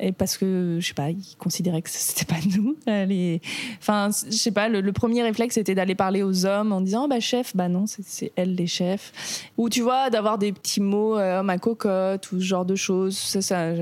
Et 0.00 0.12
parce 0.12 0.36
que, 0.38 0.78
je 0.80 0.86
sais 0.86 0.94
pas, 0.94 1.10
ils 1.10 1.36
considéraient 1.38 1.82
que 1.82 1.90
c'était 1.90 2.24
pas 2.24 2.40
nous. 2.56 2.76
les- 2.86 3.40
Enfin, 3.80 4.10
je 4.26 4.36
sais 4.36 4.52
pas, 4.52 4.68
le, 4.68 4.92
premier 4.92 5.22
réflexe 5.22 5.54
c'était 5.56 5.74
d'aller 5.74 5.94
parler 5.94 6.22
aux 6.22 6.46
hommes 6.46 6.72
en 6.72 6.80
disant, 6.80 7.08
bah 7.08 7.20
chef, 7.20 7.54
bah 7.56 7.68
non, 7.68 7.84
c'est- 7.86 8.32
elles 8.36 8.54
les 8.54 8.66
chefs. 8.66 9.50
Ou 9.56 9.68
tu 9.68 9.80
vois, 9.82 10.10
d'avoir 10.10 10.38
des 10.38 10.52
petits 10.52 10.80
mots, 10.80 11.18
euh, 11.18 11.38
à 11.38 11.42
cocotte 11.58 12.30
ou 12.32 12.38
ce 12.40 12.44
genre 12.44 12.64
de 12.64 12.74
choses. 12.76 13.16
Ça, 13.16 13.40
ça, 13.42 13.72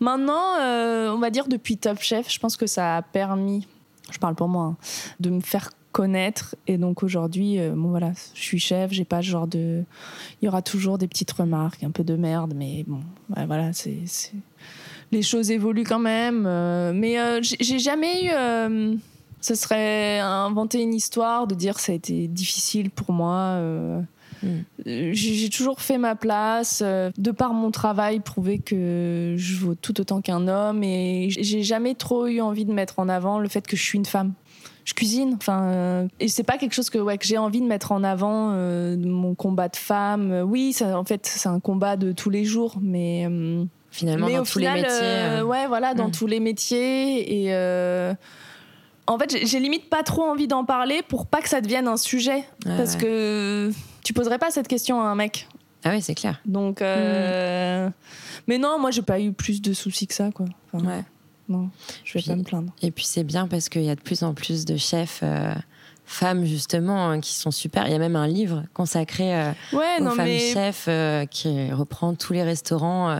Maintenant, 0.00 0.58
euh, 0.60 1.10
on 1.12 1.18
va 1.18 1.30
dire 1.30 1.46
depuis 1.48 1.76
Top 1.76 2.00
Chef, 2.00 2.32
je 2.32 2.38
pense 2.38 2.56
que 2.56 2.66
ça 2.66 2.96
a 2.96 3.02
permis, 3.02 3.66
je 4.10 4.18
parle 4.18 4.34
pour 4.34 4.48
moi, 4.48 4.64
hein, 4.64 4.76
de 5.20 5.30
me 5.30 5.40
faire 5.40 5.70
connaître 5.92 6.56
et 6.66 6.78
donc 6.78 7.02
aujourd'hui 7.02 7.58
euh, 7.60 7.74
bon 7.76 7.90
voilà 7.90 8.12
je 8.32 8.40
suis 8.40 8.58
chef 8.58 8.92
j'ai 8.92 9.04
pas 9.04 9.20
ce 9.20 9.26
genre 9.26 9.46
de 9.46 9.84
il 10.40 10.46
y 10.46 10.48
aura 10.48 10.62
toujours 10.62 10.96
des 10.96 11.06
petites 11.06 11.30
remarques 11.32 11.84
un 11.84 11.90
peu 11.90 12.02
de 12.02 12.16
merde 12.16 12.54
mais 12.56 12.82
bon 12.86 13.00
ouais, 13.36 13.44
voilà 13.44 13.74
c'est- 13.74 14.32
les 15.12 15.22
choses 15.22 15.50
évoluent 15.50 15.84
quand 15.84 15.98
même. 15.98 16.44
euh, 16.46 16.92
mais 16.94 17.18
euh, 17.20 17.40
j'ai 17.42 17.78
jamais 17.78 18.24
eu. 18.26 18.30
euh, 18.32 18.94
ce 19.40 19.54
serait 19.56 20.20
inventer 20.20 20.80
une 20.82 20.94
histoire 20.94 21.46
de 21.48 21.54
dire 21.54 21.78
ça 21.80 21.92
a 21.92 21.94
été 21.94 22.28
difficile 22.28 22.90
pour 22.90 23.12
moi. 23.12 23.36
euh, 23.58 24.00
Mm. 24.42 24.48
euh, 24.88 25.10
J'ai 25.12 25.48
toujours 25.50 25.80
fait 25.80 25.98
ma 25.98 26.16
place, 26.16 26.82
de 26.82 27.30
par 27.30 27.52
mon 27.54 27.70
travail, 27.70 28.18
prouver 28.18 28.58
que 28.58 29.34
je 29.38 29.56
vaux 29.56 29.76
tout 29.76 30.00
autant 30.00 30.20
qu'un 30.20 30.48
homme. 30.48 30.82
Et 30.82 31.28
j'ai 31.30 31.62
jamais 31.62 31.94
trop 31.94 32.26
eu 32.26 32.40
envie 32.40 32.64
de 32.64 32.72
mettre 32.72 32.98
en 32.98 33.08
avant 33.08 33.38
le 33.38 33.48
fait 33.48 33.64
que 33.64 33.76
je 33.76 33.82
suis 33.82 33.98
une 33.98 34.04
femme. 34.04 34.32
Je 34.84 34.94
cuisine, 34.94 35.34
enfin, 35.36 35.62
euh, 35.66 36.08
et 36.18 36.26
c'est 36.26 36.42
pas 36.42 36.58
quelque 36.58 36.72
chose 36.74 36.90
que, 36.90 36.98
ouais, 36.98 37.18
que 37.18 37.24
j'ai 37.26 37.38
envie 37.38 37.60
de 37.60 37.66
mettre 37.66 37.92
en 37.92 38.02
avant. 38.02 38.50
euh, 38.54 38.96
mon 38.96 39.36
combat 39.36 39.68
de 39.68 39.76
femme, 39.76 40.42
oui, 40.44 40.72
ça, 40.72 40.98
en 40.98 41.04
fait, 41.04 41.24
c'est 41.24 41.48
un 41.48 41.60
combat 41.60 41.96
de 41.96 42.10
tous 42.10 42.30
les 42.30 42.44
jours, 42.44 42.78
mais. 42.80 43.28
euh, 43.30 43.64
Finalement, 43.92 44.26
mais 44.26 44.32
dans 44.34 44.40
au 44.40 44.44
tous 44.44 44.58
final, 44.58 44.76
les 44.78 44.82
métiers. 44.82 44.98
euh, 45.02 45.40
euh, 45.40 45.44
ouais, 45.44 45.66
voilà, 45.68 45.94
dans 45.94 46.08
Mm. 46.08 46.12
tous 46.12 46.26
les 46.26 46.40
métiers. 46.40 47.42
Et 47.44 47.54
euh, 47.54 48.12
en 49.06 49.18
fait, 49.18 49.36
j'ai- 49.46 49.60
limite 49.60 49.88
pas 49.90 50.02
trop 50.02 50.22
envie 50.22 50.48
d'en 50.48 50.64
parler 50.64 51.02
pour 51.06 51.26
pas 51.26 51.40
que 51.42 51.48
ça 51.48 51.60
devienne 51.60 51.86
un 51.86 51.96
sujet. 51.96 52.42
parce 52.64 52.94
ouais. 52.94 53.00
que 53.00 53.72
tu 54.02 54.12
poserais 54.12 54.38
pas 54.38 54.50
cette 54.50 54.66
question 54.68 55.00
à 55.00 55.04
un 55.04 55.14
mec. 55.14 55.46
Ah 55.84 55.90
oui, 55.90 56.00
c'est 56.02 56.14
clair. 56.14 56.40
Donc, 56.46 56.80
euh, 56.80 57.88
mais 58.46 58.58
non, 58.58 58.78
moi, 58.80 58.90
j'ai 58.90 59.02
pas 59.02 59.20
eu 59.20 59.32
plus 59.32 59.60
de 59.60 59.72
soucis 59.72 60.06
que 60.06 60.14
ça, 60.14 60.30
quoi. 60.32 60.46
Enfin, 60.72 60.84
Ouais. 60.86 61.04
Non, 61.48 61.68
je 62.04 62.14
vais 62.14 62.20
Puis- 62.20 62.30
pas 62.30 62.36
me 62.36 62.44
plaindre. 62.44 62.72
Et 62.82 62.90
puis 62.92 63.04
c'est 63.04 63.24
bien 63.24 63.46
parce 63.48 63.68
qu'il 63.68 63.82
y 63.82 63.90
a 63.90 63.94
de 63.96 64.00
plus 64.00 64.22
en 64.22 64.32
plus 64.32 64.64
de 64.64 64.76
chefs 64.76 65.20
euh, 65.22 65.52
femmes 66.12 66.44
justement 66.44 67.08
hein, 67.10 67.20
qui 67.20 67.34
sont 67.34 67.50
super. 67.50 67.86
Il 67.86 67.92
y 67.92 67.94
a 67.94 67.98
même 67.98 68.16
un 68.16 68.26
livre 68.26 68.62
consacré 68.74 69.34
euh, 69.34 69.50
Ouais, 69.72 69.96
aux 70.00 70.04
non, 70.04 70.10
femmes 70.12 70.26
mais 70.26 70.38
chefs 70.38 70.86
euh, 70.88 71.24
qui 71.26 71.72
reprend 71.72 72.14
tous 72.14 72.32
les 72.32 72.42
restaurants 72.42 73.10
euh, 73.10 73.18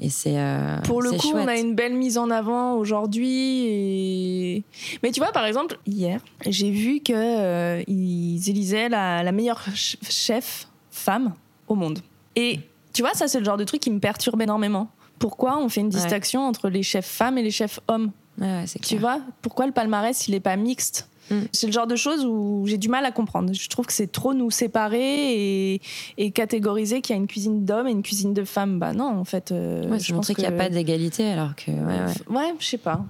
et 0.00 0.08
c'est 0.10 0.38
euh, 0.38 0.78
Pour 0.84 1.02
le 1.02 1.10
coup, 1.12 1.30
chouette. 1.30 1.44
on 1.44 1.48
a 1.48 1.56
une 1.56 1.74
belle 1.74 1.94
mise 1.94 2.16
en 2.18 2.30
avant 2.30 2.74
aujourd'hui. 2.74 3.66
Et... 3.68 4.64
Mais 5.02 5.10
tu 5.10 5.20
vois, 5.20 5.32
par 5.32 5.44
exemple, 5.46 5.78
hier, 5.86 6.20
j'ai 6.46 6.70
vu 6.70 7.00
que 7.00 7.82
ils 7.88 8.48
élisaient 8.50 8.88
la, 8.88 9.22
la 9.22 9.32
meilleure 9.32 9.62
ch- 9.62 9.96
chef 10.08 10.68
femme 10.90 11.34
au 11.68 11.74
monde. 11.74 12.00
Et 12.36 12.60
tu 12.92 13.02
vois, 13.02 13.12
ça, 13.14 13.28
c'est 13.28 13.38
le 13.38 13.44
genre 13.44 13.56
de 13.56 13.64
truc 13.64 13.80
qui 13.80 13.90
me 13.90 14.00
perturbe 14.00 14.40
énormément. 14.42 14.88
Pourquoi 15.18 15.58
on 15.58 15.68
fait 15.68 15.80
une 15.80 15.88
distinction 15.88 16.46
entre 16.46 16.68
les 16.68 16.82
chefs 16.84 17.04
femmes 17.06 17.38
et 17.38 17.42
les 17.42 17.50
chefs 17.50 17.80
hommes? 17.88 18.12
Ouais, 18.40 18.64
Tu 18.82 18.98
vois 18.98 19.20
Pourquoi 19.42 19.66
le 19.66 19.72
palmarès, 19.72 20.28
il 20.28 20.34
est 20.34 20.40
pas 20.40 20.56
mixte 20.56 21.08
Mm. 21.30 21.42
C'est 21.52 21.66
le 21.66 21.72
genre 21.72 21.86
de 21.86 21.96
choses 21.96 22.24
où 22.24 22.64
j'ai 22.66 22.78
du 22.78 22.88
mal 22.88 23.04
à 23.04 23.12
comprendre. 23.12 23.52
Je 23.52 23.68
trouve 23.68 23.86
que 23.86 23.92
c'est 23.92 24.10
trop 24.10 24.34
nous 24.34 24.50
séparer 24.50 25.74
et, 25.74 25.80
et 26.16 26.30
catégoriser 26.30 27.00
qu'il 27.00 27.14
y 27.14 27.18
a 27.18 27.20
une 27.20 27.26
cuisine 27.26 27.64
d'hommes 27.64 27.86
et 27.86 27.90
une 27.90 28.02
cuisine 28.02 28.34
de 28.34 28.44
femmes. 28.44 28.78
Bah 28.78 28.92
non, 28.92 29.18
en 29.18 29.24
fait. 29.24 29.52
Euh, 29.52 29.88
ouais, 29.88 29.98
je 29.98 30.14
montrer 30.14 30.34
qu'il 30.34 30.42
n'y 30.42 30.54
a 30.54 30.56
pas 30.56 30.68
d'égalité 30.68 31.30
alors 31.30 31.54
que. 31.54 31.70
Ouais, 31.70 32.54
je 32.58 32.66
sais 32.66 32.78
pas. 32.78 33.04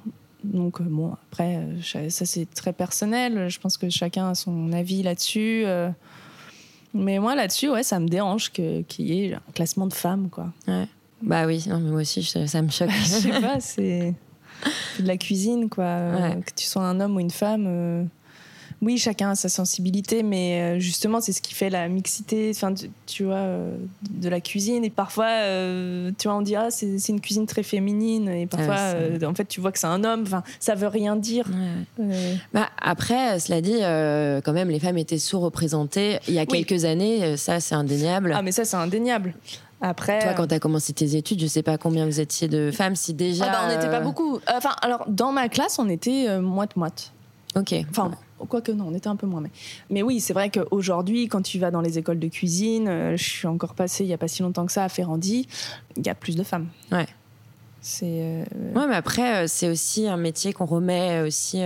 Donc, 0.44 0.80
euh, 0.80 0.84
bon, 0.84 1.14
après, 1.30 1.56
euh, 1.56 2.08
ça 2.10 2.24
c'est 2.24 2.48
très 2.54 2.72
personnel. 2.72 3.48
Je 3.48 3.58
pense 3.58 3.76
que 3.76 3.88
chacun 3.90 4.30
a 4.30 4.34
son 4.34 4.72
avis 4.72 5.02
là-dessus. 5.02 5.64
Mais 6.94 7.18
moi, 7.18 7.34
là-dessus, 7.34 7.68
ouais, 7.68 7.82
ça 7.82 8.00
me 8.00 8.08
dérange 8.08 8.50
qu'il 8.50 8.84
y 8.98 9.24
ait 9.24 9.34
un 9.34 9.52
classement 9.54 9.86
de 9.86 9.92
femmes, 9.92 10.28
quoi. 10.30 10.52
Bah 11.20 11.46
oui, 11.46 11.64
non, 11.68 11.80
mais 11.80 11.90
moi 11.90 12.00
aussi, 12.00 12.22
ça 12.22 12.62
me 12.62 12.70
choque. 12.70 12.90
je 13.02 13.04
sais 13.04 13.40
pas, 13.40 13.60
c'est 13.60 14.14
de 15.00 15.06
la 15.06 15.16
cuisine, 15.16 15.68
quoi. 15.68 16.00
Que 16.44 16.52
tu 16.56 16.66
sois 16.66 16.82
un 16.82 17.00
homme 17.00 17.16
ou 17.16 17.20
une 17.20 17.30
femme 17.30 18.08
oui, 18.80 18.96
chacun 18.96 19.30
a 19.30 19.34
sa 19.34 19.48
sensibilité, 19.48 20.22
mais 20.22 20.60
euh, 20.60 20.78
justement, 20.78 21.20
c'est 21.20 21.32
ce 21.32 21.42
qui 21.42 21.52
fait 21.52 21.68
la 21.68 21.88
mixité, 21.88 22.52
enfin, 22.54 22.72
tu, 23.06 23.24
vois, 23.24 23.34
euh, 23.34 23.76
de 24.08 24.28
la 24.28 24.40
cuisine. 24.40 24.84
Et 24.84 24.90
parfois, 24.90 25.26
euh, 25.26 26.12
tu 26.16 26.28
vois, 26.28 26.36
on 26.36 26.42
dit, 26.42 26.54
ah, 26.54 26.68
c'est 26.70 27.08
une 27.08 27.20
cuisine 27.20 27.46
très 27.46 27.64
féminine. 27.64 28.28
Et 28.28 28.46
parfois, 28.46 28.76
ah 28.78 29.26
en 29.26 29.34
fait, 29.34 29.46
tu 29.46 29.60
vois 29.60 29.72
que 29.72 29.80
c'est 29.80 29.88
un 29.88 30.04
homme. 30.04 30.22
Enfin, 30.22 30.44
ça 30.60 30.76
veut 30.76 30.86
rien 30.86 31.16
dire. 31.16 31.46
Bah, 32.52 32.68
après, 32.80 33.40
cela 33.40 33.60
dit, 33.60 33.78
quand 34.44 34.52
même, 34.52 34.70
les 34.70 34.80
femmes 34.80 34.98
étaient 34.98 35.18
sous-représentées. 35.18 36.18
Il 36.28 36.34
y 36.34 36.38
a 36.38 36.46
quelques 36.46 36.84
années, 36.84 37.36
ça, 37.36 37.58
c'est 37.58 37.74
indéniable. 37.74 38.32
Ah, 38.36 38.42
mais 38.42 38.52
ça, 38.52 38.64
c'est 38.64 38.76
indéniable. 38.76 39.34
Après, 39.80 40.18
Toi, 40.20 40.34
quand 40.34 40.46
tu 40.48 40.54
as 40.54 40.58
commencé 40.58 40.92
tes 40.92 41.16
études, 41.16 41.40
je 41.40 41.46
sais 41.46 41.62
pas 41.62 41.78
combien 41.78 42.04
vous 42.04 42.20
étiez 42.20 42.48
de 42.48 42.70
femmes, 42.72 42.96
si 42.96 43.14
déjà. 43.14 43.46
Ah 43.48 43.52
bah, 43.52 43.58
on 43.64 43.68
n'était 43.68 43.90
pas 43.90 44.00
beaucoup. 44.00 44.40
Enfin, 44.52 44.74
alors, 44.82 45.04
dans 45.08 45.32
ma 45.32 45.48
classe, 45.48 45.78
on 45.78 45.88
était 45.88 46.40
moite-moite. 46.40 47.12
Ok. 47.54 47.74
Enfin, 47.90 48.10
Quoique 48.46 48.70
non, 48.70 48.86
on 48.88 48.94
était 48.94 49.08
un 49.08 49.16
peu 49.16 49.26
moins. 49.26 49.40
Mais, 49.40 49.50
mais 49.90 50.02
oui, 50.02 50.20
c'est 50.20 50.32
vrai 50.32 50.50
qu'aujourd'hui, 50.50 51.28
quand 51.28 51.42
tu 51.42 51.58
vas 51.58 51.70
dans 51.70 51.80
les 51.80 51.98
écoles 51.98 52.18
de 52.18 52.28
cuisine, 52.28 52.88
euh, 52.88 53.16
je 53.16 53.24
suis 53.24 53.46
encore 53.46 53.74
passée 53.74 54.04
il 54.04 54.06
n'y 54.06 54.14
a 54.14 54.18
pas 54.18 54.28
si 54.28 54.42
longtemps 54.42 54.66
que 54.66 54.72
ça 54.72 54.84
à 54.84 54.88
Ferrandi, 54.88 55.48
il 55.96 56.06
y 56.06 56.08
a 56.08 56.14
plus 56.14 56.36
de 56.36 56.44
femmes. 56.44 56.68
Ouais. 56.92 57.06
C'est. 57.80 58.06
Euh, 58.06 58.44
ouais, 58.74 58.86
mais 58.88 58.94
après, 58.94 59.44
euh, 59.44 59.46
c'est 59.48 59.68
aussi 59.68 60.06
un 60.06 60.16
métier 60.16 60.52
qu'on 60.52 60.66
remet 60.66 61.22
aussi 61.22 61.62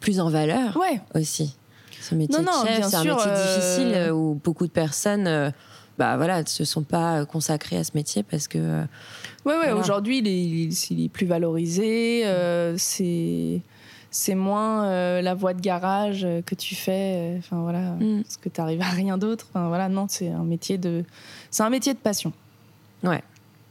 plus 0.00 0.20
en 0.20 0.30
valeur. 0.30 0.76
Ouais. 0.76 1.00
Aussi. 1.14 1.56
Ce 2.00 2.14
métier 2.14 2.38
de 2.38 2.44
chef, 2.44 2.86
c'est 2.86 2.96
un 2.96 3.04
métier 3.04 3.30
difficile 3.32 4.12
où 4.12 4.40
beaucoup 4.42 4.66
de 4.66 4.72
personnes. 4.72 5.52
Bah 5.98 6.16
voilà, 6.16 6.42
ne 6.42 6.46
se 6.46 6.64
sont 6.64 6.82
pas 6.82 7.24
consacrées 7.26 7.76
à 7.76 7.84
ce 7.84 7.92
métier 7.94 8.22
parce 8.22 8.48
que. 8.48 8.82
ouais, 9.44 9.58
ouais, 9.58 9.72
aujourd'hui, 9.72 10.18
il, 10.18 10.26
il, 10.72 11.04
est 11.04 11.08
plus 11.08 11.26
valorisé. 11.26 12.24
c'est 12.76 13.60
c'est 14.10 14.34
moins 14.34 14.86
euh, 14.86 15.20
la 15.20 15.34
voie 15.34 15.54
de 15.54 15.60
garage 15.60 16.24
euh, 16.24 16.40
que 16.42 16.54
tu 16.54 16.74
fais, 16.74 17.36
euh, 17.36 17.38
enfin 17.38 17.60
voilà, 17.62 17.92
mm. 17.92 18.22
parce 18.22 18.36
que 18.36 18.48
tu 18.48 18.60
arrives 18.60 18.80
à 18.80 18.88
rien 18.90 19.18
d'autre. 19.18 19.46
Enfin 19.50 19.68
voilà, 19.68 19.88
non, 19.88 20.06
c'est 20.08 20.30
un 20.30 20.44
métier 20.44 20.78
de, 20.78 21.04
c'est 21.50 21.62
un 21.62 21.70
métier 21.70 21.94
de 21.94 21.98
passion. 21.98 22.32
Ouais. 23.02 23.22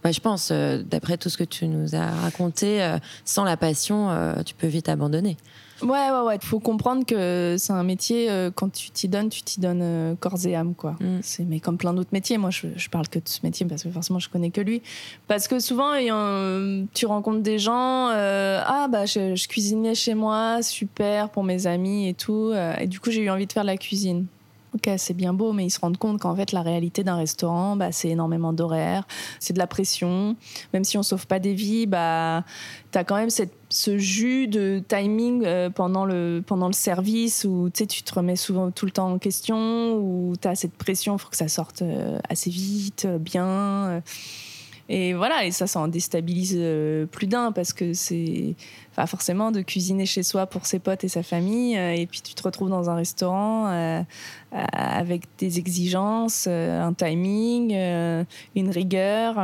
Bah, 0.03 0.11
je 0.11 0.19
pense, 0.19 0.51
d'après 0.51 1.17
tout 1.17 1.29
ce 1.29 1.37
que 1.37 1.43
tu 1.43 1.67
nous 1.67 1.95
as 1.95 2.05
raconté, 2.05 2.97
sans 3.25 3.43
la 3.43 3.57
passion, 3.57 4.11
tu 4.45 4.53
peux 4.53 4.67
vite 4.67 4.89
abandonner. 4.89 5.37
Ouais, 5.81 6.11
ouais, 6.11 6.21
ouais. 6.25 6.35
Il 6.41 6.45
faut 6.45 6.59
comprendre 6.59 7.05
que 7.05 7.55
c'est 7.57 7.73
un 7.73 7.83
métier, 7.83 8.29
euh, 8.29 8.49
quand 8.53 8.71
tu 8.71 8.89
t'y 8.89 9.07
donnes, 9.07 9.29
tu 9.29 9.41
t'y 9.43 9.59
donnes 9.59 9.81
euh, 9.81 10.15
corps 10.15 10.45
et 10.45 10.55
âme, 10.55 10.73
quoi. 10.75 10.95
Mm. 10.99 11.19
C'est, 11.21 11.43
mais 11.43 11.59
comme 11.59 11.77
plein 11.77 11.93
d'autres 11.93 12.09
métiers, 12.13 12.37
moi, 12.37 12.49
je, 12.49 12.67
je, 12.75 12.89
parle 12.89 13.07
que 13.07 13.19
de 13.19 13.27
ce 13.27 13.39
métier 13.43 13.65
parce 13.65 13.83
que 13.83 13.89
forcément, 13.89 14.19
je 14.19 14.29
connais 14.29 14.49
que 14.49 14.61
lui. 14.61 14.81
Parce 15.27 15.47
que 15.47 15.59
souvent, 15.59 15.93
tu 16.93 17.05
rencontres 17.05 17.41
des 17.41 17.59
gens, 17.59 18.09
euh, 18.09 18.61
ah, 18.65 18.87
bah, 18.89 19.05
je, 19.05 19.35
je, 19.35 19.47
cuisinais 19.47 19.95
chez 19.95 20.13
moi, 20.13 20.61
super, 20.61 21.29
pour 21.29 21.43
mes 21.43 21.67
amis 21.67 22.07
et 22.09 22.13
tout. 22.13 22.53
et 22.79 22.87
du 22.87 22.99
coup, 22.99 23.11
j'ai 23.11 23.21
eu 23.21 23.29
envie 23.29 23.47
de 23.47 23.53
faire 23.53 23.63
de 23.63 23.67
la 23.67 23.77
cuisine 23.77 24.25
ok, 24.73 24.91
c'est 24.97 25.13
bien 25.13 25.33
beau, 25.33 25.53
mais 25.53 25.65
ils 25.65 25.69
se 25.69 25.79
rendent 25.79 25.97
compte 25.97 26.19
qu'en 26.19 26.35
fait, 26.35 26.51
la 26.51 26.61
réalité 26.61 27.03
d'un 27.03 27.15
restaurant, 27.15 27.75
bah, 27.75 27.91
c'est 27.91 28.09
énormément 28.09 28.53
d'horaires, 28.53 29.07
c'est 29.39 29.53
de 29.53 29.59
la 29.59 29.67
pression. 29.67 30.35
Même 30.73 30.83
si 30.83 30.97
on 30.97 31.03
sauve 31.03 31.27
pas 31.27 31.39
des 31.39 31.53
vies, 31.53 31.85
bah, 31.85 32.43
tu 32.91 32.97
as 32.97 33.03
quand 33.03 33.15
même 33.15 33.29
cette, 33.29 33.53
ce 33.69 33.97
jus 33.97 34.47
de 34.47 34.83
timing 34.87 35.43
euh, 35.45 35.69
pendant, 35.69 36.05
le, 36.05 36.43
pendant 36.45 36.67
le 36.67 36.73
service 36.73 37.45
où 37.45 37.69
tu 37.69 37.85
te 37.87 38.13
remets 38.13 38.35
souvent 38.35 38.71
tout 38.71 38.85
le 38.85 38.91
temps 38.91 39.11
en 39.11 39.17
question, 39.17 39.95
où 39.97 40.33
tu 40.39 40.47
as 40.47 40.55
cette 40.55 40.75
pression, 40.75 41.15
il 41.15 41.19
faut 41.19 41.29
que 41.29 41.37
ça 41.37 41.47
sorte 41.47 41.81
euh, 41.81 42.19
assez 42.29 42.49
vite, 42.49 43.05
euh, 43.05 43.17
bien. 43.17 44.01
Et 44.89 45.13
voilà, 45.13 45.45
et 45.45 45.51
ça, 45.51 45.67
ça 45.67 45.79
en 45.79 45.87
déstabilise 45.87 46.55
euh, 46.57 47.05
plus 47.05 47.27
d'un 47.27 47.51
parce 47.51 47.73
que 47.73 47.93
c'est 47.93 48.55
forcément 49.05 49.51
de 49.51 49.61
cuisiner 49.61 50.05
chez 50.05 50.23
soi 50.23 50.47
pour 50.47 50.65
ses 50.65 50.79
potes 50.79 51.03
et 51.03 51.09
sa 51.09 51.23
famille. 51.23 51.77
Euh, 51.77 51.93
et 51.93 52.05
puis 52.07 52.21
tu 52.21 52.33
te 52.33 52.43
retrouves 52.43 52.69
dans 52.69 52.89
un 52.89 52.95
restaurant 52.95 53.67
euh, 53.67 54.01
avec 54.51 55.23
des 55.39 55.59
exigences, 55.59 56.47
un 56.47 56.93
timing, 56.93 57.73
une 58.55 58.69
rigueur. 58.69 59.35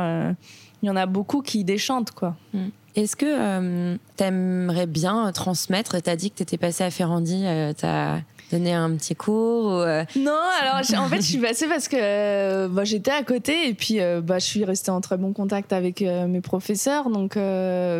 Il 0.82 0.86
y 0.86 0.90
en 0.90 0.96
a 0.96 1.06
beaucoup 1.06 1.42
qui 1.42 1.64
déchantent, 1.64 2.10
quoi. 2.10 2.36
Mm. 2.52 2.68
Est-ce 2.96 3.16
que 3.16 3.96
tu 4.16 4.24
aimerais 4.24 4.86
bien 4.86 5.30
transmettre 5.32 6.00
Tu 6.00 6.08
as 6.08 6.16
dit 6.16 6.30
que 6.30 6.36
tu 6.36 6.42
étais 6.42 6.58
passé 6.58 6.84
à 6.84 6.90
Ferrandi, 6.90 7.44
tu 7.76 7.84
as 7.84 8.22
donner 8.50 8.72
un 8.72 8.94
petit 8.96 9.14
cours 9.14 9.72
euh? 9.72 10.04
Non, 10.16 10.32
alors 10.60 10.76
en 10.76 11.08
fait, 11.08 11.16
je 11.16 11.26
suis 11.26 11.38
passée 11.38 11.66
parce 11.66 11.88
que 11.88 11.96
euh, 11.98 12.68
bah, 12.68 12.84
j'étais 12.84 13.10
à 13.10 13.22
côté 13.22 13.68
et 13.68 13.74
puis 13.74 14.00
euh, 14.00 14.20
bah, 14.20 14.38
je 14.38 14.44
suis 14.44 14.64
restée 14.64 14.90
en 14.90 15.00
très 15.00 15.16
bon 15.16 15.32
contact 15.32 15.72
avec 15.72 16.00
mes 16.00 16.40
professeurs. 16.40 17.10
Donc, 17.10 17.38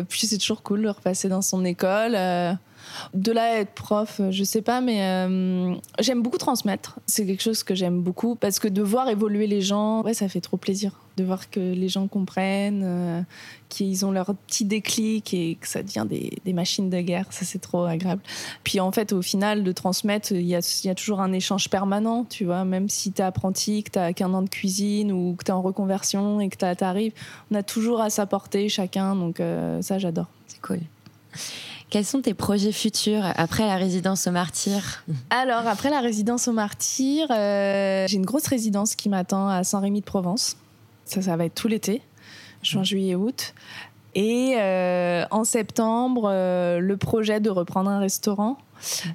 puis 0.09 0.27
c'est 0.27 0.37
toujours 0.37 0.63
cool 0.63 0.83
de 0.83 0.89
repasser 0.89 1.29
dans 1.29 1.41
son 1.41 1.65
école. 1.65 2.15
De 3.13 3.31
là 3.31 3.59
être 3.59 3.73
prof, 3.73 4.21
je 4.29 4.43
sais 4.43 4.61
pas, 4.61 4.81
mais 4.81 5.27
j'aime 5.99 6.21
beaucoup 6.21 6.37
transmettre. 6.37 6.99
C'est 7.05 7.25
quelque 7.25 7.43
chose 7.43 7.63
que 7.63 7.75
j'aime 7.75 8.01
beaucoup 8.01 8.35
parce 8.35 8.59
que 8.59 8.67
de 8.67 8.81
voir 8.81 9.09
évoluer 9.09 9.47
les 9.47 9.61
gens, 9.61 10.01
ouais, 10.03 10.13
ça 10.13 10.27
fait 10.27 10.41
trop 10.41 10.57
plaisir 10.57 10.91
de 11.17 11.23
voir 11.23 11.49
que 11.49 11.59
les 11.59 11.87
gens 11.87 12.07
comprennent, 12.07 12.83
euh, 12.83 13.21
qu'ils 13.69 14.05
ont 14.05 14.11
leur 14.11 14.33
petit 14.35 14.65
déclic 14.65 15.33
et 15.33 15.57
que 15.59 15.67
ça 15.67 15.81
devient 15.81 16.05
des, 16.07 16.53
machines 16.53 16.89
de 16.89 16.99
guerre. 17.01 17.25
Ça, 17.31 17.45
c'est 17.45 17.59
trop 17.59 17.83
agréable. 17.83 18.21
Puis 18.63 18.79
en 18.79 18.91
fait, 18.91 19.13
au 19.13 19.21
final, 19.21 19.63
de 19.63 19.71
transmettre, 19.71 20.31
il 20.31 20.45
y 20.45 20.55
a, 20.55 20.95
toujours 20.95 21.21
un 21.21 21.33
échange 21.33 21.69
permanent, 21.69 22.25
tu 22.25 22.45
vois. 22.45 22.65
Même 22.65 22.89
si 22.89 23.11
tu 23.11 23.21
es 23.21 23.25
apprenti, 23.25 23.83
que 23.83 23.91
tu 23.91 23.99
as 23.99 24.13
qu'un 24.13 24.33
an 24.33 24.41
de 24.41 24.49
cuisine 24.49 25.11
ou 25.11 25.35
que 25.37 25.43
tu 25.43 25.51
es 25.51 25.53
en 25.53 25.61
reconversion 25.61 26.39
et 26.39 26.49
que 26.49 26.57
tu 26.57 26.83
arrives, 26.83 27.13
on 27.51 27.55
a 27.55 27.63
toujours 27.63 28.01
à 28.01 28.09
s'apporter 28.09 28.69
chacun. 28.69 29.15
Donc 29.15 29.39
euh, 29.39 29.81
ça, 29.81 29.99
j'adore. 29.99 30.27
C'est 30.47 30.61
cool. 30.61 30.79
Quels 31.95 32.03
sont 32.03 32.21
tes 32.21 32.33
projets 32.33 32.73
futurs 32.73 33.23
après 33.37 33.65
la 33.65 33.77
résidence 33.77 34.27
au 34.27 34.31
Martyr 34.31 35.01
Alors, 35.29 35.65
après 35.65 35.89
la 35.89 36.01
résidence 36.01 36.49
au 36.49 36.51
Martyr, 36.51 37.25
euh, 37.31 38.05
j'ai 38.05 38.17
une 38.17 38.25
grosse 38.25 38.47
résidence 38.47 38.97
qui 38.97 39.07
m'attend 39.07 39.47
à 39.47 39.63
Saint-Rémy-de-Provence. 39.63 40.57
Ça, 41.05 41.21
ça 41.21 41.37
va 41.37 41.45
être 41.45 41.55
tout 41.55 41.69
l'été, 41.69 42.01
juin, 42.61 42.81
mmh. 42.81 42.83
juillet, 42.83 43.15
août. 43.15 43.53
Et 44.13 44.55
euh, 44.57 45.23
en 45.31 45.45
septembre, 45.45 46.29
euh, 46.29 46.79
le 46.79 46.97
projet 46.97 47.39
de 47.39 47.49
reprendre 47.49 47.89
un 47.89 47.99
restaurant. 47.99 48.57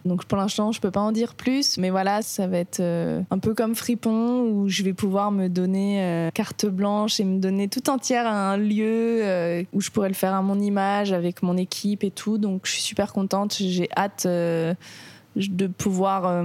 Donc 0.04 0.24
pour 0.24 0.38
l'instant, 0.38 0.72
je 0.72 0.80
peux 0.80 0.90
pas 0.90 1.00
en 1.00 1.12
dire 1.12 1.34
plus, 1.34 1.78
mais 1.78 1.90
voilà, 1.90 2.22
ça 2.22 2.46
va 2.46 2.58
être 2.58 2.80
euh, 2.80 3.20
un 3.30 3.38
peu 3.38 3.54
comme 3.54 3.74
Fripon 3.74 4.42
où 4.42 4.68
je 4.68 4.82
vais 4.82 4.92
pouvoir 4.92 5.30
me 5.30 5.48
donner 5.48 6.30
carte 6.34 6.66
blanche 6.66 7.20
et 7.20 7.24
me 7.24 7.38
donner 7.38 7.68
tout 7.68 7.88
entière 7.90 8.26
à 8.26 8.52
un 8.52 8.56
lieu 8.56 9.64
où 9.72 9.80
je 9.80 9.90
pourrais 9.90 10.08
le 10.08 10.14
faire 10.14 10.34
à 10.34 10.42
mon 10.42 10.58
image 10.60 11.12
avec 11.12 11.42
mon 11.42 11.56
équipe 11.56 12.04
et 12.04 12.10
tout. 12.10 12.38
Donc 12.38 12.62
je 12.64 12.72
suis 12.72 12.82
super 12.82 13.12
contente. 13.12 13.56
J'ai 13.58 13.88
hâte 13.96 14.26
de 14.26 15.66
pouvoir 15.66 16.44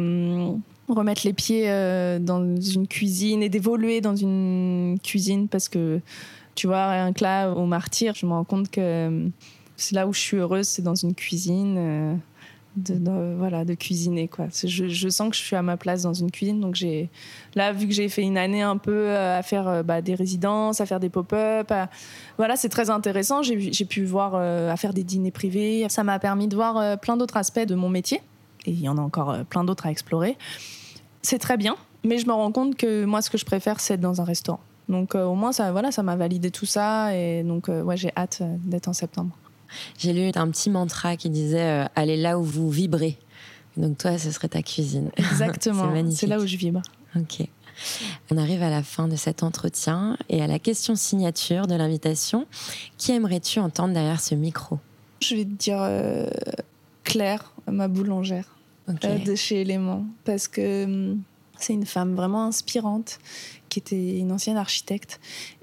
remettre 0.94 1.22
les 1.26 1.34
pieds 1.34 1.70
euh, 1.70 2.20
dans 2.20 2.56
une 2.58 2.88
cuisine 2.88 3.42
et 3.42 3.50
d'évoluer 3.50 4.02
dans 4.02 4.16
une 4.16 4.98
cuisine 5.04 5.48
parce 5.48 5.70
que 5.70 6.00
tu 6.54 6.68
vois 6.68 6.90
rien 6.90 7.14
que 7.14 7.24
là 7.24 7.52
au 7.52 7.66
martyr 7.66 8.14
je 8.16 8.26
me 8.26 8.32
rends 8.32 8.44
compte 8.44 8.70
que 8.70 8.82
euh, 8.82 9.28
c'est 9.78 9.96
là 9.96 10.08
où 10.08 10.14
je 10.14 10.20
suis 10.20 10.38
heureuse 10.38 10.68
c'est 10.68 10.82
dans 10.82 10.96
une 10.96 11.16
cuisine 11.16 12.20
euh, 12.78 13.00
de, 13.00 13.36
voilà 13.38 13.66
de 13.66 13.74
cuisiner 13.74 14.28
quoi. 14.28 14.48
Je, 14.64 15.10
sens 15.10 15.30
que 15.30 15.36
je 15.36 15.42
suis 15.42 15.56
à 15.56 15.62
ma 15.62 15.78
place 15.78 16.04
dans 16.04 16.14
une 16.14 16.32
cuisine 16.32 16.60
donc 16.60 16.76
j'ai 16.76 17.10
là 17.56 17.72
vu 17.72 17.88
que 17.88 17.94
j'ai 17.94 18.10
fait 18.10 18.22
une 18.22 18.38
année 18.38 18.62
un 18.62 18.78
peu 18.78 19.16
à 19.16 19.42
faire 19.44 19.84
bah, 19.84 20.02
des 20.02 20.16
résidences 20.16 20.82
à 20.82 20.86
faire 20.86 21.00
des 21.00 21.10
pop-up 21.10 21.72
voilà 22.38 22.56
c'est 22.56 22.70
très 22.70 22.90
intéressant. 22.90 23.42
J'ai 23.44 23.86
pu 23.86 24.04
voir 24.04 24.36
à 24.36 24.76
faire 24.78 24.94
des 24.94 25.04
dîners 25.04 25.32
privés. 25.32 25.86
Ça 25.90 26.04
m'a 26.04 26.20
permis 26.20 26.48
de 26.48 26.56
voir 26.56 26.98
plein 27.00 27.18
d'autres 27.18 27.38
aspects 27.38 27.66
de 27.66 27.76
mon 27.76 27.90
métier. 27.90 28.22
Et 28.66 28.72
il 28.72 28.82
y 28.82 28.90
en 28.90 28.98
a 28.98 29.02
encore 29.02 29.46
plein 29.46 29.64
d'autres 29.64 29.86
à 29.86 29.92
explorer. 29.92 30.38
C'est 31.22 31.40
très 31.40 31.58
bien, 31.58 31.76
mais 32.04 32.18
je 32.20 32.28
me 32.28 32.34
rends 32.34 32.52
compte 32.52 32.76
que 32.76 33.04
moi, 33.04 33.22
ce 33.22 33.30
que 33.30 33.38
je 33.38 33.46
préfère, 33.46 33.80
c'est 33.80 33.96
être 33.96 34.02
dans 34.02 34.22
un 34.22 34.24
restaurant. 34.24 34.60
Donc 34.90 35.16
euh, 35.16 35.26
au 35.26 35.36
moins, 35.36 35.52
ça, 35.52 35.72
voilà, 35.72 35.92
ça 35.92 36.04
m'a 36.04 36.16
validé 36.16 36.52
tout 36.52 36.66
ça, 36.66 37.16
et 37.16 37.44
donc 37.44 37.70
euh, 37.70 37.82
ouais, 37.82 37.98
j'ai 37.98 38.12
hâte 38.16 38.40
euh, 38.42 38.56
d'être 38.60 38.88
en 38.88 38.94
septembre. 38.94 39.36
J'ai 39.98 40.14
lu 40.14 40.32
un 40.36 40.50
petit 40.50 40.70
mantra 40.70 41.18
qui 41.18 41.30
disait 41.30 41.86
allez 41.96 42.18
là 42.18 42.40
où 42.40 42.44
vous 42.44 42.70
vibrez. 42.70 43.18
Donc 43.78 43.98
toi, 43.98 44.18
ce 44.18 44.32
serait 44.32 44.48
ta 44.48 44.62
cuisine. 44.62 45.12
Exactement. 45.18 45.92
c'est 46.12 46.28
là 46.28 46.40
où 46.40 46.46
je 46.46 46.58
vibre. 46.58 46.82
Ok. 47.16 47.48
On 48.32 48.38
arrive 48.38 48.64
à 48.64 48.70
la 48.70 48.84
fin 48.84 49.08
de 49.08 49.16
cet 49.18 49.44
entretien 49.44 50.18
et 50.30 50.42
à 50.42 50.48
la 50.48 50.60
question 50.60 50.96
signature 50.96 51.68
de 51.68 51.76
l'invitation. 51.76 52.46
Qui 52.98 53.12
aimerais-tu 53.12 53.60
entendre 53.60 53.94
derrière 53.94 54.22
ce 54.22 54.34
micro? 54.34 54.80
Je 55.22 55.36
vais 55.36 55.44
te 55.44 55.50
dire 55.50 55.82
Claire, 57.04 57.54
ma 57.72 57.88
boulangère. 57.88 58.56
euh, 58.90 59.18
de 59.18 59.36
chez 59.36 59.62
Elément. 59.62 60.06
Parce 60.24 60.48
que 60.48 60.86
hum, 60.86 61.22
c'est 61.58 61.74
une 61.74 61.86
femme 61.86 62.16
vraiment 62.16 62.46
inspirante 62.46 63.20
qui 63.70 63.80
était 63.80 64.20
une 64.20 64.32
ancienne 64.32 64.58
architecte 64.58 65.20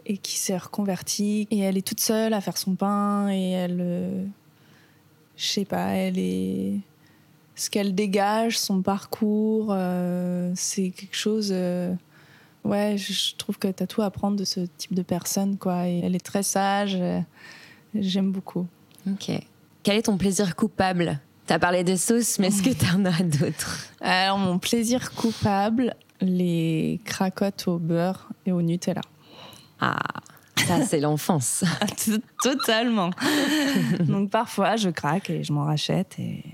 et 0.07 0.16
qui 0.16 0.36
s'est 0.36 0.57
reconvertie. 0.57 1.48
Et 1.50 1.61
elle 1.61 1.76
est 1.76 1.86
toute 1.86 2.00
seule 2.00 2.32
à 2.34 2.40
faire 2.40 2.57
son 2.57 2.74
pain 2.74 3.28
et 3.30 3.50
elle. 3.50 3.78
Euh, 3.80 4.24
je 5.36 5.46
sais 5.46 5.64
pas, 5.64 5.88
elle 5.90 6.18
est. 6.18 6.78
Ce 7.55 7.68
qu'elle 7.68 7.94
dégage, 7.94 8.59
son 8.59 8.82
parcours, 8.82 9.68
euh, 9.70 10.53
c'est 10.57 10.90
quelque 10.90 11.16
chose. 11.16 11.53
ouais, 12.64 12.96
je 12.96 13.36
trouve 13.36 13.59
que 13.59 13.68
tu 13.68 13.82
as 13.82 13.86
tout 13.86 14.03
à 14.03 14.07
apprendre 14.07 14.36
de 14.36 14.44
ce 14.44 14.61
type 14.78 14.94
de 14.94 15.03
personne, 15.03 15.59
quoi. 15.59 15.86
Et 15.86 16.00
elle 16.03 16.16
est 16.16 16.24
très 16.24 16.42
sage. 16.42 16.98
J'aime 17.94 18.32
beaucoup. 18.32 18.66
Ok. 19.07 19.30
Quel 19.82 19.96
est 19.96 20.03
ton 20.03 20.16
plaisir 20.16 20.57
coupable? 20.57 21.20
Tu 21.46 21.53
as 21.53 21.59
parlé 21.59 21.82
des 21.82 21.96
sauces, 21.96 22.38
mais 22.38 22.48
est-ce 22.48 22.62
que 22.62 22.70
tu 22.70 22.86
en 22.94 23.05
as 23.05 23.22
d'autres? 23.22 23.88
Alors, 24.00 24.38
mon 24.38 24.59
plaisir 24.59 25.12
coupable, 25.12 25.94
les 26.20 27.00
cracottes 27.05 27.66
au 27.66 27.78
beurre 27.78 28.28
et 28.46 28.53
au 28.53 28.62
Nutella. 28.62 29.03
Ah, 29.85 29.99
ça, 30.57 30.80
c'est 30.87 31.01
l'enfance. 31.01 31.64
Totalement. 32.43 33.11
Donc, 34.01 34.30
parfois, 34.30 34.76
je 34.76 34.91
craque 34.91 35.28
et 35.28 35.43
je 35.43 35.53
m'en 35.53 35.64
rachète 35.64 36.16
et 36.20 36.45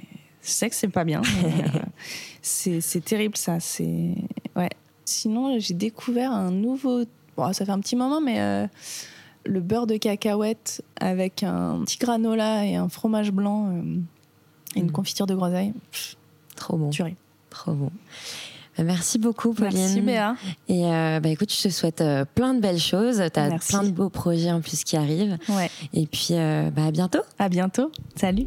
je 0.43 0.49
sais 0.51 0.71
que 0.71 0.75
c'est 0.75 0.89
pas 0.89 1.05
bien. 1.05 1.21
Euh, 1.45 1.81
c'est 2.81 3.05
terrible, 3.05 3.37
ça. 3.37 3.61
C'est. 3.61 4.15
Ouais. 4.57 4.71
Sinon, 5.05 5.59
j'ai 5.59 5.75
découvert 5.75 6.33
un 6.33 6.51
nouveau. 6.51 7.05
Bon, 7.37 7.53
ça 7.53 7.67
fait 7.67 7.73
un 7.73 7.81
petit 7.81 7.97
moment, 7.97 8.21
mais. 8.21 8.41
Euh, 8.41 8.67
le 9.45 9.61
beurre 9.61 9.87
de 9.87 9.97
cacahuète 9.97 10.85
avec 11.01 11.43
un 11.43 11.81
petit 11.85 11.97
granola 11.97 12.67
et 12.67 12.77
un 12.77 12.89
fromage 12.89 13.33
blanc 13.33 13.71
euh, 13.71 13.97
et 14.77 14.81
une 14.81 14.89
mm. 14.89 14.93
confiture 14.93 15.27
de 15.27 15.35
groseille. 15.35 15.73
Trop 16.55 16.77
bon. 16.77 16.91
Tuerie. 16.91 17.17
Trop 17.49 17.73
bon. 17.73 17.91
Bah, 18.79 18.85
merci 18.85 19.19
beaucoup, 19.19 19.53
Pauline. 19.53 19.77
Merci, 19.77 20.01
Béa. 20.01 20.37
Et 20.69 20.87
euh, 20.87 21.21
bah, 21.21 21.29
écoute, 21.29 21.53
je 21.53 21.65
te 21.65 21.69
souhaite 21.69 22.01
euh, 22.01 22.25
plein 22.35 22.55
de 22.55 22.61
belles 22.61 22.79
choses. 22.79 23.23
Tu 23.33 23.41
as 23.41 23.59
plein 23.59 23.83
de 23.83 23.91
beaux 23.91 24.09
projets 24.09 24.53
en 24.53 24.61
plus 24.61 24.85
qui 24.85 24.97
arrivent. 24.97 25.37
Ouais. 25.49 25.71
Et 25.93 26.07
puis, 26.07 26.35
bah, 26.35 26.87
à 26.87 26.91
bientôt. 26.91 27.23
À 27.39 27.49
bientôt. 27.49 27.91
Salut. 28.17 28.47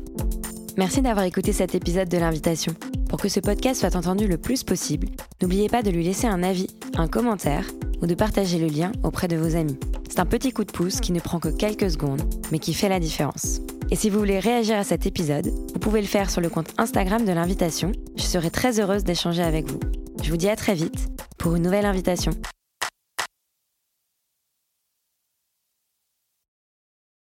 Merci 0.77 1.01
d'avoir 1.01 1.25
écouté 1.25 1.51
cet 1.51 1.75
épisode 1.75 2.07
de 2.07 2.17
l'invitation. 2.17 2.73
Pour 3.09 3.19
que 3.19 3.27
ce 3.27 3.41
podcast 3.41 3.81
soit 3.81 3.95
entendu 3.95 4.27
le 4.27 4.37
plus 4.37 4.63
possible, 4.63 5.09
n'oubliez 5.41 5.67
pas 5.67 5.83
de 5.83 5.89
lui 5.89 6.03
laisser 6.03 6.27
un 6.27 6.43
avis, 6.43 6.67
un 6.95 7.07
commentaire 7.07 7.65
ou 8.01 8.07
de 8.07 8.15
partager 8.15 8.57
le 8.57 8.67
lien 8.67 8.91
auprès 9.03 9.27
de 9.27 9.35
vos 9.35 9.57
amis. 9.57 9.77
C'est 10.09 10.19
un 10.19 10.25
petit 10.25 10.51
coup 10.51 10.63
de 10.63 10.71
pouce 10.71 11.01
qui 11.01 11.11
ne 11.11 11.19
prend 11.19 11.39
que 11.39 11.49
quelques 11.49 11.91
secondes, 11.91 12.21
mais 12.51 12.59
qui 12.59 12.73
fait 12.73 12.89
la 12.89 12.99
différence. 12.99 13.59
Et 13.91 13.95
si 13.95 14.09
vous 14.09 14.19
voulez 14.19 14.39
réagir 14.39 14.77
à 14.77 14.85
cet 14.85 15.05
épisode, 15.05 15.47
vous 15.47 15.79
pouvez 15.79 16.01
le 16.01 16.07
faire 16.07 16.29
sur 16.29 16.39
le 16.39 16.49
compte 16.49 16.73
Instagram 16.77 17.25
de 17.25 17.31
l'invitation. 17.33 17.91
Je 18.15 18.23
serai 18.23 18.49
très 18.49 18.79
heureuse 18.79 19.03
d'échanger 19.03 19.43
avec 19.43 19.69
vous. 19.69 19.79
Je 20.23 20.29
vous 20.29 20.37
dis 20.37 20.49
à 20.49 20.55
très 20.55 20.75
vite 20.75 21.09
pour 21.37 21.55
une 21.55 21.63
nouvelle 21.63 21.85
invitation. 21.85 22.31